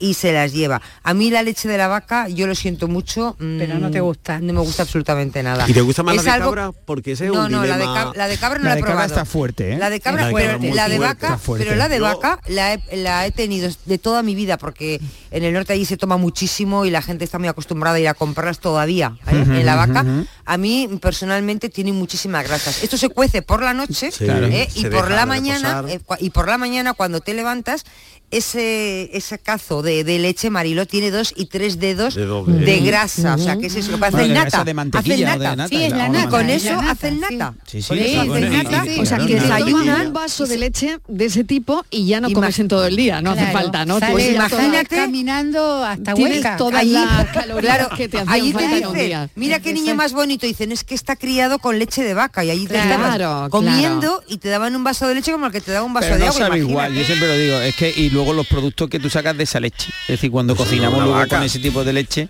y 0.00 0.14
se 0.14 0.32
las 0.32 0.52
lleva. 0.52 0.82
A 1.04 1.14
mí 1.14 1.30
la 1.30 1.42
leche 1.44 1.68
de 1.68 1.78
la 1.78 1.86
vaca, 1.86 2.26
yo 2.28 2.48
lo 2.48 2.54
siento 2.56 2.88
mucho. 2.88 3.36
Pero 3.38 3.78
no 3.78 3.90
te 3.92 4.00
gusta. 4.00 4.40
No 4.40 4.52
me 4.52 4.60
gusta 4.60 4.82
absolutamente 4.82 5.42
nada. 5.42 5.64
¿Y 5.68 5.72
te 5.72 5.80
gusta 5.82 6.02
más 6.02 6.16
Es 6.16 6.24
la 6.24 6.32
de 6.32 6.36
algo- 6.38 6.46
cabra? 6.50 6.72
Porque 6.84 7.12
ese 7.12 7.26
es 7.26 7.32
No, 7.32 7.44
un 7.44 7.52
no, 7.52 7.64
la 7.64 7.76
de, 7.78 7.84
cab- 7.84 8.16
la 8.16 8.26
de 8.26 8.36
cabra 8.38 8.58
no 8.58 8.64
La 8.64 8.70
la, 8.70 8.74
de 8.76 8.80
he 8.80 8.82
cabra 8.82 8.94
probado. 8.96 9.14
está 9.14 9.24
fuerte, 9.24 9.74
¿eh? 9.74 9.78
La 9.78 9.90
de 9.90 10.00
cabra, 10.00 10.22
La 10.22 10.26
de 10.28 10.32
cabra 10.34 10.58
muy 10.58 10.72
la 10.72 10.88
de 10.88 10.96
fuerte. 10.96 11.26
vaca, 11.26 11.38
fuerte. 11.38 11.64
pero 11.66 11.76
la 11.76 11.88
de 11.88 11.98
Yo- 11.98 12.02
vaca 12.02 12.40
la 12.48 12.74
he, 12.74 12.96
la 12.96 13.26
he 13.26 13.30
tenido 13.30 13.70
de 13.84 13.98
toda 13.98 14.22
mi 14.22 14.34
vida 14.34 14.56
porque 14.58 15.00
en 15.30 15.44
el 15.44 15.52
norte 15.52 15.74
allí 15.74 15.84
se 15.84 15.96
toma 15.96 16.16
muchísimo 16.16 16.84
y 16.86 16.90
la 16.90 17.02
gente 17.02 17.24
está 17.24 17.38
muy 17.38 17.48
acostumbrada 17.48 17.96
a 17.96 18.00
ir 18.00 18.08
a 18.08 18.14
comprarlas 18.14 18.58
todavía. 18.58 19.16
¿eh? 19.28 19.44
En 19.46 19.66
la 19.66 19.76
vaca, 19.76 20.04
a 20.46 20.56
mí 20.56 20.88
personalmente 21.00 21.68
tiene 21.68 21.92
muchísimas 21.92 22.44
grasas. 22.46 22.82
Esto 22.82 22.96
se 22.96 23.10
cuece 23.10 23.42
por 23.42 23.62
la 23.62 23.74
noche 23.74 24.10
Sí, 24.10 24.24
¿eh? 24.26 24.68
y 24.74 24.86
por 24.86 25.10
la 25.10 25.26
mañana 25.26 25.84
eh, 25.88 26.00
y 26.20 26.30
por 26.30 26.48
la 26.48 26.56
mañana 26.58 26.94
cuando 26.94 27.20
te 27.20 27.34
levantas 27.34 27.84
ese 28.30 29.10
ese 29.16 29.38
cazo 29.38 29.82
de, 29.82 30.04
de 30.04 30.18
leche 30.18 30.50
marilo 30.50 30.86
tiene 30.86 31.10
dos 31.10 31.32
y 31.36 31.46
tres 31.46 31.78
dedos 31.78 32.14
De 32.14 32.80
grasa, 32.80 33.34
o 33.34 33.38
sea 33.38 33.56
que 33.56 33.66
es 33.66 33.76
eso, 33.76 33.96
hace 34.00 34.16
de 34.16 34.28
nata, 34.28 34.40
grasa 34.42 34.64
de 34.64 34.74
mantequilla 34.74 35.14
hace 35.14 35.22
el 35.22 35.28
o 35.28 35.38
de 35.40 35.44
nata. 35.44 35.56
nata, 35.56 35.68
Sí, 35.68 35.82
es 35.84 35.90
la 35.92 35.98
o 36.08 36.12
de 36.12 36.18
nata. 36.18 36.30
Con 36.30 36.50
eso 36.50 36.80
hacen 36.80 37.20
nata. 37.20 37.54
Sí, 37.66 37.82
sí, 37.82 37.94
sí, 37.98 38.16
hacen 38.16 38.52
nata. 38.52 38.84
O 39.00 39.06
sea, 39.06 39.18
que 39.18 39.34
desayunan 39.34 40.06
un 40.08 40.12
vaso 40.12 40.46
de 40.46 40.56
leche 40.58 40.98
de 41.08 41.24
ese 41.24 41.44
tipo 41.44 41.84
y 41.90 42.06
ya 42.06 42.20
no 42.20 42.30
comes 42.32 42.58
en 42.58 42.68
todo 42.68 42.86
el 42.86 42.96
día, 42.96 43.20
no 43.22 43.32
hace 43.32 43.46
falta, 43.52 43.84
¿no? 43.84 43.98
Imagínate- 43.98 44.96
caminando 44.96 45.84
hasta 45.84 46.14
Huelca. 46.14 46.56
todas 46.56 46.80
Allí- 46.82 46.92
las 46.92 47.26
calorías 47.32 47.60
Claro, 47.76 47.96
que 47.96 48.08
te 48.08 48.18
hacían 48.18 48.32
allí 48.32 48.52
te 48.52 48.58
falta 48.60 48.76
en 48.78 48.86
un 48.86 48.92
dicen, 48.94 49.08
día. 49.08 49.30
mira 49.34 49.60
qué 49.60 49.72
niño 49.72 49.94
más 49.94 50.12
bonito, 50.12 50.46
dicen, 50.46 50.72
es 50.72 50.84
que 50.84 50.94
está 50.94 51.16
criado 51.16 51.58
con 51.58 51.78
leche 51.78 52.02
de 52.02 52.14
vaca 52.14 52.44
y 52.44 52.50
allí 52.50 52.66
te 52.66 52.74
Claro, 52.80 53.48
comiendo 53.50 54.22
y 54.28 54.38
te 54.38 54.48
daban 54.48 54.74
un 54.76 54.84
vaso 54.84 55.06
de 55.08 55.14
leche 55.14 55.32
como 55.32 55.46
el 55.46 55.52
que 55.52 55.60
te 55.60 55.72
da 55.72 55.82
un 55.82 55.92
vaso 55.94 56.16
de 56.16 56.26
agua. 56.26 56.56
igual, 56.58 56.94
yo 56.94 57.04
siempre 57.04 57.28
lo 57.28 57.34
digo, 57.36 57.60
es 57.60 57.74
que 57.76 57.92
y 57.96 58.10
luego 58.20 58.34
los 58.34 58.46
productos 58.46 58.90
que 58.90 59.00
tú 59.00 59.08
sacas 59.08 59.34
de 59.34 59.44
esa 59.44 59.60
leche, 59.60 59.90
es 60.02 60.08
decir, 60.08 60.30
cuando 60.30 60.54
cocinamos 60.54 60.98
luego 60.98 61.14
vaca. 61.14 61.36
con 61.36 61.42
ese 61.42 61.58
tipo 61.58 61.84
de 61.84 61.94
leche, 61.94 62.28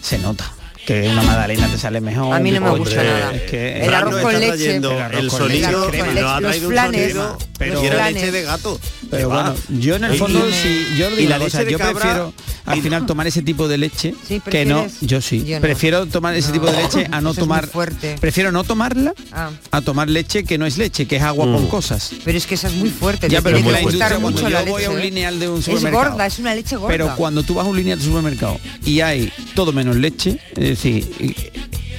se 0.00 0.18
nota. 0.18 0.50
Que 0.90 1.08
una 1.08 1.22
magdalena 1.22 1.68
te 1.68 1.78
sale 1.78 2.00
mejor. 2.00 2.34
A 2.34 2.40
mí 2.40 2.50
no 2.50 2.60
me 2.60 2.70
gusta 2.78 3.02
nada. 3.02 3.32
es 3.34 3.42
que 3.42 3.84
El 3.84 3.94
arroz 3.94 4.20
con 4.22 4.32
leche. 4.32 4.46
trayendo 4.48 4.90
El 4.92 4.98
arroz 5.00 5.20
el 5.20 5.28
con 5.28 5.38
sonido, 5.38 5.90
leche. 5.90 6.02
nos 6.20 6.24
ha 6.24 6.40
Los 6.40 6.50
traído 6.50 6.66
un 6.68 6.72
flanes. 6.72 7.16
Pero 7.58 7.82
y 7.82 7.86
era 7.86 7.96
bueno. 8.04 8.10
leche 8.18 8.32
de 8.32 8.42
gato. 8.42 8.80
Pero 9.10 9.28
bueno, 9.28 9.54
yo 9.68 9.96
en 9.96 10.04
el 10.04 10.14
fondo, 10.18 10.48
y- 10.48 10.52
sí, 10.52 10.86
yo 10.98 11.10
y 11.10 11.16
digo 11.16 11.30
la 11.30 11.38
cosa, 11.38 11.62
de 11.64 11.72
yo 11.72 11.78
cabra- 11.78 11.92
prefiero 12.00 12.32
al 12.66 12.80
final 12.82 13.06
tomar 13.06 13.26
ese 13.26 13.42
tipo 13.42 13.66
de 13.68 13.78
leche 13.78 14.14
Sí, 14.26 14.40
que 14.48 14.64
no, 14.64 14.86
yo 15.00 15.20
sí, 15.20 15.44
Yo 15.44 15.56
no. 15.56 15.60
prefiero 15.62 16.06
tomar 16.06 16.34
ese 16.36 16.52
tipo 16.52 16.66
de 16.66 16.76
leche 16.80 17.06
a 17.10 17.20
no 17.20 17.30
Eso 17.30 17.40
es 17.42 17.46
muy 17.46 17.48
tomar, 17.48 17.66
fuerte. 17.66 18.16
prefiero 18.20 18.52
no 18.52 18.62
tomarla 18.64 19.12
Ah. 19.32 19.50
a 19.72 19.80
tomar 19.82 20.08
leche 20.08 20.44
que 20.44 20.56
no 20.58 20.64
es 20.66 20.78
leche, 20.78 21.06
que 21.06 21.16
es 21.16 21.22
agua 21.22 21.44
con 21.46 21.66
cosas. 21.66 22.12
Pero 22.24 22.38
es 22.38 22.46
que 22.46 22.54
esa 22.54 22.68
es 22.68 22.74
muy 22.74 22.88
fuerte. 22.88 23.28
Ya, 23.28 23.42
pero 23.42 23.56
tiene 23.58 23.72
que 23.78 23.82
gustar 23.82 24.18
mucho 24.20 24.42
yo 24.42 24.48
la 24.50 24.62
voy 24.62 24.84
a 24.84 24.90
un 24.90 24.96
leche, 24.96 25.08
¿eh? 25.08 25.10
lineal 25.10 25.40
de 25.40 25.48
un 25.48 25.58
Es 25.58 25.64
supermercado. 25.66 26.10
gorda, 26.10 26.26
es 26.26 26.38
una 26.38 26.54
leche 26.54 26.76
gorda. 26.76 26.88
Pero 26.92 27.14
cuando 27.16 27.42
tú 27.42 27.54
vas 27.54 27.66
a 27.66 27.68
un 27.68 27.76
lineal 27.76 27.98
de 27.98 28.04
supermercado 28.04 28.58
y 28.86 29.00
hay 29.00 29.30
todo 29.54 29.72
menos 29.72 29.96
leche, 29.96 30.38
es 30.56 30.68
decir, 30.82 31.06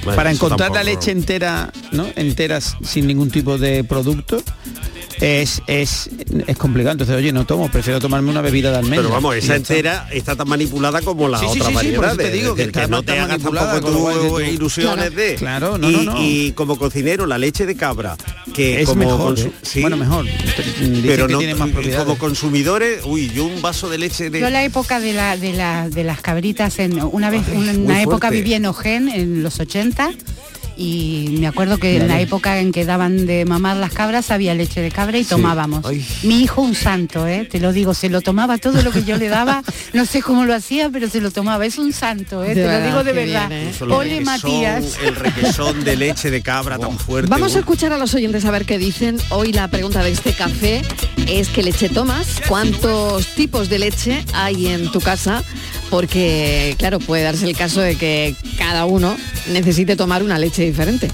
Bueno, 0.03 0.15
para 0.15 0.31
encontrar 0.31 0.71
la 0.71 0.83
leche 0.83 1.11
entera, 1.11 1.71
¿no? 1.91 2.07
Enteras 2.15 2.75
sin 2.83 3.07
ningún 3.07 3.29
tipo 3.29 3.57
de 3.57 3.83
producto, 3.83 4.41
es, 5.21 5.61
es, 5.67 6.09
es 6.47 6.57
complicado. 6.57 6.91
Entonces, 6.93 7.15
oye, 7.15 7.31
no 7.31 7.45
tomo, 7.45 7.69
prefiero 7.71 7.99
tomarme 7.99 8.29
una 8.31 8.41
bebida 8.41 8.71
de 8.71 8.77
almendra. 8.77 9.01
Pero 9.03 9.13
vamos, 9.13 9.35
esa 9.35 9.55
entera 9.55 10.07
está 10.11 10.35
tan 10.35 10.49
manipulada 10.49 11.01
como 11.01 11.29
la 11.29 11.39
Sí, 11.39 11.45
otra 11.45 11.53
sí, 11.53 11.59
sí, 11.59 11.71
por 11.71 11.75
variedad. 11.75 12.07
eso 12.07 12.17
te 12.17 12.31
digo 12.31 12.55
que 12.55 12.63
está 12.63 12.87
no 12.87 13.03
te 13.03 13.19
hagas 13.19 13.39
tampoco 13.41 13.79
tú 13.81 14.27
tú, 14.29 14.39
ilusiones 14.41 14.95
claro, 15.11 15.15
de. 15.15 15.35
claro, 15.35 15.77
no, 15.77 15.89
y, 15.89 15.93
no, 15.95 16.03
no. 16.03 16.21
y 16.21 16.51
como 16.53 16.77
cocinero, 16.77 17.25
la 17.27 17.37
leche 17.37 17.65
de 17.65 17.75
cabra, 17.75 18.17
que 18.53 18.81
Es 18.81 18.89
como 18.89 19.05
mejor, 19.05 19.35
consu- 19.37 19.47
¿eh? 19.47 19.51
sí, 19.61 19.81
Bueno, 19.81 19.97
mejor. 19.97 20.25
Dicen 20.25 21.03
pero 21.05 21.27
que 21.27 21.33
no 21.33 21.39
tiene 21.39 21.55
más 21.55 21.69
propiedades. 21.69 22.03
como 22.05 22.17
consumidores, 22.17 23.01
uy, 23.05 23.29
yo 23.29 23.45
un 23.45 23.61
vaso 23.61 23.89
de 23.89 23.97
leche 23.99 24.29
de 24.29 24.39
Yo 24.41 24.49
la 24.49 24.63
época 24.63 24.99
de, 24.99 25.13
la, 25.13 25.37
de, 25.37 25.53
la- 25.53 25.87
de 25.89 26.03
las 26.03 26.19
cabritas, 26.21 26.79
en 26.79 26.99
una 27.01 27.29
vez, 27.29 27.43
una, 27.53 28.01
época 28.01 28.29
viví 28.31 28.53
en 28.55 28.65
Ojén 28.65 29.07
en 29.09 29.43
los 29.43 29.59
80 29.59 30.09
y 30.77 31.35
me 31.39 31.47
acuerdo 31.47 31.77
que 31.77 31.97
en 31.97 32.07
la 32.07 32.19
época 32.21 32.59
en 32.59 32.71
que 32.71 32.85
daban 32.85 33.25
de 33.25 33.45
mamar 33.45 33.77
las 33.77 33.91
cabras 33.93 34.31
había 34.31 34.53
leche 34.53 34.81
de 34.81 34.91
cabra 34.91 35.17
y 35.17 35.23
tomábamos. 35.23 35.85
Ay. 35.85 36.05
Mi 36.23 36.41
hijo 36.41 36.61
un 36.61 36.75
santo, 36.75 37.27
¿eh? 37.27 37.47
te 37.49 37.59
lo 37.59 37.73
digo, 37.73 37.93
se 37.93 38.09
lo 38.09 38.21
tomaba 38.21 38.57
todo 38.57 38.81
lo 38.81 38.91
que 38.91 39.03
yo 39.03 39.17
le 39.17 39.27
daba, 39.29 39.63
no 39.93 40.05
sé 40.05 40.21
cómo 40.21 40.45
lo 40.45 40.53
hacía, 40.53 40.89
pero 40.89 41.09
se 41.09 41.21
lo 41.21 41.31
tomaba, 41.31 41.65
es 41.65 41.77
un 41.77 41.93
santo, 41.93 42.43
¿eh? 42.43 42.49
De 42.49 42.55
te 42.55 42.61
lo 42.63 42.67
verdad, 42.67 42.85
digo 42.87 43.03
de 43.03 43.13
verdad. 43.13 43.49
bien, 43.49 43.61
¿eh? 43.67 43.73
Ole 43.81 44.09
requesón, 44.19 44.23
Matías. 44.25 44.97
el 45.03 45.15
requesón 45.15 45.83
de 45.83 45.95
leche 45.95 46.31
de 46.31 46.41
cabra 46.41 46.77
tan 46.77 46.97
fuerte. 46.97 47.29
Vamos 47.29 47.55
a 47.55 47.59
escuchar 47.59 47.93
a 47.93 47.97
los 47.97 48.13
oyentes 48.13 48.45
a 48.45 48.51
ver 48.51 48.65
qué 48.65 48.77
dicen. 48.77 49.17
Hoy 49.29 49.53
la 49.53 49.67
pregunta 49.69 50.03
de 50.03 50.11
este 50.11 50.33
café 50.33 50.81
es 51.27 51.49
qué 51.49 51.63
leche 51.63 51.89
tomas, 51.89 52.41
cuántos 52.47 53.27
tipos 53.35 53.69
de 53.69 53.79
leche 53.79 54.23
hay 54.33 54.67
en 54.67 54.91
tu 54.91 54.99
casa, 55.01 55.43
porque 55.89 56.75
claro, 56.77 56.99
puede 56.99 57.23
darse 57.23 57.45
el 57.45 57.55
caso 57.55 57.81
de 57.81 57.95
que 57.95 58.35
cada 58.57 58.85
uno 58.85 59.15
necesite 59.51 59.95
tomar 59.95 60.23
una 60.23 60.37
leche 60.39 60.60
diferente. 60.65 61.09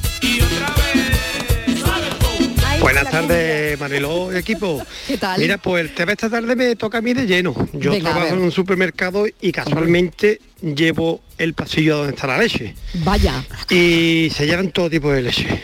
Buenas 2.79 3.11
tardes, 3.11 3.79
Mariló 3.79 4.33
y 4.33 4.37
equipo. 4.37 4.81
¿Qué 5.07 5.17
tal? 5.17 5.39
Mira, 5.39 5.57
pues 5.57 5.83
el 5.83 5.93
tema 5.93 6.13
esta 6.13 6.29
tarde 6.29 6.55
me 6.55 6.75
toca 6.75 6.99
a 6.99 7.01
mí 7.01 7.13
de 7.13 7.25
lleno. 7.25 7.53
Yo 7.73 7.91
Venga, 7.91 8.11
trabajo 8.11 8.35
en 8.35 8.41
un 8.41 8.51
supermercado 8.51 9.25
y 9.41 9.51
casualmente 9.51 10.39
llevo 10.61 11.21
el 11.37 11.53
pasillo 11.53 11.97
donde 11.97 12.13
está 12.13 12.27
la 12.27 12.37
leche. 12.37 12.75
Vaya. 13.03 13.43
Y 13.69 14.29
se 14.33 14.45
llevan 14.45 14.71
todo 14.71 14.89
tipo 14.89 15.11
de 15.11 15.21
leche. 15.21 15.61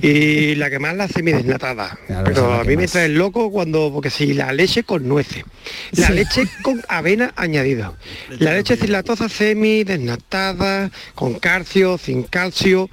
Y 0.00 0.54
la 0.56 0.70
que 0.70 0.78
más 0.78 0.96
la 0.96 1.04
hace 1.04 1.22
mi 1.22 1.32
desnatada. 1.32 1.98
Claro, 2.06 2.24
Pero 2.24 2.52
a 2.54 2.64
mí 2.64 2.76
me 2.76 2.86
trae 2.88 3.08
loco 3.08 3.50
cuando, 3.50 3.90
porque 3.92 4.10
si 4.10 4.34
la 4.34 4.52
leche 4.52 4.82
con 4.84 5.06
nueces, 5.08 5.44
la 5.92 6.06
Sí. 6.08 6.12
leche 6.14 6.42
con 6.62 6.82
avena 6.88 7.32
añadida, 7.36 7.92
la 8.38 8.54
leche 8.54 8.76
sin 8.76 8.92
lactosa 8.92 9.28
semi 9.28 9.84
desnatada, 9.84 10.90
con 11.14 11.34
calcio, 11.34 11.98
sin 11.98 12.22
calcio, 12.24 12.88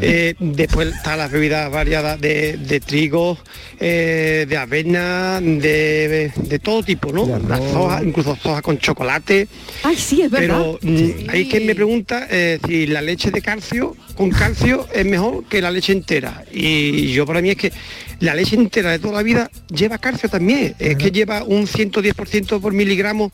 eh, 0.00 0.34
después 0.38 0.94
están 0.94 1.18
las 1.18 1.30
bebidas 1.30 1.70
variadas 1.70 2.20
de, 2.20 2.56
de 2.56 2.80
trigo, 2.80 3.38
eh, 3.80 4.46
de 4.48 4.56
avena, 4.56 5.40
de, 5.40 6.32
de 6.36 6.58
todo 6.58 6.82
tipo, 6.82 7.12
¿no? 7.12 7.26
Las 7.48 7.60
sojas, 7.70 8.02
incluso 8.02 8.36
soja 8.36 8.62
con 8.62 8.78
chocolate. 8.78 9.46
Ay, 9.82 9.96
sí, 9.96 10.22
es 10.22 10.30
verdad. 10.30 10.58
Pero 10.58 10.78
mm, 10.82 11.28
hay 11.30 11.48
quien 11.48 11.66
me 11.66 11.74
pregunta 11.74 12.26
eh, 12.30 12.58
si 12.66 12.86
la 12.86 13.00
leche 13.02 13.30
de 13.30 13.40
calcio 13.42 13.96
con 14.16 14.30
calcio 14.30 14.86
es 14.92 15.04
mejor 15.04 15.44
que 15.44 15.60
la 15.60 15.70
leche 15.70 15.92
entera. 15.92 16.23
Y 16.52 17.12
yo 17.12 17.26
para 17.26 17.40
mí 17.42 17.50
es 17.50 17.56
que 17.56 17.72
la 18.20 18.34
leche 18.34 18.56
entera 18.56 18.90
de 18.92 18.98
toda 18.98 19.14
la 19.14 19.22
vida 19.22 19.50
lleva 19.68 19.98
calcio 19.98 20.28
también. 20.28 20.74
Es 20.78 20.96
que 20.96 21.10
lleva 21.10 21.42
un 21.44 21.66
110% 21.66 22.60
por 22.60 22.72
miligramo 22.72 23.32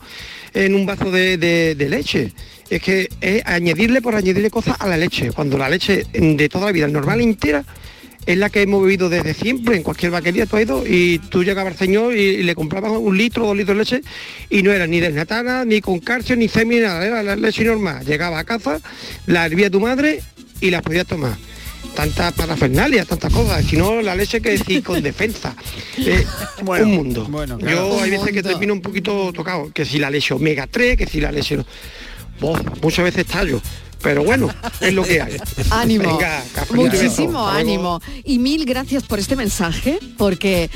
en 0.53 0.75
un 0.75 0.85
vaso 0.85 1.11
de, 1.11 1.37
de- 1.37 1.75
de 1.75 1.89
leche. 1.89 2.31
Es 2.69 2.81
que 2.81 3.09
es 3.21 3.45
añadirle 3.45 4.01
por 4.01 4.15
añadirle 4.15 4.49
cosas 4.49 4.75
a 4.79 4.87
la 4.87 4.97
leche. 4.97 5.31
Cuando 5.31 5.57
la 5.57 5.69
leche 5.69 6.05
de 6.13 6.49
toda 6.49 6.67
la 6.67 6.71
vida, 6.71 6.87
normal 6.87 7.19
entera, 7.21 7.63
es 8.25 8.37
la 8.37 8.49
que 8.51 8.61
hemos 8.61 8.83
bebido 8.83 9.09
desde 9.09 9.33
siempre, 9.33 9.75
en 9.75 9.81
cualquier 9.83 10.11
vaquería 10.11 10.45
tú 10.45 10.55
has 10.55 10.61
ido 10.61 10.83
y 10.87 11.17
tú 11.17 11.43
llegabas 11.43 11.73
al 11.73 11.79
señor 11.79 12.15
y, 12.15 12.19
y 12.21 12.43
le 12.43 12.53
comprabas 12.53 12.91
un 12.91 13.17
litro, 13.17 13.47
dos 13.47 13.57
litros 13.57 13.75
de 13.75 13.83
leche 13.83 14.01
y 14.49 14.61
no 14.61 14.71
era 14.71 14.85
ni 14.85 14.99
desnatada, 14.99 15.65
ni 15.65 15.81
con 15.81 15.99
calcio, 15.99 16.35
ni 16.35 16.47
semi, 16.47 16.75
ni 16.75 16.81
nada, 16.81 17.03
era 17.05 17.23
la 17.23 17.35
leche 17.35 17.63
normal. 17.63 18.05
Llegaba 18.05 18.37
a 18.37 18.43
casa, 18.43 18.79
la 19.25 19.45
hervía 19.47 19.71
tu 19.71 19.79
madre 19.79 20.21
y 20.61 20.69
la 20.69 20.81
podías 20.83 21.07
tomar. 21.07 21.35
Tantas 21.95 22.33
parafernalias, 22.33 23.05
tantas 23.07 23.31
cosas, 23.33 23.63
si 23.65 23.75
no 23.77 24.01
la 24.01 24.15
leche 24.15 24.41
que 24.41 24.51
decir 24.51 24.81
con 24.83 25.01
defensa. 25.03 25.55
Eh, 25.97 26.25
Bueno, 26.63 26.85
un 26.85 26.91
mundo. 26.95 27.25
bueno, 27.29 27.57
claro. 27.57 27.89
Yo 27.89 28.01
hay 28.01 28.09
veces 28.11 28.31
que 28.31 28.41
termino 28.43 28.73
un 28.73 28.81
poquito 28.81 29.31
tocado, 29.33 29.71
que 29.73 29.85
si 29.85 29.99
la 29.99 30.09
leche 30.09 30.33
omega 30.33 30.67
3, 30.67 30.97
que 30.97 31.05
si 31.05 31.19
la 31.21 31.31
leche 31.31 31.57
no. 31.57 31.65
Muchas 32.81 33.05
veces 33.05 33.25
tallo. 33.25 33.61
Pero 34.01 34.23
bueno, 34.23 34.49
es 34.79 34.93
lo 34.95 35.03
que 35.03 35.21
hay. 35.21 35.37
Ánimo. 35.69 36.03
Venga. 36.17 36.43
Muchísimo 36.73 37.47
ánimo. 37.47 38.01
Y 38.23 38.39
mil 38.39 38.65
gracias 38.65 39.03
por 39.03 39.19
este 39.19 39.35
mensaje, 39.35 39.99
porque 40.17 40.71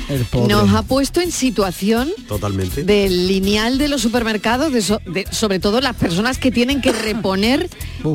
nos 0.46 0.72
ha 0.72 0.82
puesto 0.82 1.20
en 1.20 1.32
situación 1.32 2.08
Totalmente. 2.28 2.84
del 2.84 3.26
lineal 3.26 3.78
de 3.78 3.88
los 3.88 4.00
supermercados, 4.00 4.72
de 4.72 4.80
so- 4.80 5.00
de- 5.06 5.26
sobre 5.32 5.58
todo 5.58 5.80
las 5.80 5.96
personas 5.96 6.38
que 6.38 6.52
tienen 6.52 6.80
que 6.80 6.92
reponer 7.02 7.68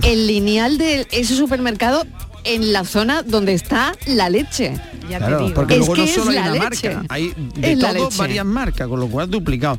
el 0.04 0.28
lineal 0.28 0.78
de 0.78 1.06
ese 1.12 1.36
supermercado 1.36 2.06
en 2.44 2.74
la 2.74 2.84
zona 2.86 3.24
donde 3.24 3.54
está 3.54 3.94
la 4.08 4.30
leche. 4.30 4.74
Ya 5.10 5.18
Claro, 5.18 5.38
te 5.38 5.44
digo. 5.44 5.56
porque 5.56 5.74
Es 5.74 5.80
luego 5.80 5.94
que 5.94 6.02
no 6.02 6.08
es 6.08 6.14
solo 6.14 6.30
hay 6.30 6.36
la 6.36 6.42
una 6.54 6.70
leche. 6.70 6.90
marca, 6.96 7.14
hay 7.14 7.34
de 7.56 7.72
Es 7.74 7.78
la 7.80 7.94
todo 7.94 8.06
leche. 8.06 8.18
varias 8.18 8.46
marcas, 8.46 8.88
con 8.88 9.00
lo 9.00 9.08
cual 9.08 9.30
duplicado. 9.30 9.78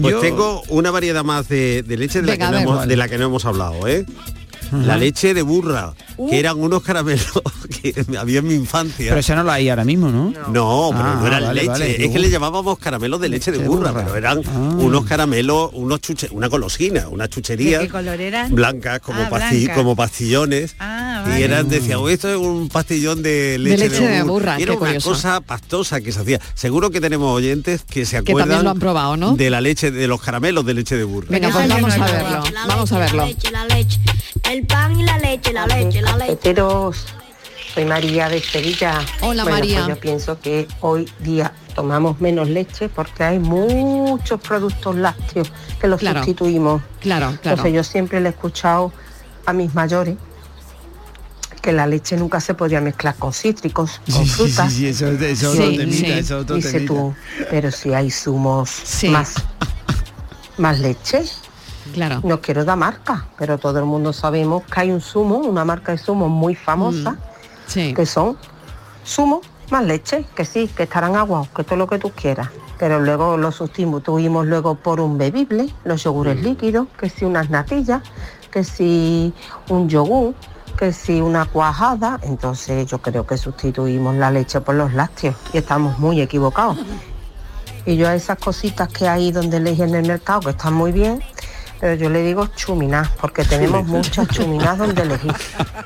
Pues 0.00 0.14
Yo- 0.14 0.20
tengo 0.20 0.62
una 0.68 0.90
variedad 0.90 1.22
más 1.24 1.48
de, 1.48 1.82
de 1.82 1.96
leche 1.96 2.20
de 2.20 2.26
la, 2.26 2.36
que 2.36 2.44
no 2.52 2.58
hemos, 2.58 2.86
de 2.88 2.96
la 2.96 3.08
que 3.08 3.18
no 3.18 3.26
hemos 3.26 3.44
hablado, 3.44 3.86
¿eh? 3.86 4.04
La 4.72 4.96
leche 4.96 5.34
de 5.34 5.42
burra, 5.42 5.94
Uh. 6.16 6.28
que 6.30 6.38
eran 6.38 6.58
unos 6.60 6.82
caramelos 6.82 7.30
que 7.82 7.94
había 8.18 8.40
en 8.40 8.46
mi 8.48 8.54
infancia. 8.54 9.06
Pero 9.08 9.18
esa 9.20 9.34
no 9.34 9.42
la 9.44 9.54
hay 9.54 9.68
ahora 9.68 9.84
mismo, 9.84 10.08
¿no? 10.10 10.30
No, 10.30 10.90
pero 10.92 11.04
Ah, 11.08 11.16
no 11.20 11.26
eran 11.26 11.42
vale, 11.44 11.54
leche. 11.54 11.68
vale, 11.68 12.04
es 12.04 12.10
que 12.12 12.18
le 12.18 12.30
llamábamos 12.30 12.78
caramelos 12.78 13.20
de 13.20 13.28
leche 13.28 13.50
de 13.52 13.58
burra, 13.58 13.92
pero 13.94 14.14
eran 14.16 14.40
Ah. 14.46 14.50
unos 14.78 15.04
caramelos, 15.04 15.70
unos 15.74 16.00
chuche, 16.00 16.28
una 16.32 16.48
golosina, 16.48 17.08
una 17.08 17.28
chuchería. 17.28 17.78
¿De 17.80 17.86
qué 17.86 17.90
color 17.92 18.20
eran? 18.20 18.54
Blancas, 18.54 19.00
como, 19.00 19.20
Ah, 19.22 19.28
pasti- 19.30 19.58
blancas. 19.58 19.76
como 19.76 19.96
pastillones. 19.96 20.76
Ah, 20.78 21.24
Y 21.38 21.42
eran, 21.42 21.68
decía, 21.68 21.98
"Oh, 21.98 22.08
esto 22.08 22.28
es 22.28 22.36
un 22.36 22.68
pastillón 22.68 23.22
de 23.22 23.56
leche, 23.58 23.88
leche 23.88 24.08
de 24.08 24.22
burra, 24.24 24.58
Y 24.58 24.62
era 24.64 24.72
qué 24.72 24.78
una 24.78 24.86
curioso. 24.88 25.10
cosa 25.10 25.40
pastosa 25.40 26.00
que 26.00 26.10
se 26.12 26.20
hacía. 26.20 26.40
Seguro 26.54 26.90
que 26.90 27.00
tenemos 27.00 27.34
oyentes 27.34 27.82
que 27.88 28.04
se 28.04 28.22
Que 28.22 28.32
acuerdan 28.32 28.48
también 28.48 28.64
lo 28.64 28.70
han 28.70 28.78
probado, 28.78 29.16
¿no? 29.16 29.36
de 29.36 29.48
la 29.50 29.60
leche, 29.60 29.90
de 29.90 30.08
los 30.08 30.20
caramelos 30.20 30.66
de 30.66 30.74
leche 30.74 30.96
de 30.96 31.04
burra. 31.04 31.28
Venga, 31.30 31.48
pues 31.50 31.68
vamos 31.68 31.94
a 31.94 32.04
verlo. 32.06 32.42
Vamos 32.68 32.92
a 32.92 32.98
verlo. 32.98 33.24
Leche, 34.52 34.58
el 34.58 34.66
pan 34.66 34.98
y 35.00 35.04
la 35.04 35.18
leche, 35.18 35.52
la 35.52 35.66
leche, 35.66 36.02
la 36.02 36.12
leche. 36.16 36.26
Cafeteros, 36.36 37.06
soy 37.74 37.84
María 37.84 38.28
de 38.28 38.40
Sevilla. 38.40 39.00
Hola, 39.20 39.42
Bueno, 39.44 39.58
María. 39.58 39.76
pues 39.84 39.88
yo 39.88 40.00
pienso 40.00 40.40
que 40.40 40.68
hoy 40.80 41.10
día 41.20 41.52
tomamos 41.74 42.20
menos 42.20 42.48
leche 42.48 42.88
porque 42.88 43.24
hay 43.24 43.38
muchos 43.38 44.40
productos 44.40 44.96
lácteos 44.96 45.50
que 45.80 45.88
los 45.88 46.00
Claro. 46.00 46.18
sustituimos. 46.20 46.82
Claro, 47.00 47.26
claro. 47.28 47.38
Entonces 47.42 47.72
yo 47.72 47.84
siempre 47.84 48.20
le 48.20 48.28
he 48.28 48.32
escuchado 48.32 48.92
a 49.46 49.52
mis 49.52 49.74
mayores 49.74 50.16
que 51.62 51.72
la 51.72 51.86
leche 51.86 52.16
nunca 52.16 52.40
se 52.40 52.54
podía 52.54 52.80
mezclar 52.80 53.14
con 53.14 53.32
cítricos, 53.32 54.00
con 54.12 54.26
frutas. 54.26 54.72
sí, 54.72 54.88
eso, 54.88 55.06
eso 55.08 55.52
es 55.52 55.58
Sí, 55.58 55.76
temita, 55.76 55.96
sí. 55.96 56.04
eso 56.06 56.18
es 56.36 56.42
otro 56.42 56.56
Dice 56.56 56.72
temita. 56.72 56.92
tú, 56.92 57.14
pero 57.50 57.70
si 57.70 57.94
hay 57.94 58.10
zumos 58.10 58.68
Sí. 58.68 59.08
más, 59.08 59.34
más 60.58 60.80
leche, 60.80 61.22
Claro. 61.92 62.20
no 62.24 62.40
quiero 62.40 62.64
dar 62.64 62.76
marca, 62.78 63.26
pero 63.38 63.58
todo 63.58 63.78
el 63.78 63.84
mundo 63.84 64.12
sabemos 64.12 64.62
que 64.64 64.80
hay 64.80 64.90
un 64.90 65.00
zumo, 65.00 65.36
una 65.36 65.64
marca 65.64 65.92
de 65.92 65.98
zumo 65.98 66.28
muy 66.28 66.54
famosa, 66.54 67.16
Sí. 67.66 67.94
que 67.94 68.06
son 68.06 68.36
zumo 69.06 69.40
más 69.70 69.84
leche, 69.84 70.26
que 70.34 70.44
sí, 70.44 70.68
que 70.68 70.82
estarán 70.84 71.16
aguados, 71.16 71.48
que 71.48 71.64
todo 71.64 71.76
lo 71.76 71.86
que 71.86 71.98
tú 71.98 72.10
quieras. 72.10 72.48
Pero 72.78 73.00
luego 73.00 73.36
lo 73.36 73.52
sustituimos 73.52 74.46
luego 74.46 74.74
por 74.74 75.00
un 75.00 75.16
bebible, 75.16 75.72
los 75.84 76.02
yogures 76.02 76.36
Mm. 76.40 76.44
líquidos, 76.44 76.86
que 76.98 77.08
si 77.08 77.24
unas 77.24 77.48
natillas, 77.48 78.02
que 78.50 78.64
si 78.64 79.32
un 79.68 79.88
yogur, 79.88 80.34
que 80.76 80.92
si 80.92 81.20
una 81.20 81.44
cuajada. 81.46 82.18
Entonces 82.22 82.86
yo 82.86 82.98
creo 82.98 83.24
que 83.26 83.36
sustituimos 83.38 84.16
la 84.16 84.30
leche 84.30 84.60
por 84.60 84.74
los 84.74 84.92
lácteos 84.94 85.36
y 85.52 85.58
estamos 85.58 85.98
muy 85.98 86.20
equivocados. 86.20 86.78
Y 87.86 87.96
yo 87.96 88.08
a 88.08 88.14
esas 88.14 88.38
cositas 88.38 88.88
que 88.88 89.08
hay 89.08 89.32
donde 89.32 89.58
leí 89.60 89.80
en 89.80 89.94
el 89.94 90.06
mercado, 90.06 90.40
que 90.40 90.50
están 90.50 90.74
muy 90.74 90.92
bien, 90.92 91.22
Pero 91.82 91.94
yo 91.96 92.10
le 92.10 92.22
digo 92.22 92.46
chuminás, 92.46 93.08
porque 93.20 93.44
tenemos 93.44 93.84
muchas 93.84 94.28
chuminás 94.28 94.78
donde 94.78 95.02
elegir. 95.02 95.34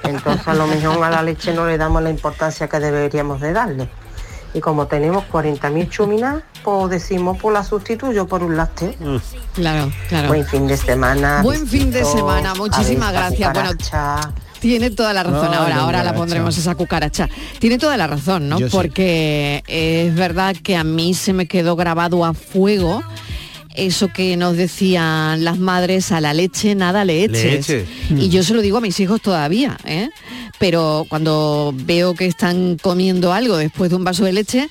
Entonces 0.03 0.47
a 0.47 0.53
lo 0.53 0.66
mejor 0.66 1.03
a 1.03 1.09
la 1.09 1.22
leche 1.22 1.55
no 1.55 1.66
le 1.66 1.78
damos 1.78 2.03
la 2.03 2.11
importancia 2.11 2.68
que 2.68 2.78
deberíamos 2.80 3.40
de 3.40 3.55
darle. 3.55 3.88
Y 4.53 4.61
como 4.61 4.88
tenemos 4.88 5.24
40.000 5.32 5.88
chuminás, 5.88 6.42
pues 6.62 6.90
decimos, 6.90 7.38
pues 7.40 7.55
la 7.55 7.64
sustituyo 7.64 8.26
por 8.26 8.42
un 8.42 8.59
lácteo. 8.59 8.92
Claro, 9.55 9.90
claro. 10.11 10.28
Buen 10.28 10.44
fin 10.44 10.66
de 10.66 10.76
semana. 10.76 11.40
Buen 11.42 11.66
fin 11.66 11.90
de 11.90 12.05
semana, 12.05 12.55
muchísimas 12.55 13.14
gracias. 13.14 13.55
Bueno. 13.55 13.70
Tiene 14.61 14.90
toda 14.90 15.14
la 15.14 15.22
razón. 15.22 15.55
Ahora, 15.55 15.76
ahora 15.76 16.05
la 16.05 16.14
pondremos 16.14 16.59
esa 16.59 16.74
cucaracha. 16.74 17.26
Tiene 17.59 17.78
toda 17.78 17.97
la 17.97 18.07
razón, 18.07 18.51
¿no? 18.51 18.59
Yo 18.59 18.68
sí. 18.68 18.76
Porque 18.76 19.64
es 19.66 20.14
verdad 20.14 20.57
que 20.62 20.76
a 20.76 20.84
mí 20.84 21.14
se 21.14 21.32
me 21.32 21.47
quedó 21.47 21.74
grabado 21.74 22.22
a 22.22 22.34
fuego 22.34 23.03
eso 23.77 24.09
que 24.09 24.37
nos 24.37 24.57
decían 24.57 25.45
las 25.45 25.59
madres 25.59 26.12
a 26.12 26.20
la 26.20 26.35
leche 26.35 26.74
nada 26.74 27.05
le 27.05 27.24
eches. 27.24 27.68
Leche. 27.68 27.87
Y 28.11 28.29
yo 28.29 28.43
se 28.43 28.55
lo 28.55 28.62
digo 28.62 28.79
a 28.79 28.81
mis 28.81 28.99
hijos 29.01 29.20
todavía, 29.20 29.77
¿eh? 29.85 30.11
Pero 30.59 31.07
cuando 31.09 31.72
veo 31.74 32.14
que 32.14 32.26
están 32.26 32.76
comiendo 32.80 33.32
algo 33.32 33.57
después 33.57 33.90
de 33.90 33.96
un 33.96 34.04
vaso 34.04 34.24
de 34.24 34.32
leche, 34.32 34.68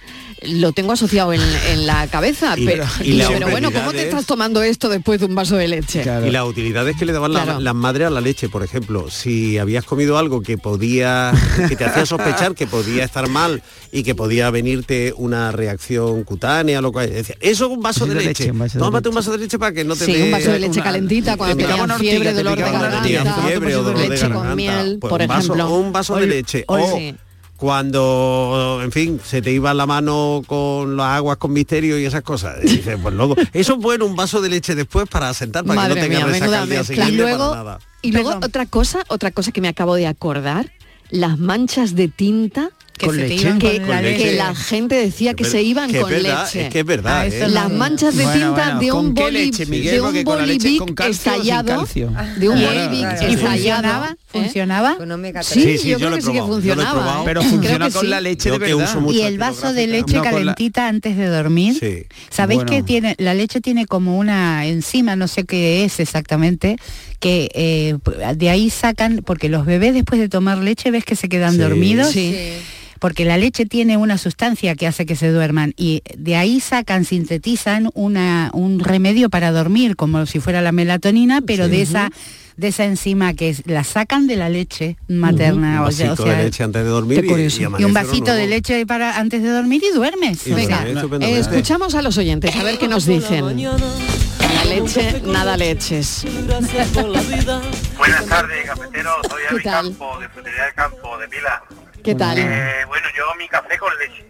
lo 0.48 0.74
tengo 0.74 0.92
asociado 0.92 1.32
en, 1.34 1.42
en 1.72 1.88
la 1.88 2.08
cabeza. 2.08 2.56
Y- 2.58 2.66
pero, 2.66 2.86
y 3.04 3.14
la 3.14 3.28
pero 3.30 3.50
bueno, 3.50 3.72
¿cómo 3.72 3.92
te 3.92 4.00
es- 4.00 4.06
estás 4.06 4.26
tomando 4.26 4.62
esto 4.64 4.90
después 4.90 5.20
de 5.20 5.26
un 5.28 5.36
vaso 5.36 5.56
de 5.56 5.68
leche? 5.68 6.04
Y 6.26 6.30
las 6.32 6.46
utilidades 6.46 6.96
que 6.98 7.06
le 7.06 7.14
daban 7.14 7.34
la- 7.34 7.44
Claro. 7.44 7.60
las 7.60 7.76
madres 7.76 8.08
a 8.08 8.10
la 8.10 8.22
leche, 8.22 8.50
por 8.50 8.64
ejemplo, 8.64 9.10
si 9.10 9.58
habías 9.58 9.86
comido 9.86 10.18
algo 10.18 10.42
que 10.42 10.58
podía, 10.58 11.32
que 11.68 11.76
te 11.76 11.86
hacía 11.86 12.06
sospechar 12.06 12.56
que 12.56 12.66
podía 12.68 13.04
estar 13.04 13.28
mal 13.30 13.62
y 13.92 14.04
que 14.04 14.14
podía 14.16 14.50
venirte 14.50 15.14
una 15.18 15.52
reacción 15.52 16.24
cutánea, 16.24 16.82
lo 16.82 16.92
cual 16.92 17.10
decía, 17.12 17.36
eso 17.40 17.66
es 17.66 17.72
un 17.72 17.82
vaso 17.82 18.06
de 18.06 18.16
de 18.16 18.26
leche, 18.26 18.44
leche, 18.46 18.52
un 18.52 18.60
vaso 18.60 18.78
de 18.78 18.84
tómate 18.84 19.10
un 19.10 19.16
vaso 19.16 19.32
de 19.32 19.38
leche 19.38 19.58
para 19.60 19.72
que 19.74 19.84
no 19.84 19.96
te 19.96 20.06
Sí, 20.06 20.16
un 20.22 20.32
vaso 20.32 20.52
de 20.52 20.60
leche 20.60 20.74
una- 20.80 20.84
calentita 20.84 21.38
cuando 21.38 21.56
te 21.58 21.64
picaba 21.64 21.98
fiebre, 21.98 22.34
dolor 22.34 22.56
de 22.58 22.62
garganta, 22.64 22.98
ortiga, 22.98 23.36
fiebre 23.48 23.76
o 23.76 23.84
dolor 23.84 24.02
de 24.02 24.10
leche 24.10 24.22
con 24.24 24.32
garganta, 24.34 24.56
miel, 24.56 24.98
pues 25.00 25.10
por 25.10 25.22
ejemplo. 25.22 25.56
O 25.76 25.80
un 25.80 25.92
vaso 25.92 26.16
de 26.16 26.28
leche 26.28 26.64
hoy 26.68 26.82
o 26.82 26.98
sí. 26.98 27.16
cuando, 27.58 28.80
en 28.84 28.92
fin, 28.92 29.20
se 29.24 29.42
te 29.42 29.52
iba 29.52 29.74
la 29.74 29.86
mano 29.86 30.42
con 30.46 30.98
las 30.98 31.08
aguas 31.18 31.38
con 31.38 31.54
misterio 31.54 32.00
y 32.00 32.06
esas 32.06 32.22
cosas. 32.22 32.58
Y 32.64 32.68
dices, 32.78 32.98
pues 33.02 33.14
luego, 33.14 33.36
eso 33.54 33.74
es 33.74 33.80
bueno, 33.80 34.06
un 34.06 34.16
vaso 34.16 34.42
de 34.42 34.50
leche 34.50 34.76
después 34.76 35.08
para 35.08 35.34
sentar, 35.34 35.64
para 35.64 35.82
Madre 35.82 35.96
que 35.96 36.02
no 36.02 36.08
tengas 36.08 36.24
mía, 36.24 36.34
resaca 36.34 36.62
al 36.62 36.70
día 36.70 36.80
mezcla. 36.80 36.96
siguiente 36.96 37.14
Y 37.14 37.18
luego, 37.18 37.50
para 37.50 37.64
nada. 37.64 37.80
y 38.02 38.12
luego 38.12 38.30
otra 38.42 38.66
cosa, 38.66 39.04
otra 39.08 39.32
cosa 39.32 39.52
que 39.52 39.62
me 39.62 39.68
acabo 39.68 39.96
de 39.96 40.08
acordar, 40.08 40.72
las 41.10 41.38
manchas 41.38 41.96
de 41.96 42.08
tinta 42.08 42.72
Que 42.98 43.08
Con 43.08 43.16
se 43.16 43.22
te 43.24 43.28
leche. 43.28 43.42
iban 43.44 43.60
que, 43.60 43.78
con 43.82 43.90
la 43.90 43.96
Con 43.96 44.04
leche. 44.06 44.24
que 44.24 44.32
la 44.36 44.56
gente 44.56 44.96
decía 44.96 45.34
que 45.34 45.44
se 45.44 45.62
iban 45.62 45.92
que 45.92 45.98
es 45.98 46.04
con 46.04 46.12
verdad, 46.12 46.46
leche. 46.46 46.62
es 46.68 46.70
que 46.72 46.80
es 46.80 46.86
verdad, 46.86 47.20
Ah, 47.24 47.28
¿eh? 47.28 47.48
Las 47.50 47.70
manchas 47.70 48.16
de 48.16 48.24
tinta 48.24 48.52
bueno, 48.52 48.80
de 48.80 48.88
¿con 48.88 49.06
un 49.08 49.14
boli, 49.14 49.46
leche, 49.48 49.66
Miguel? 49.66 49.96
de 49.96 50.02
un 50.02 50.24
bolivic 50.24 51.00
estallado, 51.10 51.76
calcio. 51.80 52.14
de 52.38 52.48
un 52.50 52.56
bolivic 52.62 53.00
claro. 53.02 53.28
¿Y 53.30 53.34
estallado. 53.34 54.16
funcionaba? 54.32 54.98
¿eh? 55.00 55.12
Omega 55.14 55.44
Sí, 55.44 55.78
yo, 55.84 55.90
yo 55.90 55.98
creo 55.98 56.10
lo 56.10 56.16
he 56.16 56.20
que 56.20 56.26
sí 56.26 56.32
que 56.32 56.40
funcionaba. 56.42 57.18
¿eh? 57.20 57.22
Pero 57.26 57.42
funciona 57.44 57.90
con 57.90 58.02
sí. 58.04 58.08
la 58.08 58.22
leche 58.22 58.52
de 58.52 58.58
verdad. 58.60 59.02
Y 59.12 59.22
el 59.22 59.38
vaso 59.40 59.74
de 59.74 59.88
leche 59.88 60.16
No, 60.16 60.24
con 60.24 60.32
la- 60.32 60.32
calentita 60.32 60.88
antes 60.88 61.18
de 61.18 61.28
dormir. 61.28 61.78
Sí. 61.78 62.06
¿Sabéis 62.30 62.60
Bueno. 62.64 62.72
que 62.72 62.84
tiene 62.84 63.16
la 63.18 63.34
leche 63.34 63.60
tiene 63.60 63.86
como 63.88 64.18
una 64.18 64.66
enzima, 64.68 65.18
no 65.18 65.28
sé 65.28 65.44
qué 65.44 65.84
es 65.84 66.00
exactamente, 66.00 66.78
que 67.20 67.50
eh, 67.54 67.98
de 68.38 68.50
ahí 68.50 68.70
sacan, 68.70 69.22
porque 69.26 69.50
los 69.50 69.66
bebés 69.66 69.94
después 69.94 70.20
de 70.22 70.30
tomar 70.30 70.60
leche 70.60 70.92
ves 70.92 71.04
que 71.04 71.16
se 71.18 71.28
quedan 71.28 71.54
Sí. 71.54 71.58
dormidos. 71.58 72.12
Sí. 72.12 72.36
Porque 73.00 73.26
la 73.26 73.38
leche 73.38 73.66
tiene 73.66 73.98
una 73.98 74.18
sustancia 74.18 74.76
que 74.76 74.88
hace 74.88 75.06
que 75.06 75.16
se 75.16 75.30
duerman 75.32 75.74
y 75.78 76.02
de 76.18 76.36
ahí 76.36 76.60
sacan, 76.60 77.06
sintetizan 77.06 77.90
una, 77.94 78.50
un 78.54 78.80
remedio 78.80 79.30
para 79.30 79.52
dormir, 79.52 79.96
como 79.96 80.26
si 80.26 80.40
fuera 80.40 80.62
la 80.62 80.72
melatonina, 80.72 81.42
pero 81.42 81.68
de 81.68 81.82
esa 81.82 82.10
de 82.58 82.70
esa 82.70 82.86
enzima 82.86 83.34
que 83.34 83.50
es- 83.50 83.68
la 83.68 83.84
sacan 83.84 84.28
de 84.28 84.38
la 84.38 84.48
leche 84.48 84.96
materna. 85.10 85.82
Un 85.82 85.88
o 85.90 85.92
sea- 85.92 86.08
vasito 86.12 86.24
o 86.24 86.26
sea, 86.26 86.38
de 86.38 86.44
leche 86.46 86.64
antes 86.64 86.84
de 86.84 86.90
dormir 86.90 87.20
qué 87.20 87.26
y, 87.26 87.30
curioso. 87.30 87.58
y 87.60 87.82
y 87.82 87.84
un 87.84 87.92
vasito 87.94 88.34
de 88.34 88.48
leche 88.48 88.86
para 88.86 89.18
antes 89.20 89.44
de 89.44 89.50
dormir 89.50 89.84
y 89.84 89.94
duermes. 89.94 90.48
Y 90.48 90.54
Venga. 90.54 90.86
Eh, 90.88 91.38
escuchamos 91.40 91.96
a 91.96 92.02
los 92.02 92.18
oyentes, 92.18 92.56
a 92.56 92.64
ver 92.64 92.78
qué 92.78 92.88
nos 92.88 93.06
dicen. 93.06 93.44
La 93.62 94.66
leche, 94.70 95.22
nada 95.26 95.58
leches. 95.58 96.24
Buenas 97.98 98.26
tardes, 98.26 98.66
cafetero. 98.66 99.12
Soy 99.30 99.42
¿Qué 99.50 99.54
Avi? 99.56 99.64
Campo, 99.64 100.20
de 100.20 100.30
Frutería 100.30 100.64
del 100.64 100.74
Campo, 100.76 101.18
de 101.18 101.28
Pila. 101.28 101.62
¿Qué 102.06 102.14
tal? 102.14 102.38
Eh, 102.38 102.86
bueno, 102.86 103.08
yo 103.18 103.34
mi 103.36 103.48
café 103.50 103.80
con 103.80 103.92
leche. 103.98 104.26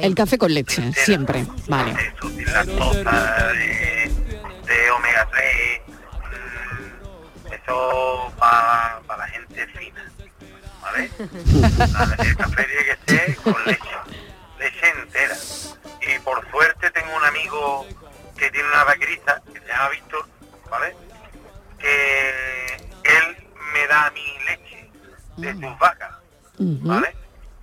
El 0.00 0.16
café 0.16 0.36
con 0.36 0.52
leche, 0.52 0.92
siempre. 0.94 1.46
Vale. 1.68 1.92
Eso, 1.92 2.28
lactosa, 2.52 3.52
de, 3.52 4.10
de 4.66 4.90
omega 4.90 5.28
3. 5.30 5.80
mm, 7.46 7.52
eso 7.52 8.32
para 8.36 9.00
la 9.16 9.28
gente 9.28 9.64
fina. 9.68 10.12
¿Vale? 10.82 11.08
El 12.18 12.36
café 12.36 12.64
tiene 12.64 12.84
que 12.84 13.16
ser 13.16 13.36
con 13.36 13.64
leche. 13.64 13.96
Leche 14.58 14.88
entera. 15.00 15.36
Y 16.02 16.18
por 16.18 16.50
suerte 16.50 16.90
tengo 16.90 17.16
un 17.16 17.24
amigo 17.24 17.86
que 18.36 18.50
tiene 18.50 18.68
una 18.70 18.82
vaquerita, 18.82 19.40
que 19.52 19.60
se 19.60 19.68
llama 19.68 19.88
Víctor, 19.90 20.26
¿vale? 20.68 20.96
Que 21.78 22.76
él 23.04 23.36
me 23.72 23.86
da 23.86 24.10
mi 24.10 24.26
leche 24.46 24.90
de 25.36 25.52
sus 25.52 25.78
vacas. 25.78 26.23
¿Vale? 26.58 27.14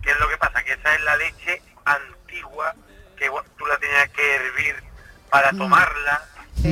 ¿Qué 0.01 0.11
es 0.11 0.19
lo 0.19 0.27
que 0.29 0.37
pasa? 0.37 0.63
Que 0.63 0.73
esa 0.73 0.95
es 0.95 1.01
la 1.01 1.15
leche 1.17 1.61
antigua 1.85 2.73
que 3.17 3.29
tú 3.57 3.65
la 3.67 3.77
tenías 3.77 4.09
que 4.09 4.35
hervir 4.35 4.75
para 5.29 5.51
tomarla, 5.51 6.25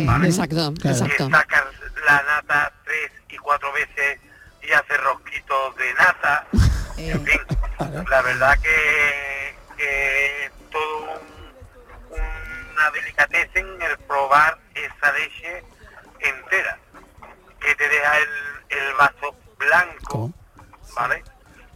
¿vale? 0.06 0.28
Exacto, 0.28 0.74
exacto. 0.84 1.28
Que 1.28 1.32
sacas 1.32 1.64
la 2.06 2.24
nata 2.24 2.74
tres 2.86 3.12
y 3.30 3.38
cuatro 3.38 3.72
veces 3.74 4.20
y 4.64 4.72
haces 4.72 5.00
rosquitos 5.04 5.76
de 5.78 5.94
nata. 5.94 6.48
En 6.98 7.26
fin, 7.26 7.40
la 8.10 8.22
verdad 8.24 8.60
que, 8.60 9.56
que 9.78 10.52
todo 10.70 11.14
un- 11.14 12.74
una 12.74 12.92
delicatez 12.92 13.50
en 13.56 13.82
el 13.82 13.98
probar 14.00 14.60
esa 14.76 15.12
leche 15.14 15.64
entera, 16.20 16.78
que 17.62 17.74
te 17.76 17.88
deja 17.88 18.18
el, 18.18 18.30
el 18.78 18.94
vaso 18.96 19.34
blanco, 19.58 20.34
¿vale? 20.94 21.24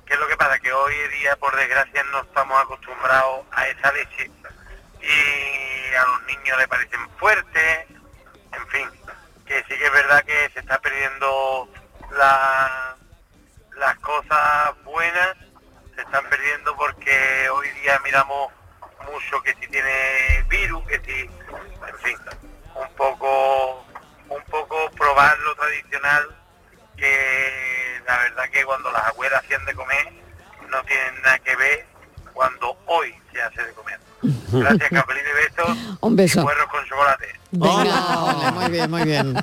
¿Qué 0.06 0.14
es 0.14 0.20
lo 0.20 0.28
que 0.28 0.38
pasa? 0.38 0.60
Que 0.60 0.72
hoy 0.74 0.93
día, 1.20 1.36
por 1.38 1.56
desgracia, 1.56 2.04
no 2.12 2.22
estamos 2.22 2.62
acostumbrados 2.62 3.45
a 3.51 3.68
esa 3.68 3.91
leche. 3.93 4.30
Y 5.01 5.95
a 5.95 6.04
los 6.06 6.24
niños 6.24 6.58
le 6.58 6.68
parecen 6.68 7.10
fuertes, 7.18 7.86
en 8.51 8.68
fin, 8.68 8.89
que 9.45 9.60
sí 9.64 9.78
que 9.78 9.86
es 9.86 9.91
verdad 9.93 10.24
que 10.24 10.49
se 10.54 10.60
está 10.60 10.80
perdiendo 10.80 11.70
la- 12.12 12.95
las 13.76 13.95
cosas 13.99 14.84
buenas, 14.84 15.36
se 15.95 16.01
están 16.01 16.26
perdiendo 16.30 16.76
porque 16.76 17.49
hoy 17.49 17.70
día 17.82 17.99
miramos 18.04 18.51
mucho 19.12 19.41
que 19.43 19.54
si 19.56 19.68
tiene 19.68 20.43
virus, 20.47 20.86
que 20.88 20.99
si, 21.01 21.20
en 21.22 21.97
fin, 22.01 22.18
un 22.76 22.95
poco, 22.95 23.86
un 24.30 24.43
poco 24.49 24.89
probar 24.91 25.38
lo 25.39 25.56
tradicional 25.56 26.36
que 26.97 27.82
la 28.06 28.18
verdad 28.18 28.43
que 28.51 28.64
cuando 28.66 28.91
las 28.91 29.08
abuelas 29.08 29.43
hacían 29.43 29.66
de 29.66 29.74
comer 29.74 30.08
no 30.70 30.84
tienen 30.84 31.22
nada 31.24 31.39
que 31.39 31.56
ver 31.56 31.86
cuando 32.34 32.78
hoy 32.88 33.14
se 33.32 33.41
hace 33.41 33.64
de 33.64 33.74
comer. 33.74 33.99
Gracias, 34.51 34.89
Capelín 34.89 35.24
de 35.24 35.34
besos. 35.34 35.97
Un 36.01 36.16
beso. 36.16 36.41
Y 36.41 36.43
puerros 36.43 36.68
con 36.68 36.86
chocolate. 36.86 37.28
Venga, 37.51 38.51
muy 38.51 38.70
bien, 38.70 38.89
muy 38.89 39.04
bien. 39.04 39.36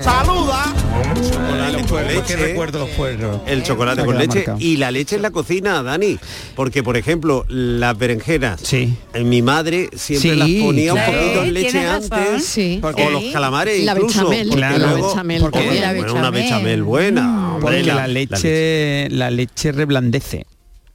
¡Saluda! 0.00 0.72
Chocolate 1.14 1.84
con 1.86 1.98
¿Qué 2.06 2.14
leche. 2.14 2.36
recuerdo 2.36 2.88
los? 2.96 3.42
El 3.46 3.62
chocolate 3.62 4.04
con 4.04 4.16
leche 4.16 4.44
y 4.58 4.76
la 4.78 4.90
leche 4.90 5.16
en 5.16 5.22
la 5.22 5.30
cocina, 5.30 5.82
Dani. 5.82 6.18
Porque, 6.56 6.82
por 6.82 6.96
ejemplo, 6.96 7.44
las 7.48 7.96
berenjenas, 7.98 8.62
en 8.72 9.28
mi 9.28 9.42
madre 9.42 9.90
siempre 9.94 10.30
Sí, 10.30 10.36
las 10.36 10.48
ponía 10.64 10.92
claro. 10.92 11.12
un 11.12 11.18
poquito 11.18 11.42
en 11.44 11.54
leche 11.54 11.86
antes. 11.86 12.44
Sí. 12.46 12.80
O 12.82 13.10
los 13.10 13.24
calamares 13.32 13.84
La 13.84 13.92
incluso. 13.92 14.28
bechamel, 14.28 14.48
porque 14.48 14.78
luego- 14.78 15.08
bechamel 15.10 15.40
porque-. 15.42 15.80
La 15.80 15.92
bueno, 15.92 16.12
una 16.14 16.30
bechamel. 16.30 16.42
bechamel 16.42 16.82
buena. 16.82 17.46
hombre, 17.54 17.60
Porque 17.60 17.82
la, 17.82 17.94
la- 17.94 18.06
leche, 18.08 19.08
la 19.10 19.30
leche 19.30 19.72
reblandece. 19.72 20.46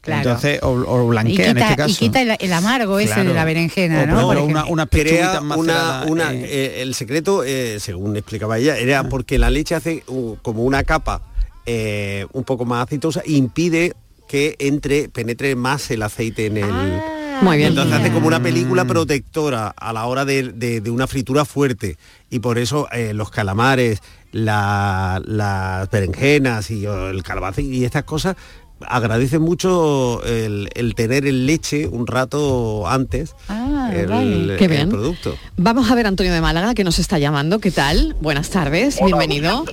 Claro. 0.06 0.22
Entonces, 0.30 0.60
o, 0.62 0.70
o 0.70 1.04
Y 1.06 1.10
blanquea 1.10 1.48
en 1.50 1.54
quita, 1.56 1.66
este 1.66 1.76
caso. 1.76 1.90
y 1.92 1.96
quita 1.96 2.22
el, 2.22 2.38
el 2.40 2.54
amargo 2.54 3.00
ese 3.00 3.14
Claro. 3.16 3.30
de 3.30 3.36
la 3.36 3.44
berenjena, 3.46 4.04
O, 4.04 4.06
¿no? 4.06 4.34
ejemplo, 4.34 4.66
una, 4.70 4.86
crea 4.86 5.42
una, 5.42 6.06
una 6.08 6.32
eh, 6.34 6.46
eh, 6.46 6.82
el 6.84 6.94
secreto 6.94 7.44
eh, 7.44 7.80
según 7.80 8.16
explicaba 8.16 8.58
ella 8.60 8.78
era 8.78 9.04
porque 9.10 9.40
la 9.40 9.50
leche 9.50 9.74
hace 9.76 10.04
uh, 10.08 10.36
como 10.44 10.64
una 10.64 10.84
capa 10.84 11.22
eh, 11.66 12.28
un 12.34 12.44
poco 12.44 12.66
más 12.66 12.86
aceitosa 12.86 13.22
e 13.26 13.32
impide 13.34 13.94
que 14.28 14.56
entre 14.60 15.10
penetre 15.10 15.56
más 15.56 15.90
el 15.92 16.04
aceite 16.04 16.46
en 16.48 16.58
el 16.58 17.02
Muy 17.42 17.58
bien. 17.58 17.70
entonces 17.70 17.94
hace 18.00 18.12
como 18.12 18.28
una 18.28 18.40
Mm. 18.40 18.44
película 18.44 18.86
protectora 18.86 19.74
a 19.76 19.92
la 19.94 20.06
hora 20.06 20.24
de, 20.26 20.52
de- 20.54 20.82
de 20.82 20.90
una 20.92 21.08
fritura 21.08 21.46
fuerte 21.46 21.98
y 22.30 22.40
por 22.40 22.58
eso 22.60 22.88
eh, 22.92 23.14
los 23.16 23.32
calamares 23.32 24.02
la- 24.32 25.22
las 25.26 25.90
berenjenas 25.90 26.70
y 26.70 26.86
el 26.86 27.24
calabaza 27.24 27.62
y 27.62 27.86
estas 27.86 28.04
cosas 28.04 28.36
agradecen 28.82 29.42
mucho 29.42 30.24
el, 30.26 30.70
el 30.76 30.96
tener 30.96 31.26
en 31.26 31.46
leche 31.46 31.88
un 31.88 32.08
rato 32.08 32.88
antes 32.88 33.36
Ah, 33.48 33.92
el, 33.96 34.08
vale. 34.08 34.58
Qué 34.58 34.66
el 34.66 34.72
bien. 34.72 34.90
producto. 34.90 35.36
Vamos 35.58 35.90
a 35.90 35.96
ver 35.96 36.06
a 36.06 36.10
Antonio 36.10 36.34
de 36.34 36.42
Málaga 36.42 36.74
que 36.74 36.84
nos 36.84 37.00
está 37.00 37.18
llamando. 37.20 37.60
¿Qué 37.60 37.72
tal? 37.72 38.16
Buenas 38.22 38.50
tardes, 38.50 39.00
bienvenido. 39.04 39.66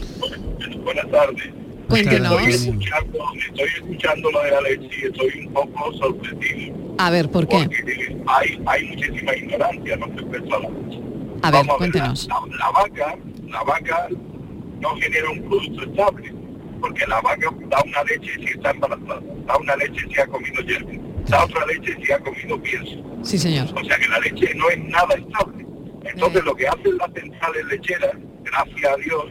Buenas 0.84 1.10
tardes. 1.10 1.42
Cuéntenos. 1.88 2.32
Estoy 2.40 2.52
escuchando, 2.70 3.18
estoy 3.48 3.68
escuchando 3.76 4.30
lo 4.30 4.42
de 4.42 4.50
la 4.50 4.60
leche 4.62 4.88
y 5.02 5.04
estoy 5.06 5.46
un 5.46 5.52
poco 5.52 5.92
sorprendido. 5.98 6.76
A 6.98 7.10
ver, 7.10 7.30
¿por 7.30 7.46
qué? 7.46 7.56
Porque 7.64 8.16
hay, 8.26 8.62
hay 8.66 8.84
muchísima 8.88 9.36
ignorancia 9.36 9.96
¿no? 9.96 10.06
respecto 10.06 10.54
a 10.54 10.58
la 10.60 10.68
leche. 10.70 11.00
A 11.42 11.50
ver, 11.50 11.60
Vamos 11.60 11.76
cuéntenos. 11.76 12.28
La, 12.28 12.56
la 12.56 12.70
vaca, 12.70 13.16
la 13.48 13.62
vaca 13.64 14.08
no 14.80 14.88
genera 14.96 15.30
un 15.30 15.42
producto 15.42 15.82
estable, 15.84 16.34
porque 16.82 17.06
la 17.06 17.20
vaca 17.20 17.48
da 17.68 17.80
una 17.86 18.02
leche 18.04 18.34
si 18.34 18.44
está 18.44 18.72
embarazada, 18.72 19.22
da 19.46 19.56
una 19.56 19.76
leche 19.76 20.04
si 20.12 20.20
ha 20.20 20.26
comido 20.26 20.60
hierba, 20.62 20.90
da 21.28 21.44
otra 21.44 21.64
leche 21.66 21.96
si 22.04 22.12
ha 22.12 22.18
comido 22.18 22.60
pienso. 22.60 23.02
Sí, 23.22 23.38
señor. 23.38 23.68
O 23.74 23.84
sea 23.84 23.96
que 23.96 24.08
la 24.08 24.18
leche 24.18 24.52
no 24.56 24.68
es 24.68 24.78
nada 24.78 25.14
estable. 25.14 25.64
Entonces 26.04 26.44
lo 26.44 26.54
que 26.56 26.66
hacen 26.66 26.98
las 26.98 27.12
centrales 27.14 27.64
lecheras, 27.66 28.12
gracias 28.42 28.92
a 28.92 28.96
Dios, 28.96 29.24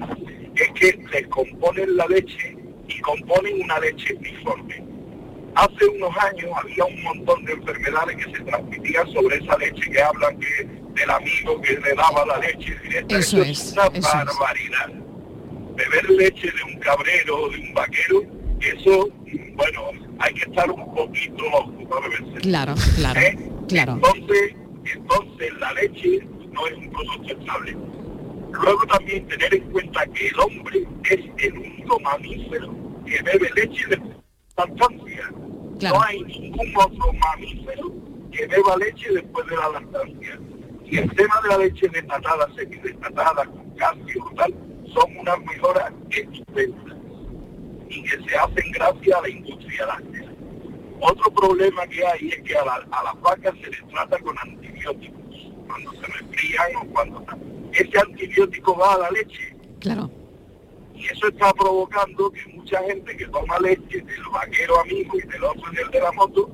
es 0.56 0.72
que 0.80 1.00
les 1.12 1.28
componen 1.28 1.98
la 1.98 2.08
leche 2.08 2.58
y 2.88 3.00
componen 3.02 3.62
una 3.62 3.80
leche 3.80 4.14
uniforme. 4.16 4.84
Hace 5.56 5.86
unos 5.86 6.18
años 6.18 6.52
había 6.56 6.86
un 6.86 7.04
montón 7.04 7.44
de 7.44 7.52
enfermedades 7.52 8.16
que 8.16 8.38
se 8.38 8.44
transmitían 8.44 9.12
sobre 9.12 9.36
esa 9.36 9.58
leche 9.58 9.92
que 9.92 10.02
hablan 10.02 10.40
que 10.40 10.64
del 10.94 11.10
amigo 11.10 11.62
que 11.62 11.74
le 11.74 11.94
daba 11.96 12.26
la 12.26 12.38
leche 12.38 12.78
directa. 12.84 13.18
Eso 13.18 13.42
es 13.42 13.50
es, 13.50 13.74
una 13.74 13.88
eso 13.88 14.08
es. 14.08 15.01
Beber 15.82 16.10
leche 16.12 16.52
de 16.52 16.74
un 16.74 16.80
cabrero 16.80 17.44
o 17.44 17.50
de 17.50 17.58
un 17.58 17.74
vaquero, 17.74 18.24
eso, 18.62 19.10
bueno, 19.56 19.82
hay 20.20 20.34
que 20.34 20.50
estar 20.50 20.70
un 20.70 20.94
poquito 20.94 21.44
loco 21.50 21.90
para 21.90 22.08
beberse. 22.08 22.42
Claro, 22.42 22.76
claro, 22.96 23.20
claro. 23.68 23.94
Entonces, 23.94 24.56
entonces 24.94 25.54
la 25.60 25.74
leche 25.74 26.28
no 26.52 26.68
es 26.68 26.74
un 26.74 26.92
producto 26.92 27.34
estable. 27.40 27.78
Luego 28.52 28.86
también 28.86 29.28
tener 29.28 29.56
en 29.56 29.72
cuenta 29.72 30.06
que 30.08 30.28
el 30.28 30.40
hombre 30.40 30.88
es 31.10 31.20
el 31.38 31.58
único 31.58 32.00
mamífero 32.02 32.76
que 33.06 33.22
bebe 33.24 33.50
leche 33.56 33.88
de 33.88 34.02
lactancia. 34.58 35.32
No 35.82 36.04
hay 36.04 36.22
ningún 36.22 36.74
otro 36.76 37.14
mamífero 37.14 37.92
que 38.32 38.46
beba 38.48 38.78
leche 38.78 39.12
después 39.14 39.48
de 39.48 39.56
la 39.56 39.70
lactancia. 39.70 40.40
Y 40.86 40.98
el 40.98 41.10
tema 41.16 41.42
de 41.42 41.50
la 41.50 41.58
leche 41.58 41.88
desnatada, 41.88 42.48
semidesnatada, 42.56 43.46
con 43.46 43.70
calcio 43.78 44.26
o 44.26 44.36
tal, 44.36 44.54
son 44.94 45.18
unas 45.18 45.40
mejoras 45.42 45.92
estupendas 46.10 46.98
y 47.90 48.04
que 48.04 48.10
se 48.30 48.38
hacen 48.38 48.72
gracias 48.74 49.18
a 49.18 49.22
la 49.22 49.30
industria 49.30 49.86
láctea. 49.86 50.32
Otro 51.02 51.32
problema 51.34 51.86
que 51.88 52.06
hay 52.06 52.30
es 52.30 52.42
que 52.44 52.56
a, 52.56 52.64
la- 52.66 52.88
a 52.92 53.04
las 53.04 53.22
vacas 53.22 53.54
se 53.62 53.70
les 53.70 53.88
trata 53.90 54.18
con 54.20 54.38
antibióticos 54.38 55.52
cuando 55.68 55.92
se 55.94 56.06
resfrían 56.08 56.76
o 56.82 56.86
cuando 56.94 57.26
ese 57.74 58.00
antibiótico 58.00 58.78
va 58.78 58.94
a 58.94 58.98
la 59.00 59.12
leche 59.12 59.56
Claro. 59.80 60.12
y 60.94 61.06
eso 61.06 61.28
está 61.30 61.52
provocando 61.54 62.30
que 62.32 62.46
mucha 62.54 62.84
gente 62.84 63.18
que 63.18 63.26
toma 63.28 63.58
leche 63.60 64.02
del 64.02 64.24
vaquero 64.32 64.80
amigo 64.82 65.18
y 65.18 65.28
del 65.28 65.44
otro 65.44 65.72
del 65.72 65.90
de 65.90 66.00
la 66.02 66.12
moto 66.12 66.50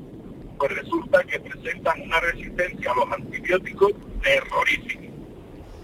pues 0.58 0.72
resulta 0.76 1.24
que 1.26 1.40
presentan 1.40 2.02
una 2.02 2.20
resistencia 2.22 2.92
a 2.92 2.96
los 2.96 3.12
antibióticos 3.12 3.92
terrorífica 4.24 5.07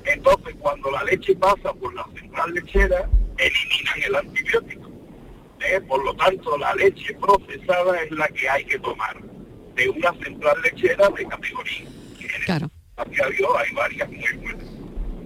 entonces 0.06 0.56
cuando 0.60 0.91
la 0.91 1.04
leche 1.04 1.36
pasa 1.36 1.74
por 1.74 1.93
la 1.93 2.06
central 2.20 2.54
lechera 2.54 3.10
eliminan 3.38 4.01
el 4.06 4.16
antibiótico 4.16 4.91
¿eh? 5.62 5.82
por 5.88 6.04
lo 6.04 6.14
tanto 6.16 6.58
la 6.58 6.74
leche 6.76 7.14
procesada 7.16 8.01
es 8.04 8.12
la 8.12 8.28
que 8.30 8.49
hay 8.49 8.66
que 8.66 8.80
tomar 8.80 9.18
de 9.76 9.89
una 9.89 10.14
central 10.24 10.56
lechera 10.64 11.10
de 11.10 11.26
categoría 11.28 11.88
Claro. 12.45 12.70
Gracias 12.97 13.26
a 13.26 13.30
Dios 13.30 13.49
hay 13.58 13.76
varias 13.76 14.10
muy 14.10 14.34
buenas. 14.41 14.66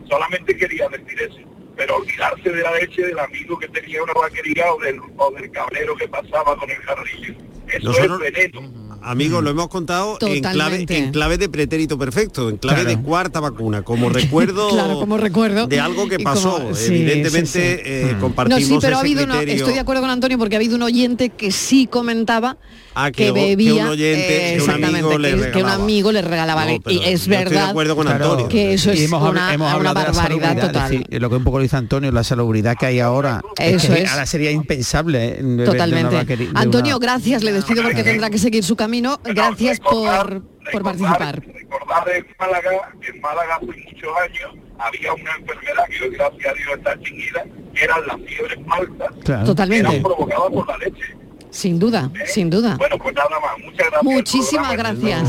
Solamente 0.09 0.55
quería 0.55 0.87
decir 0.89 1.19
eso. 1.21 1.37
Pero 1.75 1.97
olvidarse 1.97 2.49
de 2.49 2.61
la 2.61 2.71
leche 2.75 3.01
del 3.05 3.17
amigo 3.19 3.57
que 3.57 3.67
tenía 3.69 4.03
una 4.03 4.13
vaquería 4.13 4.71
o 4.73 4.79
del, 4.79 4.99
o 5.17 5.31
del 5.31 5.49
cabrero 5.51 5.95
que 5.95 6.07
pasaba 6.07 6.55
con 6.57 6.69
el 6.69 6.77
jarrillo. 6.77 7.33
Eso 7.69 7.87
Nosotros- 7.89 8.21
es 8.23 8.33
veneno. 8.33 8.86
Amigos, 9.09 9.43
lo 9.43 9.49
hemos 9.49 9.67
contado 9.69 10.17
en 10.21 10.41
clave, 10.41 10.53
Totalmente. 10.57 10.97
en 10.97 11.11
clave 11.11 11.37
de 11.37 11.47
pretérito 11.49 11.97
perfecto, 11.97 12.49
en 12.49 12.57
clave 12.57 12.81
Claro. 12.83 12.97
de 12.97 13.03
cuarta 13.03 13.39
vacuna, 13.39 13.81
como 13.83 14.09
recuerdo, 14.09 14.69
Claro, 14.71 14.99
como 14.99 15.17
recuerdo. 15.17 15.65
de 15.67 15.79
algo 15.79 16.09
que 16.09 16.19
pasó. 16.19 16.57
como- 16.57 16.75
sí, 16.75 16.87
Evidentemente 16.93 17.47
sí, 17.47 17.59
sí. 17.83 17.89
eh, 17.89 18.09
No, 18.13 18.19
compartimos 18.19 18.63
sí, 18.63 18.77
pero 18.81 18.97
ha 18.97 18.99
habido 18.99 19.23
una- 19.23 19.41
estoy 19.41 19.73
de 19.73 19.79
acuerdo 19.79 20.01
con 20.01 20.11
Antonio 20.11 20.37
porque 20.37 20.55
ha 20.55 20.59
habido 20.59 20.75
un 20.75 20.81
oyente 20.83 21.29
que 21.29 21.51
sí 21.51 21.87
comentaba 21.87 22.57
Ah, 22.99 23.11
que, 23.11 23.25
que 23.25 23.29
o- 23.31 23.33
que 23.35 23.41
bebía 23.49 23.73
un 23.83 23.89
oyente, 23.89 24.53
eh, 24.53 24.57
que 24.57 24.63
un 24.63 24.69
amigo 24.71 24.87
exactamente, 24.87 25.19
le 25.19 25.29
que, 25.29 25.35
que 25.35 25.45
un 25.47 25.53
regalaba. 25.53 25.83
amigo 25.83 26.11
le 26.11 26.21
regalaba 26.23 26.65
No, 26.65 26.71
y 26.71 26.75
es 26.75 26.81
yo 26.81 27.01
estoy 27.01 27.31
de 27.31 27.43
verdad 27.43 27.69
acuerdo 27.69 27.95
con 27.95 28.07
Antonio. 28.07 28.47
que 28.49 28.73
eso 28.73 28.91
Y 28.91 28.97
es 28.97 29.05
hemos, 29.05 29.21
una, 29.29 29.53
hemos 29.53 29.71
una 29.75 29.89
de 29.89 29.93
barbaridad 29.93 30.13
salubridad, 30.23 30.55
total. 30.67 30.83
es 30.93 30.99
decir, 31.01 31.21
lo 31.21 31.29
que 31.29 31.35
un 31.35 31.43
poco 31.43 31.57
lo 31.57 31.63
dice 31.63 31.75
Antonio, 31.77 32.11
la 32.11 32.23
salubridad 32.23 32.75
que 32.75 32.85
hay 32.87 32.99
ahora. 32.99 33.41
Eso 33.59 33.93
que 33.93 34.01
es. 34.01 34.11
Ahora 34.11 34.25
sería 34.25 34.49
impensable. 34.51 35.25
eh, 35.39 35.43
de 35.43 35.65
Totalmente. 35.65 36.15
vaquería- 36.15 36.49
de 36.51 36.59
Antonio, 36.59 36.97
una- 36.97 37.05
gracias, 37.05 37.43
le 37.43 37.51
despido 37.53 37.83
porque 37.83 38.03
tendrá 38.03 38.29
que 38.31 38.37
seguir 38.39 38.63
su 38.63 38.75
camino. 38.75 39.19
Gracias 39.23 39.79
por, 39.79 40.41
por 40.71 40.81
participar. 40.83 41.41
Recordar 41.45 42.09
en 42.15 42.25
Málaga, 42.39 42.71
que 43.01 43.09
en 43.11 43.21
Málaga 43.21 43.55
hace 43.57 43.65
muchos 43.65 44.09
años 44.23 44.65
había 44.79 45.13
una 45.13 45.31
enfermedad 45.39 45.83
que 45.89 46.03
hoy 46.03 46.15
gracias 46.15 46.45
a 46.45 46.53
Dios 46.53 46.69
está 46.77 46.93
extinguida, 46.93 47.43
que 47.75 47.83
eran 47.83 48.07
las 48.07 48.17
fiebres 48.27 48.59
maltas, 48.65 49.09
Claro. 49.23 49.41
que 49.41 49.45
Totalmente. 49.47 49.89
eran 49.91 50.01
provocadas 50.03 50.49
por 50.51 50.67
la 50.67 50.77
leche. 50.77 51.17
Sin 51.57 51.79
duda, 51.79 52.11
sin 52.27 52.51
duda. 52.51 52.75
Bueno, 52.77 52.99
pues 52.99 53.15
nada 53.15 53.29
más, 53.41 53.57
muchas 53.65 53.87
gracias. 53.89 54.03
Muchísimas 54.03 54.77
gracias. 54.77 55.23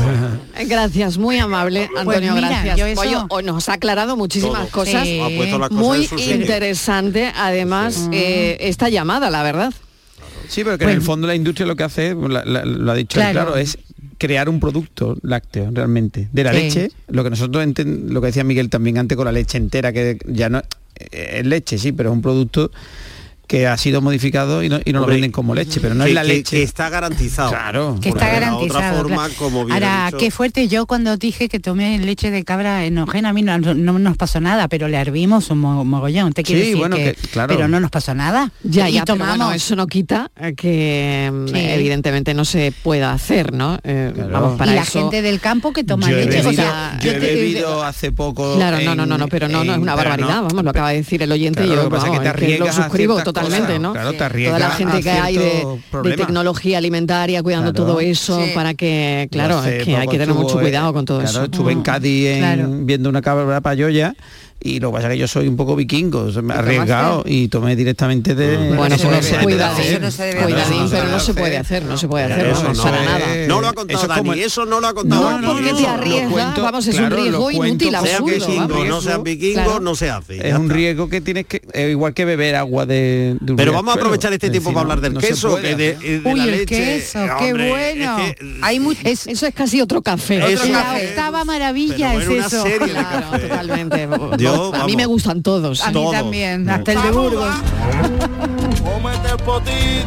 Gracias, 0.67 1.17
muy 1.17 1.39
amable, 1.39 1.89
Antonio, 1.97 2.35
mira, 2.35 2.49
gracias. 2.49 2.77
yo 2.77 2.85
eso- 2.85 3.01
Oye, 3.01 3.15
o- 3.29 3.41
nos 3.41 3.67
ha 3.67 3.73
aclarado 3.73 4.15
muchísimas 4.15 4.69
Todo. 4.69 4.71
cosas. 4.71 5.07
Sí. 5.07 5.19
Ha 5.19 5.35
puesto 5.35 5.57
las 5.57 5.69
cosas 5.69 5.83
muy 5.83 6.07
interesante, 6.31 7.31
además, 7.35 8.09
eh, 8.11 8.57
esta 8.59 8.89
llamada, 8.89 9.31
la 9.31 9.41
verdad. 9.41 9.73
Sí, 10.47 10.63
pero 10.63 10.77
que 10.77 10.83
en 10.83 10.91
el 10.91 11.01
fondo 11.01 11.25
la 11.25 11.33
industria 11.33 11.65
lo 11.65 11.75
que 11.75 11.83
hace, 11.83 12.13
la- 12.13 12.45
la- 12.45 12.63
lo 12.63 12.91
ha 12.91 12.95
dicho 12.95 13.19
él, 13.19 13.31
Claro. 13.31 13.47
claro, 13.47 13.57
es 13.57 13.79
crear 14.19 14.49
un 14.49 14.59
producto 14.59 15.17
lácteo 15.23 15.69
realmente. 15.71 16.27
De 16.31 16.43
la 16.43 16.53
Sí. 16.53 16.59
leche, 16.59 16.91
lo 17.07 17.23
que 17.23 17.31
nosotros 17.31 17.65
enten- 17.65 18.09
lo 18.09 18.21
que 18.21 18.27
decía 18.27 18.43
Miguel 18.43 18.69
también 18.69 18.99
antes 18.99 19.15
con 19.15 19.25
la 19.25 19.31
leche 19.31 19.57
entera, 19.57 19.91
que 19.93 20.19
ya 20.27 20.49
no 20.49 20.61
es 20.95 21.45
leche, 21.47 21.79
sí, 21.79 21.91
pero 21.91 22.09
es 22.09 22.13
un 22.13 22.21
producto 22.21 22.69
que 23.49 23.65
ha 23.65 23.75
sido 23.77 23.99
modificado 23.99 24.61
y 24.61 24.69
no, 24.69 24.79
y 24.85 24.93
no 24.93 24.99
lo 24.99 25.07
venden 25.07 25.31
como 25.31 25.55
leche, 25.55 25.79
pero 25.81 25.95
no 25.95 26.03
que- 26.03 26.11
es 26.11 26.13
la 26.15 26.21
que- 26.21 26.27
leche. 26.27 26.57
que 26.57 26.61
está 26.63 26.87
garantizado. 26.89 27.49
Claro. 27.49 27.97
que 27.99 28.09
está 28.09 28.25
de 28.27 28.31
garantizado. 28.33 28.77
otra 28.79 28.93
forma, 28.93 29.15
claro. 29.25 29.33
como 29.39 29.65
bien 29.65 29.73
Ahora, 29.73 30.05
dicho- 30.05 30.17
qué 30.19 30.29
fuerte, 30.29 30.67
yo 30.67 30.85
cuando 30.85 31.17
dije 31.17 31.49
que 31.49 31.59
tomé 31.59 31.97
leche 31.97 32.29
de 32.29 32.43
cabra 32.43 32.85
enojena, 32.85 33.29
a 33.29 33.33
mí 33.33 33.41
no, 33.41 33.57
no 33.57 33.97
nos 33.97 34.17
pasó 34.17 34.39
nada, 34.39 34.67
pero 34.67 34.87
le 34.87 34.97
hervimos 34.97 35.49
un 35.49 35.57
mo- 35.61 35.83
mogollón. 35.83 36.31
¿Te 36.33 36.43
quiere 36.43 36.61
Sí, 36.61 36.67
decir 36.67 36.77
bueno, 36.79 36.95
que, 36.95 37.15
que- 37.15 37.27
claro. 37.29 37.55
pero 37.55 37.67
no 37.67 37.79
nos 37.79 37.89
pasó 37.89 38.13
nada? 38.13 38.51
Ya, 38.63 38.87
y 38.87 38.93
ya, 38.93 39.03
pero 39.03 39.17
tomamos. 39.17 39.37
bueno, 39.37 39.51
eso 39.53 39.75
no 39.75 39.87
quita 39.87 40.29
que 40.55 41.31
mm, 41.33 41.47
Sí. 41.47 41.53
evidentemente 41.55 42.35
no 42.35 42.45
se 42.45 42.71
pueda 42.83 43.13
hacer, 43.13 43.51
¿no? 43.51 43.79
Eh, 43.83 44.13
Vamos, 44.31 44.59
para 44.59 44.73
y 44.73 44.75
la 44.75 44.81
eso... 44.83 44.99
gente 44.99 45.23
del 45.23 45.39
campo 45.39 45.73
que 45.73 45.83
toma 45.83 46.07
Yo 46.07 46.17
leche. 46.17 46.41
o 46.41 46.43
bebido, 46.43 46.51
sea, 46.61 46.99
yo 47.01 47.09
he 47.11 47.13
yo 47.15 47.19
bebido 47.19 47.83
hace 47.83 48.11
poco. 48.11 48.55
Claro, 48.57 48.77
no, 48.79 48.91
en- 48.91 48.97
no, 48.97 49.05
no, 49.07 49.17
no, 49.17 49.27
pero 49.27 49.47
no, 49.47 49.63
no 49.63 49.71
es 49.73 49.79
una 49.79 49.95
barbaridad, 49.95 50.43
vamos, 50.43 50.63
lo 50.63 50.69
acaba 50.69 50.89
de 50.91 50.97
decir 50.97 51.23
el 51.23 51.31
oyente 51.31 51.65
y 51.65 51.69
lo 51.69 51.75
yo 51.75 51.83
que 51.85 51.89
pasa 51.89 52.11
que 52.11 52.19
te 52.19 52.29
totalmente, 53.41 53.67
cosas. 53.67 53.81
¿no? 53.81 53.91
Claro, 53.93 54.11
te 54.13 54.17
Toda 54.45 54.59
la 54.59 54.69
gente 54.71 55.01
que 55.01 55.09
hay 55.11 55.37
de, 55.37 55.65
de 56.03 56.17
tecnología 56.17 56.77
alimentaria, 56.77 57.41
cuidando 57.43 57.71
Claro. 57.73 57.85
todo 57.87 57.99
eso, 57.99 58.43
Sí. 58.43 58.51
para 58.53 58.73
que, 58.73 59.27
claro, 59.31 59.59
Hace 59.59 59.77
es 59.79 59.83
que 59.85 59.95
hay 59.97 60.07
que 60.07 60.17
tener 60.17 60.33
mucho 60.33 60.47
estuvo, 60.47 60.61
cuidado 60.61 60.89
eh, 60.89 60.93
con 60.93 61.05
todo 61.05 61.19
claro, 61.19 61.31
eso. 61.31 61.43
Estuve 61.45 61.71
en 61.71 61.81
Cádiz 61.81 62.27
en- 62.27 62.39
Claro. 62.39 62.69
viendo 62.81 63.09
una 63.09 63.21
cabra 63.21 63.61
payoya 63.61 64.15
y 64.61 64.79
lo 64.81 64.89
que 64.89 64.95
pasa 64.95 65.07
es 65.07 65.13
que 65.13 65.17
yo 65.19 65.27
soy 65.27 65.47
un 65.47 65.55
poco 65.55 65.75
vikingo, 65.75 66.25
me 66.43 66.53
arriesgado 66.53 67.23
y 67.25 67.47
tomé 67.47 67.75
directamente 67.77 68.35
de... 68.35 68.75
Bueno, 68.75 68.95
eso 68.95 69.09
no 69.09 69.21
se 69.21 69.37
debe 69.37 69.63
hacer. 69.63 70.01
No 70.01 70.09
pero 70.91 71.07
no 71.09 71.19
se 71.19 71.33
puede 71.33 71.57
hacer, 71.57 71.83
no 71.85 71.97
se 71.97 72.07
puede 72.07 72.25
hacer, 72.25 72.45
Eso 72.47 72.61
vamos, 72.63 72.77
no 72.77 72.83
para 72.83 73.03
nada. 73.03 73.25
No 73.47 73.61
lo 73.61 73.67
ha 73.69 73.73
contado 73.73 73.99
Eso 73.99 74.11
es 74.11 74.17
como 74.17 74.31
Dani, 74.31 74.43
eso 74.43 74.65
no 74.65 74.81
lo 74.81 74.87
ha 74.87 74.93
contado 74.93 75.39
No, 75.39 75.53
porque 75.53 75.71
no, 75.71 75.77
te 75.77 75.81
lo 75.83 75.89
arriesgas, 75.89 76.31
cuento, 76.31 76.61
vamos, 76.63 76.87
es 76.87 76.95
claro, 76.95 77.15
un 77.15 77.21
riesgo 77.23 77.51
inútil, 77.51 77.95
absurdo. 77.95 78.85
no 78.85 79.01
seas 79.01 79.23
vikingo, 79.23 79.53
Claro. 79.63 79.79
no 79.79 79.95
se 79.95 80.09
hace. 80.09 80.47
Es 80.49 80.55
un 80.55 80.69
riesgo 80.69 81.07
que 81.09 81.21
tienes 81.21 81.45
que... 81.45 81.61
es 81.73 81.89
igual 81.91 82.13
que 82.13 82.25
beber 82.25 82.55
agua 82.55 82.85
de, 82.85 83.37
Pero 83.55 83.71
vamos 83.71 83.95
a 83.95 83.97
aprovechar 83.97 84.33
este 84.33 84.47
Es 84.47 84.51
tiempo 84.51 84.71
para 84.73 84.81
hablar 84.81 84.97
no- 84.97 85.03
del 85.03 85.13
no 85.13 85.19
queso, 85.21 85.55
que 85.55 85.75
de, 85.75 85.95
de 85.95 86.21
Uy, 86.25 86.37
la 86.37 86.43
el 86.43 86.51
leche. 86.51 86.65
queso, 86.75 87.19
qué 87.39 87.53
bueno. 87.53 88.17
Hay 88.61 88.79
eso 89.05 89.45
es 89.47 89.53
casi 89.53 89.79
otro 89.81 90.01
café. 90.01 90.39
La 90.39 90.95
octava 90.97 91.45
maravilla 91.45 92.15
es 92.15 92.27
eso. 92.27 92.65
totalmente. 93.39 94.07
Yo, 94.55 94.75
a 94.75 94.85
mí 94.85 94.95
me 94.95 95.05
gustan 95.05 95.41
todos. 95.43 95.81
A 95.83 95.87
mí 95.87 95.93
Todos. 95.93 96.11
también, 96.13 96.69
hasta 96.69 96.91
el 96.93 97.01
de 97.03 97.11
Burgos. 97.11 97.55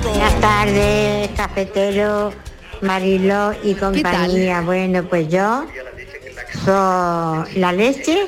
Buenas 0.04 0.40
tardes, 0.40 1.30
cafetero, 1.36 2.32
Mariló 2.80 3.52
y 3.62 3.74
compañía. 3.74 4.60
Bueno, 4.62 5.04
pues 5.04 5.28
yo 5.28 5.64
soy 6.64 7.44
la 7.60 7.72
leche 7.72 8.26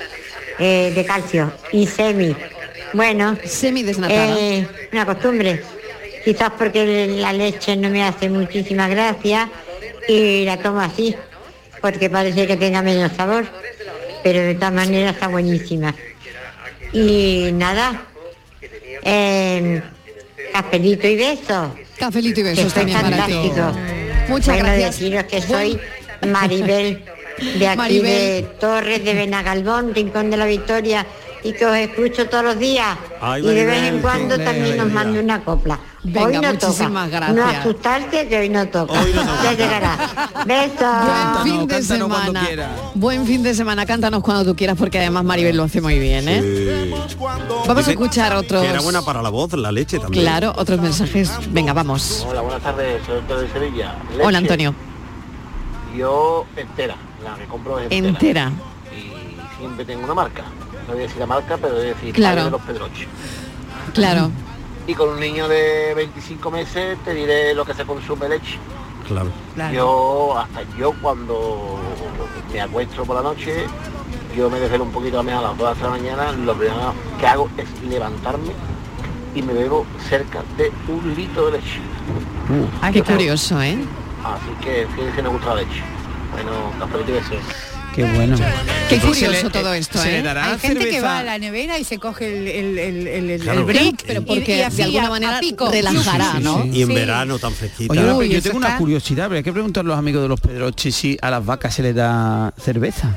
eh, 0.59 0.93
de 0.95 1.05
calcio 1.05 1.53
y 1.73 1.87
semi. 1.87 2.35
Bueno, 2.93 3.37
Semi 3.45 3.83
desnatada. 3.83 4.39
eh, 4.39 4.69
una 4.93 5.05
costumbre. 5.07 5.63
quizás 6.25 6.51
porque 6.57 7.07
la 7.19 7.33
leche 7.33 7.77
no 7.77 7.91
me 7.91 8.05
hace 8.05 8.29
muchísima 8.29 8.87
gracia 8.89 9.49
y 10.09 10.45
la 10.45 10.57
tomo 10.59 10.81
así, 10.81 11.15
porque 11.81 12.09
parece 12.09 12.47
que 12.47 12.57
tenga 12.57 12.83
menos 12.83 13.13
sabor, 13.17 13.47
pero 14.25 14.41
de 14.41 14.55
todas 14.57 14.73
maneras 14.73 15.15
está 15.15 15.29
buenísima. 15.29 15.95
Y 16.93 17.51
nada, 17.53 18.03
eh, 19.03 19.83
cafelito 20.53 21.07
y 21.07 21.17
besos. 21.17 21.69
Cafelito 21.99 22.41
y 22.41 22.43
besos 22.43 22.73
también 22.75 23.01
para 23.01 23.27
ti. 23.27 23.33
fantástico. 23.33 23.73
Muchas 24.29 24.47
Bueno, 24.57 24.65
gracias. 24.65 24.99
deciros 24.99 25.25
que 25.25 25.43
soy 25.43 25.79
Maribel, 26.27 27.05
de 27.59 27.69
aquí 27.69 27.77
Maribel. 27.77 28.03
de 28.11 28.43
Torres 28.59 29.05
de 29.05 29.15
Benagalbón, 29.15 29.95
Rincón 29.95 30.31
de 30.31 30.37
la 30.39 30.47
Victoria, 30.47 31.07
y 31.43 31.53
que 31.53 31.67
os 31.67 31.77
escucho 31.77 32.27
todos 32.29 32.45
los 32.45 32.59
días. 32.59 32.97
Ay, 33.21 33.43
y 33.45 33.55
de 33.55 33.67
vez 33.67 33.83
en 33.83 34.01
cuando 34.01 34.39
también 34.39 34.79
nos 34.79 34.91
mando 34.91 35.21
una 35.21 35.45
copla. 35.45 35.79
Venga, 36.07 36.27
hoy 36.27 36.33
no 36.35 36.53
muchísimas 36.53 37.07
toca. 37.07 37.17
gracias. 37.17 37.35
No 37.35 37.47
asustarse 37.47 38.29
que 38.29 38.39
hoy 38.39 38.49
no 38.51 38.69
toca. 38.69 38.93
ya 39.43 39.53
llegará. 39.55 39.97
Besos. 40.47 40.79
Buen 41.43 41.59
fin 41.59 41.67
de 41.67 41.83
semana. 41.83 42.43
Buen 42.95 43.27
fin 43.27 43.43
de 43.43 43.55
semana, 43.55 43.87
cántanos 43.87 44.23
cuando 44.23 44.45
tú 44.45 44.55
quieras 44.55 44.77
porque 44.79 44.99
además 44.99 45.25
Maribel 45.25 45.57
lo 45.57 45.63
hace 45.65 45.81
muy 45.81 45.99
bien, 45.99 46.27
¿eh? 46.29 46.91
Vamos 47.67 47.89
a 47.89 47.91
escuchar 47.91 48.35
otros. 48.35 48.63
Que 48.63 48.69
era 48.69 48.81
buena 48.83 49.01
para 49.03 49.23
la 49.23 49.31
voz, 49.31 49.55
la 49.55 49.73
leche 49.73 49.99
también. 49.99 50.25
Claro, 50.25 50.53
otros 50.57 50.79
mensajes. 50.81 51.31
Venga, 51.51 51.73
vamos. 51.73 52.27
Hola, 52.29 52.43
buenas 52.43 52.63
tardes, 52.63 53.03
soy 53.07 53.19
Antonio 53.19 53.43
de 53.43 53.53
Sevilla. 53.53 53.95
Hola 54.23 54.39
Antonio. 54.39 54.75
Yo 55.97 56.45
entera, 56.57 56.97
la 57.25 57.35
que 57.37 57.45
compro 57.47 57.79
es 57.79 57.91
entera. 57.91 58.09
Entera. 58.09 58.53
Y 58.95 59.59
siempre 59.59 59.85
tengo 59.85 60.05
una 60.05 60.15
marca. 60.15 60.43
No 60.87 60.93
voy 60.93 61.05
a 61.05 61.07
decir 61.07 61.19
la 61.19 61.27
marca, 61.27 61.57
pero 61.57 61.75
voy 61.77 61.85
a 61.85 61.87
decir 61.95 62.13
Claro. 62.13 62.45
De 62.45 62.51
los 62.51 62.61
Pedroches. 62.61 63.09
Claro. 63.95 64.31
Y 64.87 64.95
con 64.95 65.09
un 65.09 65.21
niño 65.21 65.49
de 65.49 65.95
25 65.95 66.51
meses 66.51 66.99
te 67.05 67.15
diré 67.15 67.55
lo 67.55 67.65
que 67.65 67.75
se 67.75 67.85
consume 67.85 68.29
leche. 68.29 68.59
Claro. 69.09 69.31
Yo, 69.73 70.39
hasta 70.39 70.63
yo 70.79 70.93
cuando 71.01 71.79
me 72.53 72.61
acuesto 72.61 73.05
por 73.05 73.17
la 73.17 73.23
noche, 73.23 73.67
yo 74.37 74.51
me 74.51 74.59
desvelo 74.61 74.85
un 74.85 74.93
poquito 74.93 75.21
a 75.21 75.23
mí 75.23 75.31
a 75.31 75.41
las 75.41 75.57
2 75.57 75.77
de 75.77 75.83
la 75.83 75.91
mañana, 75.91 76.33
lo 76.33 76.55
primero 76.55 76.95
que 77.19 77.27
hago 77.27 77.49
es 77.57 77.67
levantarme 77.89 78.53
y 79.35 79.43
me 79.43 79.53
bebo 79.53 79.85
cerca 80.09 80.43
de 80.57 80.73
un 80.89 81.15
litro 81.15 81.47
de 81.47 81.53
leche. 81.59 81.81
Ah, 82.81 82.91
qué 82.93 83.03
curioso, 83.03 83.61
¿eh? 83.63 83.79
Así 84.25 84.51
que 84.63 84.87
fíjense, 84.95 85.23
me 85.23 85.29
gusta 85.29 85.55
la 85.55 85.63
leche. 85.63 85.83
Bueno, 86.33 86.73
cafelito 86.79 87.11
y 87.11 87.15
besos. 87.15 87.74
Qué 87.95 88.05
bueno. 88.05 88.37
Qué 88.89 88.99
curioso 88.99 89.45
le- 89.45 89.51
todo 89.51 89.73
esto, 89.73 89.99
se 89.99 90.11
le 90.23 90.29
¿eh? 90.29 90.29
Hay 90.29 90.59
gente 90.59 90.89
que 90.91 91.01
va 91.01 91.19
a 91.19 91.23
la 91.23 91.39
nevera 91.39 91.79
y 91.79 91.85
se 91.85 91.99
coge 91.99 92.27
el, 92.27 92.49
el, 92.49 92.79
el, 92.79 93.07
el, 93.07 93.31
el- 93.31 93.41
Claro. 93.41 93.61
el 93.61 93.65
brick, 93.67 94.03
Pero 94.07 94.25
porque 94.25 94.55
y 94.55 94.57
de 94.59 94.65
así 94.65 94.83
alguna 94.83 95.11
manera 95.11 95.41
pico. 95.41 95.71
relajará, 95.71 96.33
Sí, 96.33 96.39
sí, 96.39 96.45
¿no? 96.45 96.63
sí. 96.65 96.71
Y 96.73 96.83
en 96.83 96.89
Sí. 96.89 96.95
verano 96.95 97.39
tan 97.39 97.53
fresquita. 97.53 97.93
Oye, 97.93 98.13
Uy, 98.13 98.29
yo 98.31 98.43
tengo 98.43 98.57
una 98.59 98.77
curiosidad, 98.77 99.27
pero 99.29 99.37
hay 99.39 99.45
que 99.45 99.53
preguntar 99.53 99.85
a 99.85 99.89
los 99.89 99.99
amigos 99.99 100.23
de 100.23 100.29
los 100.29 100.41
Pedroches 100.41 100.95
si 100.95 101.17
a 101.23 101.31
las 101.31 101.45
vacas 101.47 101.73
se 101.75 101.83
les 101.83 101.95
da 101.95 102.53
cerveza. 102.59 103.17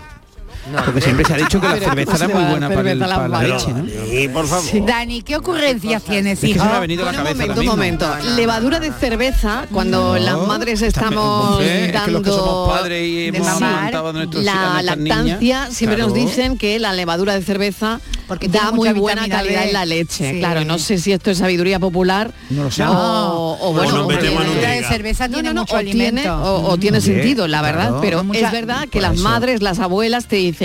Porque 0.86 1.02
siempre 1.02 1.26
se 1.26 1.34
ha 1.34 1.38
dicho 1.38 1.60
que 1.62 1.68
la 1.68 1.74
Pero 1.74 1.86
cerveza 1.86 2.12
¿cómo 2.12 2.18
era 2.18 2.28
se 2.28 2.34
muy 2.34 2.44
buena 2.52 2.70
para, 2.70 2.92
el- 2.92 3.00
para 3.00 3.28
la 3.28 3.44
leche, 3.44 3.74
¿no? 3.74 3.86
Sí, 4.10 4.28
por 4.28 4.48
favor. 4.48 4.86
Dani, 4.86 5.22
¿qué 5.22 5.36
ocurrencias 5.38 6.04
tienes, 6.04 6.34
Es 6.34 6.40
que 6.42 6.48
hijo? 6.50 6.64
se 6.64 6.70
me 6.70 6.76
ha 6.76 6.80
venido 6.80 7.04
la 7.06 7.12
un 7.12 7.18
cabeza 7.18 7.36
momento, 7.42 7.62
un 7.62 7.68
momento. 7.68 8.08
Levadura 8.36 8.80
de 8.80 8.92
cerveza, 8.92 9.66
cuando 9.72 10.14
No, 10.14 10.20
las 10.20 10.38
madres 10.48 10.82
estamos 10.82 11.62
es 11.62 11.88
que 11.88 11.92
dando 11.92 12.12
los 12.12 12.22
que 12.24 12.30
somos 12.30 12.70
padres 12.70 13.08
y 13.08 13.26
hemos 13.28 13.48
mamar, 13.48 13.64
amamantado 13.64 14.08
a 14.10 14.14
nuestros- 14.14 14.48
a 14.48 14.82
la 14.84 14.96
lactancia, 14.96 15.68
siempre 15.72 16.00
nos 16.00 16.14
dicen 16.14 16.58
que 16.58 16.80
la 16.80 16.94
levadura 16.94 17.34
de 17.36 17.42
cerveza 17.44 18.00
Porque 18.28 18.50
da 18.50 18.72
muy 18.72 18.92
buena 18.94 19.28
calidad 19.30 19.66
en 19.68 19.74
la 19.74 19.86
leche. 19.86 20.32
Sí. 20.34 20.40
Claro, 20.40 20.66
no 20.66 20.78
sé 20.80 20.98
si 20.98 21.14
esto 21.14 21.32
es 21.32 21.38
sabiduría 21.38 21.80
popular 21.80 22.34
No 22.50 22.64
lo 22.66 22.72
sé. 22.72 22.84
o, 22.84 23.58
o 23.62 23.74
bueno, 23.74 24.06
o 24.06 24.12
La 24.12 24.72
de 24.72 24.84
cerveza 24.84 25.28
no, 25.30 25.36
tiene 25.36 25.50
no, 25.50 25.54
no, 25.54 25.62
mucho 25.62 25.78
alimento. 25.78 26.36
o, 26.66 26.78
tiene 26.78 27.00
sentido, 27.00 27.48
la 27.48 27.62
verdad, 27.62 27.96
pero 28.02 28.26
es 28.34 28.52
verdad 28.52 28.88
que 28.90 29.00
las 29.02 29.18
madres, 29.18 29.62
las 29.62 29.80
abuelas 29.80 30.26
te 30.26 30.36
dicen 30.36 30.57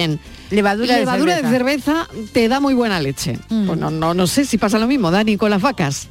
Levadura, 0.51 0.97
levadura 0.99 1.36
de 1.36 1.43
de 1.43 1.49
cerveza. 1.49 2.07
cerveza 2.09 2.28
te 2.32 2.49
da 2.49 2.61
muy 2.61 2.74
buena 2.74 3.01
leche. 3.01 3.38
Mm. 3.49 3.66
Pues 3.66 3.78
no, 3.78 3.90
no, 3.90 4.12
no 4.14 4.26
sé 4.26 4.45
si 4.45 4.59
pasa 4.59 4.78
lo 4.78 4.86
mismo, 4.86 5.11
Dani, 5.11 5.36
con 5.36 5.51
las 5.51 5.62
vacas. 5.62 6.09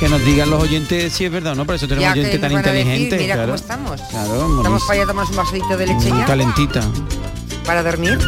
Que 0.00 0.08
nos 0.08 0.22
digan 0.26 0.50
los 0.50 0.62
oyentes 0.62 1.12
si 1.12 1.24
es 1.24 1.30
verdad 1.32 1.52
o 1.52 1.54
no, 1.54 1.64
por 1.64 1.74
eso 1.76 1.86
tenemos 1.88 2.08
Ya 2.08 2.12
que 2.14 2.20
oyentes 2.20 2.40
tan 2.40 2.52
a 2.52 2.58
decir, 2.60 2.82
inteligentes. 2.82 3.20
mira 3.20 3.34
claro. 3.34 3.48
cómo 3.48 3.56
estamos. 3.56 4.00
Claro, 4.10 4.56
Estamos 4.58 4.82
para 4.84 4.94
allá 5.00 5.06
tomarnos 5.06 5.30
un 5.30 5.36
vasito 5.36 5.76
de 5.76 5.86
leche 5.86 6.08
Muy 6.10 6.18
ya 6.18 6.24
calentita. 6.26 6.82
para 7.64 7.82
dormir. 7.82 8.18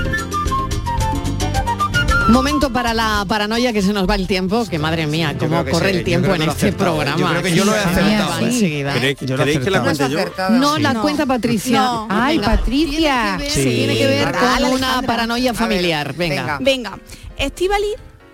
Momento 2.29 2.71
para 2.71 2.93
la 2.93 3.25
paranoia 3.27 3.73
que 3.73 3.81
se 3.81 3.93
nos 3.95 4.09
va 4.09 4.15
el 4.15 4.27
tiempo, 4.27 4.67
que 4.69 4.79
madre 4.79 5.07
mía, 5.07 5.35
cómo 5.39 5.65
corre 5.65 5.93
sí, 5.93 5.97
el 5.99 6.05
tiempo 6.05 6.35
en 6.35 6.43
este 6.43 6.53
acertado, 6.67 6.93
programa. 6.97 7.19
Yo 7.19 7.27
creo 7.29 7.43
que 7.43 7.55
yo 7.55 7.65
lo 7.65 7.75
he 7.75 7.79
acertado, 7.79 8.31
va 8.31 8.41
¿eh? 8.41 8.45
enseguida. 8.45 8.93
¿Creéis, 8.95 9.19
Yo 9.21 9.37
lo 9.37 9.43
he 9.43 9.45
creéis 9.47 9.65
que 9.65 9.71
la 9.71 9.79
acertado. 9.79 10.13
cuente 10.15 10.33
yo? 10.37 10.51
No, 10.51 10.79
la 10.79 10.93
No. 10.93 11.03
cuenta 11.03 11.25
Patricia. 11.27 11.79
No. 11.81 12.07
Ay, 12.11 12.37
Venga, 12.37 12.57
Patricia. 12.57 13.37
Tiene 13.39 13.39
que 13.39 13.43
ver, 13.45 13.51
Sí. 13.51 13.63
tiene 13.77 13.97
que 13.99 14.07
ver 14.07 14.33
con 14.37 14.65
una 14.75 15.03
paranoia 15.03 15.53
ver, 15.53 15.59
familiar. 15.59 16.15
Venga. 16.15 16.59
venga. 16.61 16.99
Estivali, 17.39 17.89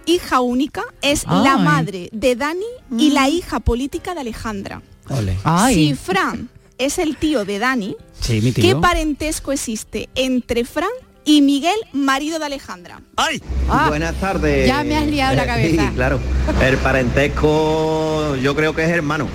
hija 0.06 0.40
única, 0.40 0.82
es 1.00 1.24
la 1.28 1.56
madre 1.58 2.08
de 2.12 2.34
Dani 2.34 2.66
y 2.98 3.10
la 3.10 3.28
hija 3.28 3.60
política 3.60 4.12
de 4.14 4.20
Alejandra. 4.20 4.82
Ole. 5.08 5.36
Ay. 5.44 5.74
Si 5.74 5.94
Fran 5.94 6.48
es 6.78 6.98
el 6.98 7.16
tío 7.16 7.44
de 7.44 7.60
Dani, 7.60 7.96
Sí, 8.20 8.40
mi 8.42 8.52
¿qué 8.52 8.62
tío. 8.62 8.80
parentesco 8.80 9.52
existe 9.52 10.08
entre 10.16 10.64
Fran 10.64 10.88
y 11.24 11.40
Miguel, 11.42 11.76
marido 11.92 12.38
de 12.38 12.46
Alejandra? 12.46 13.00
¡Ay! 13.16 13.42
Ah, 13.68 13.86
Buenas 13.88 14.14
tardes. 14.16 14.66
ya 14.66 14.84
me 14.84 14.96
has 14.96 15.06
liado 15.06 15.34
la 15.36 15.46
cabeza. 15.46 15.88
Sí, 15.88 15.94
claro. 15.94 16.18
El 16.62 16.76
parentesco 16.78 18.36
yo 18.36 18.54
creo 18.54 18.74
que 18.74 18.84
es 18.84 18.90
hermano. 18.90 19.26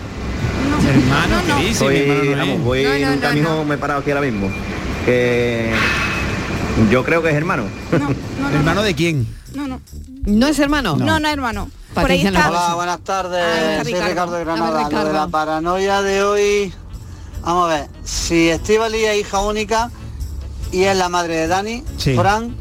Hermano. 0.87 1.35
Soy, 1.73 2.05
no 2.07 2.13
es. 2.13 2.37
vamos, 2.37 2.61
voy 2.63 2.83
No, 2.83 2.89
no, 2.89 2.95
en 2.95 3.07
un 3.09 3.15
no, 3.15 3.21
camino, 3.21 3.55
no. 3.57 3.65
me 3.65 3.75
he 3.75 3.77
parado 3.77 3.99
aquí 4.01 4.11
ahora 4.11 4.21
mismo. 4.25 4.49
Que 5.05 5.71
yo 6.91 7.03
creo 7.03 7.21
que 7.21 7.29
es 7.29 7.35
hermano. 7.35 7.63
¿Hermano 8.53 8.83
de 8.83 8.95
quién? 8.95 9.27
No, 9.53 9.67
no. 9.67 9.81
¿No 10.25 10.47
es 10.47 10.59
hermano? 10.59 10.95
No, 10.97 11.19
no, 11.19 11.27
hermano. 11.29 11.69
Por 11.93 12.09
ahí 12.09 12.25
está. 12.25 12.49
Hola, 12.49 12.75
buenas 12.75 12.99
tardes. 13.03 13.43
Ah, 13.43 13.81
está 13.81 13.83
Soy 13.83 14.09
Ricardo. 14.09 14.31
De 14.33 14.37
ver, 14.39 14.45
Granada. 14.47 14.89
Lo 14.89 15.05
de 15.05 15.13
la 15.13 15.27
paranoia 15.27 16.01
de 16.01 16.23
hoy. 16.23 16.73
Vamos 17.41 17.71
a 17.71 17.73
ver. 17.75 17.87
Si 18.03 18.49
Estivali 18.49 19.03
es 19.05 19.19
hija 19.21 19.39
única 19.39 19.89
y 20.71 20.83
es 20.83 20.95
la 20.97 21.09
madre 21.09 21.35
de 21.35 21.47
Dani, 21.47 21.83
Sí. 21.97 22.15
Fran, 22.15 22.55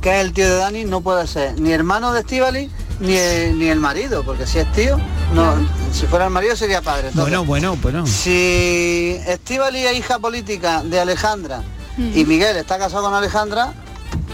que 0.00 0.18
es 0.18 0.24
el 0.24 0.32
tío 0.32 0.46
de 0.48 0.56
Dani, 0.56 0.84
no 0.84 1.00
puede 1.00 1.26
ser 1.26 1.60
ni 1.60 1.72
hermano 1.72 2.12
de 2.12 2.20
Estivali 2.20 2.70
ni 3.00 3.14
el, 3.16 3.58
ni 3.58 3.66
el 3.68 3.80
marido, 3.80 4.22
porque 4.24 4.46
si 4.46 4.58
es 4.58 4.70
tío, 4.72 4.98
no, 5.34 5.54
si 5.92 6.06
fuera 6.06 6.26
el 6.26 6.30
marido 6.30 6.54
sería 6.56 6.82
padre. 6.82 7.08
Entonces, 7.08 7.22
Bueno, 7.22 7.44
bueno, 7.44 7.76
bueno. 7.80 8.06
Si 8.06 9.16
Estivali 9.26 9.86
es 9.86 9.96
hija 9.98 10.18
política 10.18 10.82
de 10.82 11.00
Alejandra 11.00 11.62
y 11.98 12.24
Miguel 12.24 12.56
está 12.56 12.78
casado 12.78 13.04
con 13.04 13.14
Alejandra, 13.14 13.74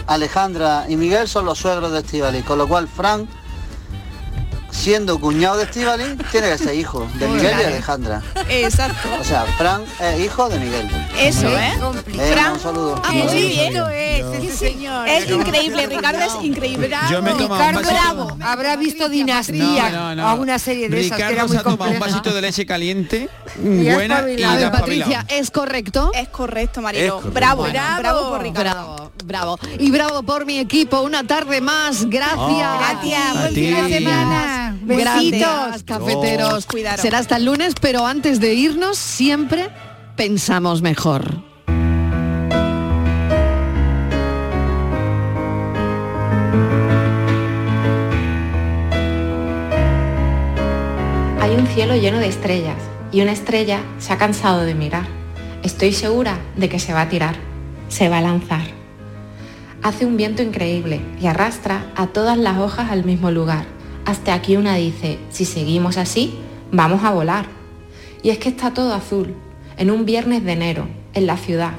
Alejandra 0.05 0.85
y 0.87 0.95
Miguel 0.95 1.27
son 1.27 1.45
los 1.45 1.57
suegros 1.59 1.91
de 1.91 1.99
Estivali, 1.99 2.41
con 2.43 2.57
lo 2.57 2.67
cual 2.67 2.87
Fran, 2.87 3.27
siendo 4.71 5.19
cuñado 5.19 5.57
de 5.57 5.63
Estivali, 5.63 6.03
tiene 6.31 6.49
que 6.49 6.57
ser 6.57 6.75
hijo 6.75 7.07
de 7.15 7.27
Miguel 7.27 7.55
y 7.61 7.63
Alejandra. 7.63 8.21
Exacto. 8.49 9.09
O 9.19 9.23
sea, 9.23 9.43
Fran 9.57 9.83
es 9.99 10.19
hijo 10.19 10.49
de 10.49 10.59
Miguel. 10.59 10.89
Eso, 11.19 11.47
¿eh? 11.47 11.73
Fran. 12.31 12.53
un 12.53 12.59
saludo. 12.59 13.01
Ah, 13.03 13.11
muy 13.11 13.47
bien. 13.47 13.73
es, 13.93 14.43
ese 14.43 14.57
señor. 14.57 15.07
Es 15.07 15.29
increíble, 15.29 15.87
Ricardo 15.87 16.19
es 16.19 16.45
increíble. 16.45 16.89
Yo 17.09 17.21
me 17.21 17.33
Ricardo 17.33 17.79
vasito- 17.81 17.89
Bravo 17.93 18.37
habrá 18.41 18.75
visto 18.75 19.09
Dinastía 19.09 19.89
No, 19.89 19.97
no, 20.09 20.15
no. 20.15 20.25
o 20.25 20.29
alguna 20.29 20.59
serie 20.59 20.89
de 20.89 20.99
esas 20.99 21.17
que 21.17 21.23
Ricardo 21.23 21.33
era 21.33 21.43
muy 21.47 21.51
se 21.55 21.59
ha 21.59 21.63
tomado 21.63 21.91
un 21.91 21.99
vasito 21.99 22.33
de 22.33 22.41
leche 22.41 22.65
caliente, 22.65 23.29
Y 23.63 23.89
buena 23.91 24.29
y. 24.29 24.43
A 24.43 24.55
ver, 24.55 24.71
Patricia. 24.71 25.25
¿es 25.29 25.49
correcto? 25.51 26.11
Es 26.13 26.29
correcto, 26.29 26.79
Es 26.79 26.83
Marilo. 26.83 27.15
correcto. 27.15 27.31
Bravo, 27.33 27.61
Bueno. 27.63 27.79
bravo, 27.99 28.29
por 28.29 28.41
Ricardo. 28.41 28.73
Bravo, 28.73 29.11
bravo. 29.25 29.59
Y 29.79 29.91
bravo 29.91 30.23
por 30.23 30.45
mi 30.45 30.59
equipo, 30.59 31.01
una 31.01 31.23
tarde 31.25 31.61
más. 31.61 32.05
Gracias. 32.09 32.37
Oh. 32.37 32.77
Gracias, 32.79 33.35
A 33.35 33.39
buen 33.41 33.53
fin 33.53 33.75
de 33.75 33.97
semana. 33.97 34.56
Gracias, 34.81 35.31
Besitos. 35.31 35.83
cafeteros. 35.83 36.65
Cuidado. 36.65 37.01
Será 37.01 37.19
hasta 37.19 37.37
el 37.37 37.45
lunes, 37.45 37.75
pero 37.79 38.05
antes 38.05 38.39
de 38.39 38.53
irnos, 38.53 38.97
siempre 38.97 39.69
pensamos 40.15 40.81
mejor. 40.81 41.43
Hay 51.39 51.55
un 51.55 51.67
cielo 51.67 51.95
lleno 51.95 52.19
de 52.19 52.27
estrellas 52.27 52.77
y 53.11 53.21
una 53.21 53.31
estrella 53.31 53.79
se 53.99 54.13
ha 54.13 54.17
cansado 54.17 54.63
de 54.63 54.73
mirar. 54.75 55.07
Estoy 55.63 55.93
segura 55.93 56.37
de 56.55 56.69
que 56.69 56.79
se 56.79 56.93
va 56.93 57.01
a 57.01 57.09
tirar, 57.09 57.35
se 57.89 58.09
va 58.09 58.17
a 58.17 58.21
lanzar. 58.21 58.65
Hace 59.83 60.05
un 60.05 60.17
viento 60.17 60.41
increíble 60.41 61.01
y 61.21 61.27
arrastra 61.27 61.85
a 61.95 62.07
todas 62.07 62.37
las 62.37 62.57
hojas 62.57 62.91
al 62.91 63.05
mismo 63.05 63.31
lugar. 63.31 63.76
Hasta 64.07 64.33
aquí 64.33 64.55
una 64.55 64.75
dice, 64.75 65.19
si 65.31 65.43
seguimos 65.43 65.97
así, 65.97 66.33
vamos 66.71 67.03
a 67.03 67.11
volar. 67.11 67.45
Y 68.23 68.29
es 68.29 68.37
que 68.37 68.47
está 68.47 68.73
todo 68.73 68.93
azul, 68.93 69.35
en 69.75 69.91
un 69.91 70.05
viernes 70.05 70.45
de 70.45 70.53
enero, 70.53 70.87
en 71.13 71.27
la 71.27 71.35
ciudad. 71.35 71.73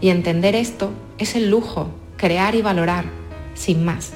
Y 0.00 0.10
entender 0.10 0.54
esto 0.54 0.92
es 1.18 1.34
el 1.34 1.50
lujo, 1.50 1.90
crear 2.16 2.54
y 2.54 2.62
valorar, 2.62 3.06
sin 3.54 3.84
más. 3.84 4.12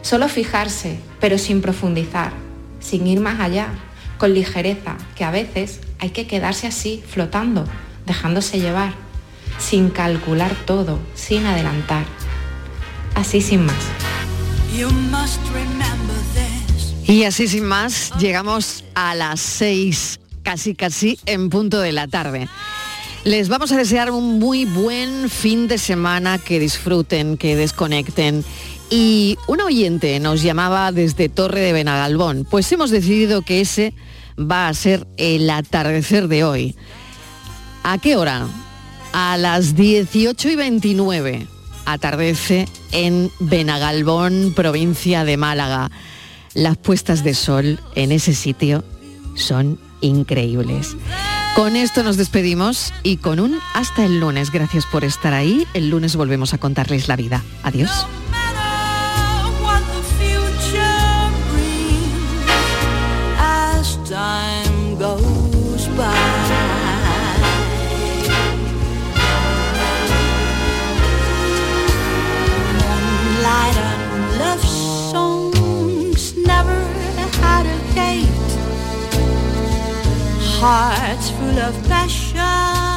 Solo 0.00 0.26
fijarse, 0.28 0.98
pero 1.20 1.36
sin 1.36 1.60
profundizar, 1.60 2.32
sin 2.80 3.06
ir 3.06 3.20
más 3.20 3.40
allá, 3.40 3.68
con 4.16 4.32
ligereza, 4.32 4.96
que 5.16 5.24
a 5.24 5.30
veces 5.30 5.80
hay 5.98 6.10
que 6.10 6.26
quedarse 6.26 6.66
así, 6.66 7.04
flotando, 7.06 7.66
dejándose 8.06 8.58
llevar, 8.58 8.94
sin 9.58 9.90
calcular 9.90 10.54
todo, 10.64 10.98
sin 11.14 11.44
adelantar. 11.44 12.06
Así 13.14 13.42
sin 13.42 13.66
más. 13.66 13.84
Y 17.10 17.24
así 17.24 17.48
sin 17.48 17.64
más, 17.64 18.12
llegamos 18.20 18.84
a 18.94 19.16
las 19.16 19.40
seis, 19.40 20.20
casi 20.44 20.76
casi 20.76 21.18
en 21.26 21.50
punto 21.50 21.80
de 21.80 21.90
la 21.90 22.06
tarde. 22.06 22.48
Les 23.24 23.48
vamos 23.48 23.72
a 23.72 23.76
desear 23.76 24.12
un 24.12 24.38
muy 24.38 24.64
buen 24.64 25.28
fin 25.28 25.66
de 25.66 25.76
semana, 25.78 26.38
que 26.38 26.60
disfruten, 26.60 27.36
que 27.36 27.56
desconecten. 27.56 28.44
Y 28.90 29.36
un 29.48 29.60
oyente 29.60 30.20
nos 30.20 30.44
llamaba 30.44 30.92
desde 30.92 31.28
Torre 31.28 31.62
de 31.62 31.72
Benagalbón. 31.72 32.46
Pues 32.48 32.70
hemos 32.70 32.90
decidido 32.90 33.42
que 33.42 33.60
ese 33.60 33.92
va 34.38 34.68
a 34.68 34.74
ser 34.74 35.04
el 35.16 35.50
atardecer 35.50 36.28
de 36.28 36.44
hoy. 36.44 36.76
¿A 37.82 37.98
qué 37.98 38.14
hora? 38.14 38.46
A 39.12 39.36
las 39.36 39.74
18 39.74 40.48
y 40.48 40.54
29 40.54 41.48
atardece 41.86 42.68
en 42.92 43.32
Benagalbón, 43.40 44.52
provincia 44.54 45.24
de 45.24 45.36
Málaga. 45.36 45.90
Las 46.54 46.76
puestas 46.76 47.22
de 47.22 47.34
sol 47.34 47.78
en 47.94 48.12
ese 48.12 48.34
sitio 48.34 48.84
son 49.34 49.78
increíbles. 50.00 50.96
Con 51.54 51.76
esto 51.76 52.02
nos 52.02 52.16
despedimos 52.16 52.92
y 53.02 53.16
con 53.16 53.40
un 53.40 53.58
hasta 53.74 54.04
el 54.04 54.20
lunes. 54.20 54.50
Gracias 54.50 54.86
por 54.86 55.04
estar 55.04 55.32
ahí. 55.32 55.66
El 55.74 55.90
lunes 55.90 56.16
volvemos 56.16 56.54
a 56.54 56.58
contarles 56.58 57.08
la 57.08 57.16
vida. 57.16 57.42
Adiós. 57.62 57.90
Hearts 80.62 81.30
full 81.30 81.58
of 81.58 81.88
passion 81.88 82.89